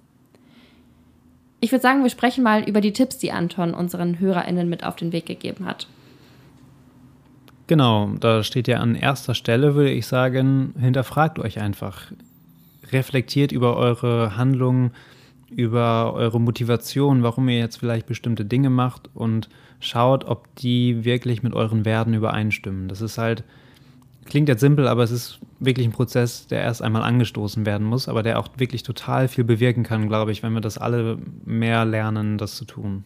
Ich 1.64 1.72
würde 1.72 1.82
sagen, 1.82 2.04
wir 2.04 2.10
sprechen 2.10 2.44
mal 2.44 2.64
über 2.64 2.82
die 2.82 2.92
Tipps, 2.92 3.18
die 3.20 3.32
Anton 3.32 3.74
unseren 3.74 4.20
HörerInnen 4.20 4.68
mit 4.68 4.84
auf 4.84 4.98
den 4.98 5.14
Weg 5.14 5.28
gegeben 5.28 5.66
hat. 5.66 5.88
Genau, 7.68 8.12
da 8.20 8.44
steht 8.44 8.68
ja 8.68 8.80
an 8.80 8.96
erster 8.96 9.34
Stelle, 9.34 9.74
würde 9.74 9.92
ich 9.92 10.06
sagen, 10.06 10.76
hinterfragt 10.78 11.40
euch 11.40 11.62
einfach. 11.62 12.12
Reflektiert 12.92 13.54
über 13.54 13.78
eure 13.78 14.36
Handlungen, 14.36 14.92
über 15.52 16.14
eure 16.14 16.42
Motivation, 16.42 17.24
warum 17.24 17.48
ihr 17.48 17.60
jetzt 17.60 17.78
vielleicht 17.78 18.08
bestimmte 18.08 18.44
Dinge 18.44 18.70
macht 18.70 19.10
und 19.14 19.48
schaut, 19.80 20.26
ob 20.26 20.54
die 20.58 21.06
wirklich 21.06 21.44
mit 21.44 21.54
euren 21.54 21.86
Werten 21.86 22.14
übereinstimmen. 22.14 22.90
Das 22.90 23.00
ist 23.00 23.18
halt 23.18 23.46
Klingt 24.26 24.50
jetzt 24.50 24.62
simpel, 24.62 24.88
aber 24.88 25.04
es 25.04 25.12
ist 25.12 25.40
wirklich 25.60 25.88
ein 25.88 25.92
Prozess, 25.92 26.48
der 26.48 26.62
erst 26.62 26.82
einmal 26.82 27.04
angestoßen 27.04 27.66
werden 27.66 27.86
muss, 27.86 28.08
aber 28.08 28.24
der 28.24 28.40
auch 28.40 28.48
wirklich 28.58 28.84
total 28.84 29.28
viel 29.28 29.44
bewirken 29.44 29.84
kann, 29.84 30.08
glaube 30.08 30.32
ich, 30.32 30.44
wenn 30.44 30.54
wir 30.54 30.62
das 30.62 30.78
alle 30.78 31.18
mehr 31.46 31.86
lernen, 31.86 32.38
das 32.38 32.56
zu 32.56 32.66
tun. 32.66 33.04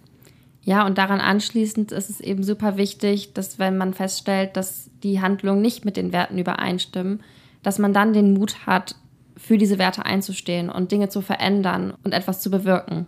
Ja, 0.61 0.85
und 0.85 0.97
daran 0.97 1.21
anschließend 1.21 1.91
ist 1.91 2.09
es 2.09 2.19
eben 2.19 2.43
super 2.43 2.75
wichtig, 2.77 3.33
dass 3.33 3.57
wenn 3.57 3.77
man 3.77 3.93
feststellt, 3.93 4.57
dass 4.57 4.89
die 5.01 5.21
Handlungen 5.21 5.61
nicht 5.61 5.85
mit 5.85 5.95
den 5.95 6.11
Werten 6.11 6.37
übereinstimmen, 6.37 7.21
dass 7.63 7.79
man 7.79 7.93
dann 7.93 8.13
den 8.13 8.33
Mut 8.33 8.67
hat, 8.67 8.95
für 9.37 9.57
diese 9.57 9.77
Werte 9.77 10.05
einzustehen 10.05 10.69
und 10.69 10.91
Dinge 10.91 11.09
zu 11.09 11.21
verändern 11.21 11.93
und 12.03 12.13
etwas 12.13 12.41
zu 12.41 12.49
bewirken. 12.49 13.05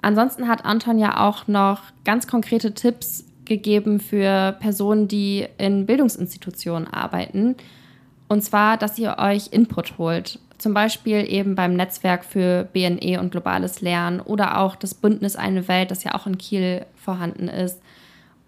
Ansonsten 0.00 0.48
hat 0.48 0.64
Anton 0.64 0.98
ja 0.98 1.20
auch 1.20 1.46
noch 1.48 1.82
ganz 2.04 2.26
konkrete 2.26 2.74
Tipps 2.74 3.24
gegeben 3.44 4.00
für 4.00 4.56
Personen, 4.60 5.08
die 5.08 5.46
in 5.58 5.86
Bildungsinstitutionen 5.86 6.86
arbeiten. 6.88 7.56
Und 8.28 8.42
zwar, 8.42 8.76
dass 8.76 8.98
ihr 8.98 9.16
euch 9.18 9.48
Input 9.52 9.98
holt. 9.98 10.38
Zum 10.58 10.74
Beispiel 10.74 11.26
eben 11.28 11.54
beim 11.54 11.74
Netzwerk 11.74 12.24
für 12.24 12.68
BNE 12.72 13.20
und 13.20 13.32
globales 13.32 13.80
Lernen 13.80 14.20
oder 14.20 14.58
auch 14.58 14.76
das 14.76 14.94
Bündnis 14.94 15.36
Eine 15.36 15.66
Welt, 15.68 15.90
das 15.90 16.04
ja 16.04 16.14
auch 16.14 16.26
in 16.26 16.38
Kiel 16.38 16.86
vorhanden 16.94 17.48
ist. 17.48 17.82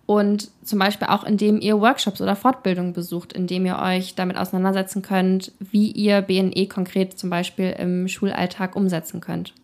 Und 0.06 0.50
zum 0.62 0.78
Beispiel 0.78 1.08
auch, 1.08 1.24
indem 1.24 1.60
ihr 1.60 1.80
Workshops 1.80 2.20
oder 2.20 2.36
Fortbildungen 2.36 2.92
besucht, 2.92 3.32
indem 3.32 3.64
ihr 3.64 3.78
euch 3.78 4.14
damit 4.14 4.36
auseinandersetzen 4.36 5.02
könnt, 5.02 5.52
wie 5.58 5.90
ihr 5.90 6.20
BNE 6.20 6.66
konkret 6.68 7.18
zum 7.18 7.30
Beispiel 7.30 7.74
im 7.78 8.06
Schulalltag 8.06 8.76
umsetzen 8.76 9.20
könnt. 9.20 9.54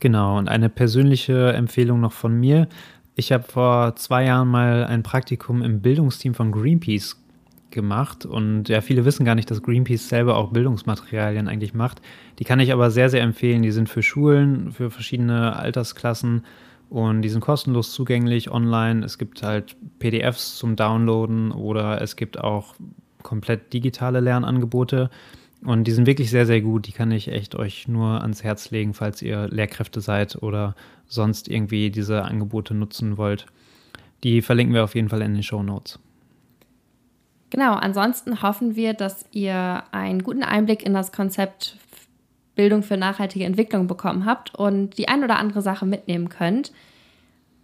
Genau, 0.00 0.36
und 0.36 0.48
eine 0.48 0.68
persönliche 0.68 1.54
Empfehlung 1.54 2.00
noch 2.00 2.12
von 2.12 2.38
mir. 2.38 2.68
Ich 3.16 3.30
habe 3.32 3.44
vor 3.44 3.94
zwei 3.96 4.24
Jahren 4.24 4.48
mal 4.48 4.84
ein 4.84 5.02
Praktikum 5.02 5.62
im 5.62 5.80
Bildungsteam 5.80 6.34
von 6.34 6.50
Greenpeace 6.50 7.16
gemacht. 7.70 8.24
Und 8.26 8.68
ja, 8.68 8.80
viele 8.80 9.04
wissen 9.04 9.24
gar 9.24 9.34
nicht, 9.34 9.50
dass 9.50 9.62
Greenpeace 9.62 10.08
selber 10.08 10.36
auch 10.36 10.50
Bildungsmaterialien 10.50 11.48
eigentlich 11.48 11.74
macht. 11.74 12.00
Die 12.38 12.44
kann 12.44 12.60
ich 12.60 12.72
aber 12.72 12.90
sehr, 12.90 13.10
sehr 13.10 13.22
empfehlen. 13.22 13.62
Die 13.62 13.72
sind 13.72 13.88
für 13.88 14.02
Schulen, 14.02 14.72
für 14.72 14.90
verschiedene 14.90 15.56
Altersklassen 15.56 16.44
und 16.90 17.22
die 17.22 17.28
sind 17.28 17.40
kostenlos 17.40 17.92
zugänglich 17.92 18.50
online. 18.50 19.04
Es 19.04 19.18
gibt 19.18 19.42
halt 19.42 19.76
PDFs 19.98 20.56
zum 20.56 20.76
Downloaden 20.76 21.52
oder 21.52 22.00
es 22.00 22.16
gibt 22.16 22.38
auch 22.38 22.74
komplett 23.22 23.72
digitale 23.72 24.20
Lernangebote. 24.20 25.10
Und 25.64 25.84
die 25.84 25.92
sind 25.92 26.06
wirklich 26.06 26.30
sehr, 26.30 26.46
sehr 26.46 26.60
gut. 26.60 26.86
Die 26.86 26.92
kann 26.92 27.10
ich 27.10 27.28
echt 27.28 27.54
euch 27.54 27.88
nur 27.88 28.20
ans 28.20 28.44
Herz 28.44 28.70
legen, 28.70 28.92
falls 28.92 29.22
ihr 29.22 29.48
Lehrkräfte 29.48 30.00
seid 30.00 30.42
oder 30.42 30.74
sonst 31.06 31.48
irgendwie 31.48 31.90
diese 31.90 32.22
Angebote 32.22 32.74
nutzen 32.74 33.16
wollt. 33.16 33.46
Die 34.24 34.42
verlinken 34.42 34.74
wir 34.74 34.84
auf 34.84 34.94
jeden 34.94 35.08
Fall 35.08 35.22
in 35.22 35.34
den 35.34 35.42
Show 35.42 35.62
Notes. 35.62 35.98
Genau, 37.50 37.74
ansonsten 37.74 38.42
hoffen 38.42 38.76
wir, 38.76 38.94
dass 38.94 39.26
ihr 39.30 39.84
einen 39.92 40.22
guten 40.22 40.42
Einblick 40.42 40.84
in 40.84 40.92
das 40.92 41.12
Konzept 41.12 41.76
Bildung 42.56 42.82
für 42.82 42.96
nachhaltige 42.96 43.44
Entwicklung 43.44 43.86
bekommen 43.86 44.26
habt 44.26 44.54
und 44.54 44.98
die 44.98 45.08
ein 45.08 45.24
oder 45.24 45.38
andere 45.38 45.62
Sache 45.62 45.86
mitnehmen 45.86 46.28
könnt. 46.28 46.72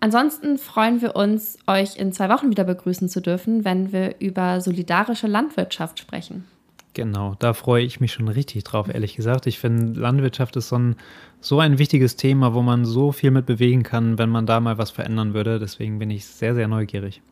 Ansonsten 0.01 0.59
freuen 0.59 1.03
wir 1.03 1.15
uns, 1.15 1.59
euch 1.67 1.97
in 1.97 2.13
zwei 2.13 2.29
Wochen 2.31 2.51
wieder 2.51 2.65
begrüßen 2.65 3.09
zu 3.09 3.21
dürfen, 3.21 3.65
wenn 3.65 3.93
wir 3.93 4.19
über 4.21 4.61
solidarische 4.61 5.27
Landwirtschaft 5.27 5.99
sprechen. 5.99 6.45
Genau, 6.93 7.37
da 7.39 7.53
freue 7.53 7.85
ich 7.85 8.01
mich 8.01 8.13
schon 8.13 8.29
richtig 8.29 8.65
drauf, 8.65 8.93
ehrlich 8.93 9.15
gesagt. 9.15 9.47
Ich 9.47 9.61
finde, 9.61 9.99
Landwirtschaft 9.99 10.57
ist 10.57 10.69
so 10.69 10.77
ein, 10.77 10.97
so 11.41 11.61
ein 11.61 11.79
wichtiges 11.79 12.17
Thema, 12.17 12.53
wo 12.53 12.63
man 12.63 12.85
so 12.85 13.13
viel 13.13 13.31
mit 13.31 13.47
bewegen 13.47 13.85
kann, 13.85 14.19
wenn 14.19 14.29
man 14.29 14.45
da 14.47 14.59
mal 14.59 14.77
was 14.77 14.91
verändern 14.91 15.33
würde. 15.33 15.61
Deswegen 15.61 16.01
bin 16.01 16.11
ich 16.11 16.27
sehr, 16.27 16.55
sehr 16.55 16.67
neugierig. 16.67 17.23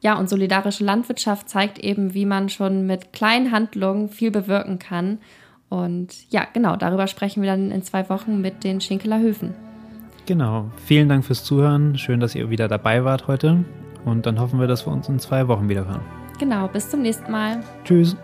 Ja, 0.00 0.18
und 0.18 0.28
solidarische 0.28 0.84
Landwirtschaft 0.84 1.48
zeigt 1.48 1.78
eben, 1.78 2.14
wie 2.14 2.26
man 2.26 2.48
schon 2.48 2.86
mit 2.86 3.12
kleinen 3.12 3.52
Handlungen 3.52 4.08
viel 4.08 4.30
bewirken 4.30 4.78
kann. 4.78 5.18
Und 5.68 6.30
ja, 6.30 6.46
genau, 6.52 6.76
darüber 6.76 7.06
sprechen 7.06 7.42
wir 7.42 7.50
dann 7.50 7.70
in 7.70 7.82
zwei 7.82 8.08
Wochen 8.08 8.40
mit 8.40 8.64
den 8.64 8.80
Schinkeler 8.80 9.20
Höfen. 9.20 9.54
Genau, 10.26 10.70
vielen 10.84 11.08
Dank 11.08 11.24
fürs 11.24 11.44
Zuhören. 11.44 11.96
Schön, 11.96 12.18
dass 12.18 12.34
ihr 12.34 12.50
wieder 12.50 12.66
dabei 12.66 13.04
wart 13.04 13.28
heute. 13.28 13.64
Und 14.04 14.26
dann 14.26 14.40
hoffen 14.40 14.60
wir, 14.60 14.66
dass 14.66 14.86
wir 14.86 14.92
uns 14.92 15.08
in 15.08 15.18
zwei 15.18 15.48
Wochen 15.48 15.68
wieder 15.68 15.86
hören. 15.86 16.02
Genau, 16.38 16.68
bis 16.68 16.90
zum 16.90 17.02
nächsten 17.02 17.30
Mal. 17.30 17.60
Tschüss. 17.84 18.16